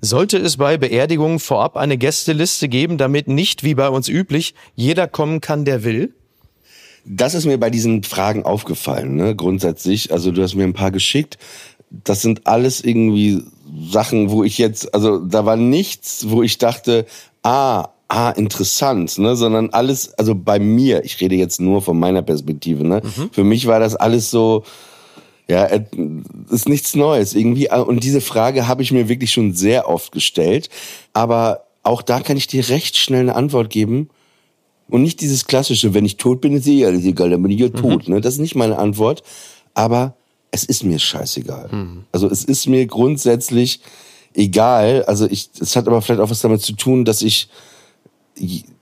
Sollte 0.00 0.38
es 0.38 0.56
bei 0.56 0.78
Beerdigungen 0.78 1.38
vorab 1.38 1.76
eine 1.76 1.98
Gästeliste 1.98 2.68
geben, 2.68 2.96
damit 2.96 3.28
nicht, 3.28 3.64
wie 3.64 3.74
bei 3.74 3.88
uns 3.88 4.08
üblich, 4.08 4.54
jeder 4.74 5.06
kommen 5.06 5.40
kann, 5.40 5.64
der 5.64 5.84
will? 5.84 6.14
Das 7.04 7.34
ist 7.34 7.46
mir 7.46 7.58
bei 7.58 7.70
diesen 7.70 8.02
Fragen 8.02 8.44
aufgefallen, 8.44 9.16
ne, 9.16 9.34
grundsätzlich. 9.34 10.12
Also 10.12 10.32
du 10.32 10.42
hast 10.42 10.54
mir 10.54 10.64
ein 10.64 10.74
paar 10.74 10.90
geschickt. 10.90 11.38
Das 11.90 12.22
sind 12.22 12.46
alles 12.46 12.82
irgendwie 12.82 13.42
Sachen, 13.90 14.30
wo 14.30 14.44
ich 14.44 14.58
jetzt, 14.58 14.94
also 14.94 15.18
da 15.18 15.44
war 15.44 15.56
nichts, 15.56 16.28
wo 16.28 16.42
ich 16.42 16.58
dachte, 16.58 17.06
ah, 17.42 17.88
ah, 18.08 18.30
interessant, 18.30 19.18
ne, 19.18 19.36
sondern 19.36 19.70
alles, 19.70 20.12
also 20.18 20.34
bei 20.34 20.58
mir, 20.58 21.04
ich 21.04 21.20
rede 21.20 21.36
jetzt 21.36 21.60
nur 21.60 21.80
von 21.80 21.98
meiner 21.98 22.22
Perspektive, 22.22 22.86
ne, 22.86 23.02
mhm. 23.04 23.30
für 23.32 23.44
mich 23.44 23.66
war 23.66 23.80
das 23.80 23.96
alles 23.96 24.30
so, 24.30 24.64
ja, 25.50 25.64
ist 26.50 26.68
nichts 26.68 26.94
Neues 26.94 27.34
irgendwie. 27.34 27.68
Und 27.70 28.04
diese 28.04 28.20
Frage 28.20 28.68
habe 28.68 28.82
ich 28.82 28.92
mir 28.92 29.08
wirklich 29.08 29.32
schon 29.32 29.52
sehr 29.52 29.88
oft 29.88 30.12
gestellt. 30.12 30.70
Aber 31.12 31.64
auch 31.82 32.02
da 32.02 32.20
kann 32.20 32.36
ich 32.36 32.46
dir 32.46 32.68
recht 32.68 32.96
schnell 32.96 33.22
eine 33.22 33.34
Antwort 33.34 33.68
geben. 33.68 34.10
Und 34.88 35.02
nicht 35.02 35.20
dieses 35.20 35.46
klassische, 35.46 35.92
wenn 35.92 36.04
ich 36.04 36.16
tot 36.18 36.40
bin, 36.40 36.54
ist 36.54 36.68
eh 36.68 36.86
alles 36.86 37.04
egal, 37.04 37.30
dann 37.30 37.42
bin 37.42 37.50
ich 37.50 37.60
ja 37.60 37.66
mhm. 37.66 37.74
tot. 37.74 38.08
Ne? 38.08 38.20
Das 38.20 38.34
ist 38.34 38.40
nicht 38.40 38.54
meine 38.54 38.78
Antwort. 38.78 39.24
Aber 39.74 40.14
es 40.52 40.64
ist 40.64 40.84
mir 40.84 41.00
scheißegal. 41.00 41.68
Mhm. 41.72 42.04
Also 42.12 42.28
es 42.28 42.44
ist 42.44 42.68
mir 42.68 42.86
grundsätzlich 42.86 43.80
egal. 44.34 45.04
Also 45.06 45.26
ich, 45.28 45.50
es 45.60 45.74
hat 45.74 45.88
aber 45.88 46.00
vielleicht 46.00 46.20
auch 46.20 46.30
was 46.30 46.40
damit 46.40 46.62
zu 46.62 46.74
tun, 46.74 47.04
dass 47.04 47.22
ich 47.22 47.48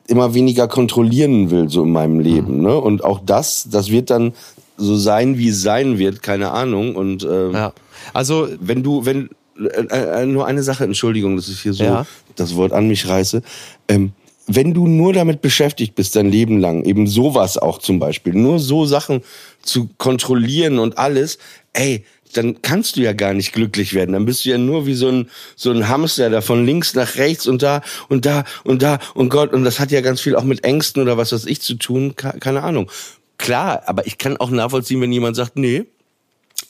immer 0.06 0.34
weniger 0.34 0.68
kontrollieren 0.68 1.50
will 1.50 1.70
so 1.70 1.82
in 1.82 1.92
meinem 1.92 2.20
Leben. 2.20 2.58
Mhm. 2.58 2.62
Ne? 2.62 2.78
Und 2.78 3.04
auch 3.04 3.20
das, 3.24 3.68
das 3.70 3.90
wird 3.90 4.10
dann 4.10 4.34
so 4.78 4.96
sein, 4.96 5.36
wie 5.36 5.48
es 5.48 5.60
sein 5.60 5.98
wird, 5.98 6.22
keine 6.22 6.52
Ahnung. 6.52 6.96
Und 6.96 7.24
ähm, 7.24 7.52
ja. 7.52 7.72
also 8.14 8.48
wenn 8.60 8.82
du, 8.82 9.04
wenn 9.04 9.28
äh, 9.58 10.22
äh, 10.22 10.26
nur 10.26 10.46
eine 10.46 10.62
Sache, 10.62 10.84
Entschuldigung, 10.84 11.36
dass 11.36 11.48
ich 11.48 11.60
hier 11.60 11.74
so 11.74 11.84
ja. 11.84 12.06
das 12.36 12.54
Wort 12.54 12.72
an 12.72 12.88
mich 12.88 13.08
reiße. 13.08 13.42
Ähm, 13.88 14.12
wenn 14.46 14.72
du 14.72 14.86
nur 14.86 15.12
damit 15.12 15.42
beschäftigt 15.42 15.94
bist, 15.94 16.16
dein 16.16 16.30
Leben 16.30 16.58
lang, 16.58 16.84
eben 16.84 17.06
sowas 17.06 17.58
auch 17.58 17.78
zum 17.78 17.98
Beispiel, 17.98 18.32
nur 18.32 18.58
so 18.58 18.86
Sachen 18.86 19.22
zu 19.62 19.90
kontrollieren 19.98 20.78
und 20.78 20.96
alles, 20.96 21.38
ey, 21.74 22.04
dann 22.32 22.60
kannst 22.62 22.96
du 22.96 23.00
ja 23.00 23.12
gar 23.12 23.34
nicht 23.34 23.52
glücklich 23.52 23.94
werden. 23.94 24.12
Dann 24.12 24.26
bist 24.26 24.44
du 24.44 24.50
ja 24.50 24.58
nur 24.58 24.86
wie 24.86 24.94
so 24.94 25.08
ein, 25.08 25.30
so 25.56 25.70
ein 25.70 25.88
Hamster, 25.88 26.30
der 26.30 26.42
von 26.42 26.64
links 26.64 26.94
nach 26.94 27.16
rechts 27.16 27.46
und 27.46 27.62
da 27.62 27.82
und 28.08 28.26
da 28.26 28.44
und 28.64 28.82
da 28.82 28.98
und 29.14 29.28
Gott. 29.30 29.52
Und 29.52 29.64
das 29.64 29.80
hat 29.80 29.90
ja 29.90 30.00
ganz 30.00 30.20
viel 30.20 30.36
auch 30.36 30.44
mit 30.44 30.64
Ängsten 30.64 31.02
oder 31.02 31.16
was 31.16 31.32
weiß 31.32 31.46
ich 31.46 31.60
zu 31.60 31.74
tun. 31.74 32.14
Keine 32.16 32.62
Ahnung. 32.62 32.90
Klar, 33.39 33.82
aber 33.86 34.07
ich 34.07 34.18
kann 34.18 34.36
auch 34.36 34.51
nachvollziehen, 34.51 35.01
wenn 35.01 35.12
jemand 35.12 35.36
sagt, 35.36 35.57
nee, 35.57 35.86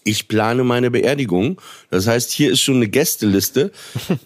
ich 0.05 0.29
plane 0.29 0.64
meine 0.64 0.91
Beerdigung. 0.91 1.61
Das 1.91 2.07
heißt, 2.07 2.31
hier 2.31 2.53
ist 2.53 2.61
schon 2.61 2.77
eine 2.77 2.89
Gästeliste. 2.89 3.73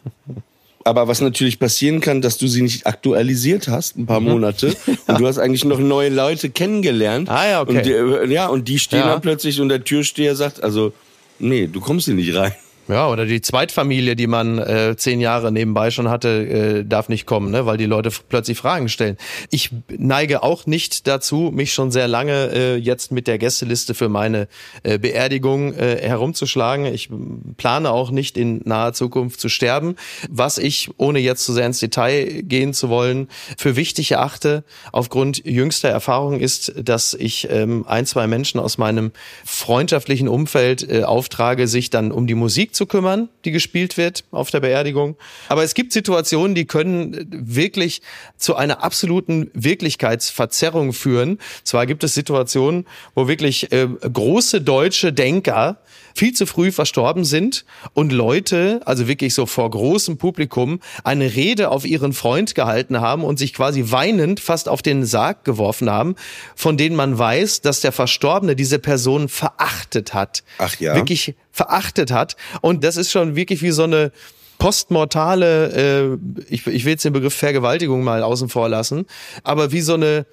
Aber 0.84 1.06
was 1.06 1.20
natürlich 1.20 1.60
passieren 1.60 2.00
kann, 2.00 2.22
dass 2.22 2.38
du 2.38 2.48
sie 2.48 2.62
nicht 2.62 2.88
aktualisiert 2.88 3.68
hast, 3.68 3.96
ein 3.96 4.06
paar 4.06 4.18
mhm. 4.18 4.30
Monate, 4.30 4.74
und 5.06 5.20
du 5.20 5.26
hast 5.28 5.38
eigentlich 5.38 5.64
noch 5.64 5.78
neue 5.78 6.08
Leute 6.08 6.50
kennengelernt. 6.50 7.28
Ah 7.28 7.48
ja, 7.48 7.60
okay. 7.62 8.00
Und 8.00 8.26
die, 8.26 8.34
ja, 8.34 8.48
und 8.48 8.66
die 8.66 8.80
stehen 8.80 9.00
ja. 9.00 9.06
dann 9.06 9.20
plötzlich 9.20 9.60
und 9.60 9.68
der 9.68 9.84
Türsteher 9.84 10.34
sagt, 10.34 10.62
also, 10.62 10.92
nee, 11.38 11.68
du 11.68 11.80
kommst 11.80 12.06
hier 12.06 12.14
nicht 12.14 12.34
rein. 12.34 12.52
Ja, 12.88 13.08
oder 13.08 13.26
die 13.26 13.40
Zweitfamilie, 13.40 14.16
die 14.16 14.26
man 14.26 14.58
äh, 14.58 14.96
zehn 14.96 15.20
Jahre 15.20 15.52
nebenbei 15.52 15.92
schon 15.92 16.10
hatte, 16.10 16.28
äh, 16.28 16.84
darf 16.84 17.08
nicht 17.08 17.26
kommen, 17.26 17.52
ne? 17.52 17.64
weil 17.64 17.76
die 17.76 17.86
Leute 17.86 18.10
plötzlich 18.28 18.58
Fragen 18.58 18.88
stellen. 18.88 19.16
Ich 19.50 19.70
neige 19.88 20.42
auch 20.42 20.66
nicht 20.66 21.06
dazu, 21.06 21.52
mich 21.54 21.72
schon 21.72 21.92
sehr 21.92 22.08
lange 22.08 22.50
äh, 22.52 22.76
jetzt 22.76 23.12
mit 23.12 23.28
der 23.28 23.38
Gästeliste 23.38 23.94
für 23.94 24.08
meine 24.08 24.48
äh, 24.82 24.98
Beerdigung 24.98 25.74
äh, 25.74 26.00
herumzuschlagen. 26.02 26.86
Ich 26.86 27.08
plane 27.56 27.90
auch 27.90 28.10
nicht 28.10 28.36
in 28.36 28.62
naher 28.64 28.92
Zukunft 28.94 29.40
zu 29.40 29.48
sterben. 29.48 29.94
Was 30.28 30.58
ich, 30.58 30.90
ohne 30.96 31.20
jetzt 31.20 31.44
zu 31.44 31.52
sehr 31.52 31.66
ins 31.66 31.78
Detail 31.78 32.42
gehen 32.42 32.74
zu 32.74 32.88
wollen, 32.88 33.28
für 33.56 33.76
wichtig 33.76 34.10
erachte, 34.10 34.64
aufgrund 34.90 35.46
jüngster 35.46 35.88
Erfahrung 35.88 36.40
ist, 36.40 36.72
dass 36.82 37.14
ich 37.14 37.48
ähm, 37.48 37.84
ein, 37.86 38.06
zwei 38.06 38.26
Menschen 38.26 38.58
aus 38.58 38.76
meinem 38.76 39.12
freundschaftlichen 39.44 40.26
Umfeld 40.26 40.88
äh, 40.90 41.04
auftrage, 41.04 41.68
sich 41.68 41.88
dann 41.90 42.10
um 42.10 42.26
die 42.26 42.34
Musik 42.34 42.74
zu 42.74 42.81
kümmern, 42.86 43.28
die 43.44 43.50
gespielt 43.50 43.96
wird 43.96 44.24
auf 44.30 44.50
der 44.50 44.60
Beerdigung. 44.60 45.16
Aber 45.48 45.62
es 45.62 45.74
gibt 45.74 45.92
Situationen, 45.92 46.54
die 46.54 46.66
können 46.66 47.26
wirklich 47.30 48.02
zu 48.36 48.56
einer 48.56 48.82
absoluten 48.82 49.50
Wirklichkeitsverzerrung 49.54 50.92
führen. 50.92 51.38
Zwar 51.64 51.86
gibt 51.86 52.04
es 52.04 52.14
Situationen, 52.14 52.86
wo 53.14 53.28
wirklich 53.28 53.72
äh, 53.72 53.86
große 53.86 54.60
deutsche 54.60 55.12
Denker 55.12 55.78
viel 56.14 56.32
zu 56.32 56.46
früh 56.46 56.72
verstorben 56.72 57.24
sind 57.24 57.64
und 57.94 58.12
Leute, 58.12 58.80
also 58.84 59.08
wirklich 59.08 59.34
so 59.34 59.46
vor 59.46 59.70
großem 59.70 60.18
Publikum, 60.18 60.80
eine 61.04 61.34
Rede 61.34 61.70
auf 61.70 61.84
ihren 61.84 62.12
Freund 62.12 62.54
gehalten 62.54 63.00
haben 63.00 63.24
und 63.24 63.38
sich 63.38 63.54
quasi 63.54 63.84
weinend 63.86 64.40
fast 64.40 64.68
auf 64.68 64.82
den 64.82 65.04
Sarg 65.04 65.44
geworfen 65.44 65.90
haben, 65.90 66.16
von 66.54 66.76
denen 66.76 66.96
man 66.96 67.18
weiß, 67.18 67.62
dass 67.62 67.80
der 67.80 67.92
Verstorbene 67.92 68.56
diese 68.56 68.78
Person 68.78 69.28
verachtet 69.28 70.14
hat. 70.14 70.42
Ach 70.58 70.78
ja. 70.78 70.94
Wirklich 70.94 71.34
verachtet 71.52 72.10
hat. 72.10 72.36
Und 72.60 72.82
das 72.84 72.96
ist 72.96 73.10
schon 73.10 73.36
wirklich 73.36 73.62
wie 73.62 73.70
so 73.70 73.84
eine 73.84 74.10
postmortale, 74.58 75.72
äh, 75.72 76.18
ich, 76.48 76.66
ich 76.66 76.84
will 76.84 76.92
jetzt 76.92 77.04
den 77.04 77.12
Begriff 77.12 77.34
Vergewaltigung 77.34 78.04
mal 78.04 78.22
außen 78.22 78.48
vor 78.48 78.68
lassen, 78.68 79.06
aber 79.42 79.72
wie 79.72 79.80
so 79.80 79.94
eine 79.94 80.24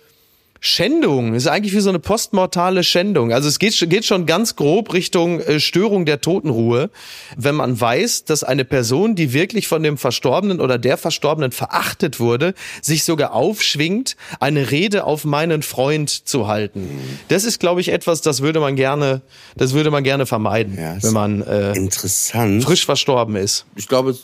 Schändung 0.61 1.33
ist 1.33 1.47
eigentlich 1.47 1.73
wie 1.73 1.79
so 1.79 1.89
eine 1.89 1.99
postmortale 1.99 2.83
Schändung. 2.83 3.31
Also 3.31 3.47
es 3.47 3.59
geht, 3.59 3.89
geht 3.89 4.05
schon 4.05 4.25
ganz 4.25 4.55
grob 4.55 4.93
Richtung 4.93 5.39
äh, 5.39 5.59
Störung 5.59 6.05
der 6.05 6.21
Totenruhe, 6.21 6.89
wenn 7.37 7.55
man 7.55 7.79
weiß, 7.79 8.25
dass 8.25 8.43
eine 8.43 8.65
Person, 8.65 9.15
die 9.15 9.31
wirklich 9.33 9.67
von 9.67 9.83
dem 9.83 9.97
Verstorbenen 9.97 10.59
oder 10.59 10.77
der 10.77 10.97
Verstorbenen 10.97 11.51
verachtet 11.51 12.19
wurde, 12.19 12.53
sich 12.81 13.03
sogar 13.03 13.33
aufschwingt, 13.33 14.17
eine 14.39 14.71
Rede 14.71 15.05
auf 15.05 15.23
meinen 15.25 15.63
Freund 15.63 16.09
zu 16.27 16.47
halten. 16.47 16.89
Das 17.29 17.45
ist, 17.45 17.59
glaube 17.59 17.81
ich, 17.81 17.89
etwas, 17.89 18.21
das 18.21 18.41
würde 18.41 18.59
man 18.59 18.75
gerne, 18.75 19.21
das 19.55 19.73
würde 19.73 19.91
man 19.91 20.03
gerne 20.03 20.25
vermeiden, 20.25 20.77
Ja, 20.77 20.97
wenn 21.01 21.13
man 21.13 21.41
äh, 21.41 21.73
Interessant. 21.73 22.63
frisch 22.63 22.85
verstorben 22.85 23.35
ist. 23.35 23.65
Ich 23.75 23.87
glaube, 23.87 24.17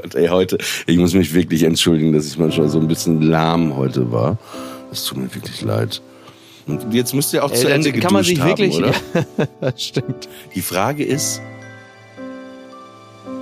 Gott, 0.00 0.14
ey, 0.14 0.28
heute, 0.28 0.58
ich 0.86 0.96
muss 0.96 1.14
mich 1.14 1.34
wirklich 1.34 1.64
entschuldigen, 1.64 2.12
dass 2.12 2.26
ich 2.26 2.38
manchmal 2.38 2.68
so 2.68 2.78
ein 2.78 2.86
bisschen 2.86 3.20
lahm 3.20 3.76
heute 3.76 4.12
war. 4.12 4.38
Es 4.92 5.04
tut 5.04 5.18
mir 5.18 5.34
wirklich 5.34 5.60
leid. 5.62 6.00
Und 6.66 6.94
jetzt 6.94 7.14
müsst 7.14 7.32
ihr 7.32 7.44
auch 7.44 7.50
zu 7.50 7.66
Ey, 7.66 7.72
Ende 7.72 7.90
dann 7.90 8.00
kann 8.00 8.12
man 8.12 8.22
geduscht 8.22 8.36
sich 8.36 8.44
wirklich, 8.44 8.76
haben, 8.76 8.84
oder? 8.84 9.48
Ja, 9.60 9.72
stimmt. 9.76 10.28
Die 10.54 10.60
Frage 10.60 11.04
ist, 11.04 11.40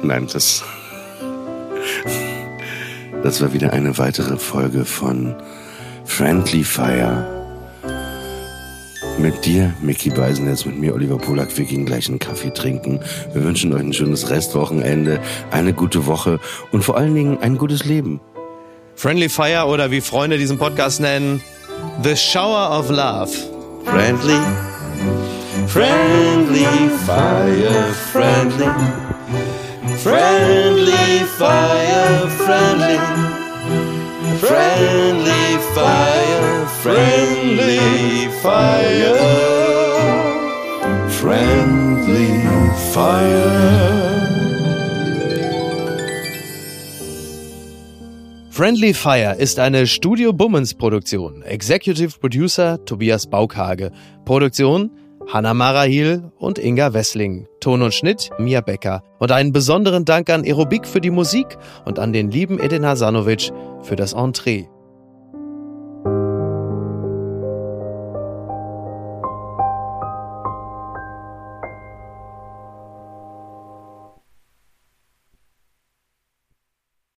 nein, 0.02 0.28
das, 0.32 0.64
das 3.22 3.42
war 3.42 3.52
wieder 3.52 3.72
eine 3.72 3.98
weitere 3.98 4.38
Folge 4.38 4.86
von 4.86 5.34
Friendly 6.07 6.64
Fire. 6.64 7.36
Mit 9.19 9.47
dir, 9.47 9.73
Mickey 9.81 10.11
Beisenherz, 10.11 10.67
mit 10.67 10.79
mir, 10.79 10.95
Oliver 10.95 11.17
Polak. 11.17 11.57
Wir 11.57 11.64
gehen 11.64 11.87
gleich 11.87 12.09
einen 12.09 12.19
Kaffee 12.19 12.53
trinken. 12.53 13.01
Wir 13.33 13.43
wünschen 13.45 13.73
euch 13.73 13.81
ein 13.81 13.95
schönes 13.95 14.29
Restwochenende, 14.29 15.21
eine 15.51 15.73
gute 15.73 16.07
Woche 16.07 16.39
und 16.71 16.85
vor 16.85 16.99
allen 16.99 17.14
Dingen 17.14 17.39
ein 17.41 17.57
gutes 17.57 17.85
Leben. 17.85 18.21
Friendly 18.95 19.31
Fire 19.31 19.67
oder 19.67 19.91
wie 19.91 20.03
Freunde 20.03 20.37
diesen 20.37 20.59
Podcast 20.59 21.01
nennen, 21.01 21.43
The 22.03 22.14
Shower 22.14 22.79
of 22.79 22.91
Love. 22.91 23.31
Friendly, 23.85 24.41
friendly 25.67 26.67
fire, 27.07 27.95
friendly, 28.12 28.69
friendly 30.03 31.25
fire, 31.39 32.29
friendly, 32.29 33.26
friendly 34.39 35.59
fire, 35.74 36.66
friendly 36.82 38.28
fire, 38.43 39.16
friendly 41.11 42.28
fire. 42.93 43.76
Friendly 48.51 48.95
Fire 48.95 49.34
ist 49.39 49.59
eine 49.59 49.87
Studio 49.87 50.32
Bummens 50.32 50.72
Produktion. 50.72 51.43
Executive 51.43 52.18
Producer 52.18 52.82
Tobias 52.87 53.26
Baukhage. 53.26 53.93
Produktion 54.24 54.91
Hanna 55.29 55.55
Marahil 55.55 56.31
und 56.39 56.59
Inga 56.59 56.95
Wessling. 56.95 57.49
Ton 57.59 57.83
und 57.83 57.93
Schnitt 57.93 58.31
Mia 58.39 58.61
Becker. 58.61 59.03
Und 59.18 59.33
einen 59.33 59.53
besonderen 59.53 60.05
Dank 60.05 60.31
an 60.31 60.45
Aerobik 60.45 60.87
für 60.87 61.01
die 61.01 61.11
Musik 61.11 61.59
und 61.85 61.99
an 61.99 62.12
den 62.12 62.31
lieben 62.31 62.61
Edin 62.61 62.87
Hasanovic 62.87 63.51
für 63.83 63.97
das 63.97 64.12
Entree. 64.12 64.68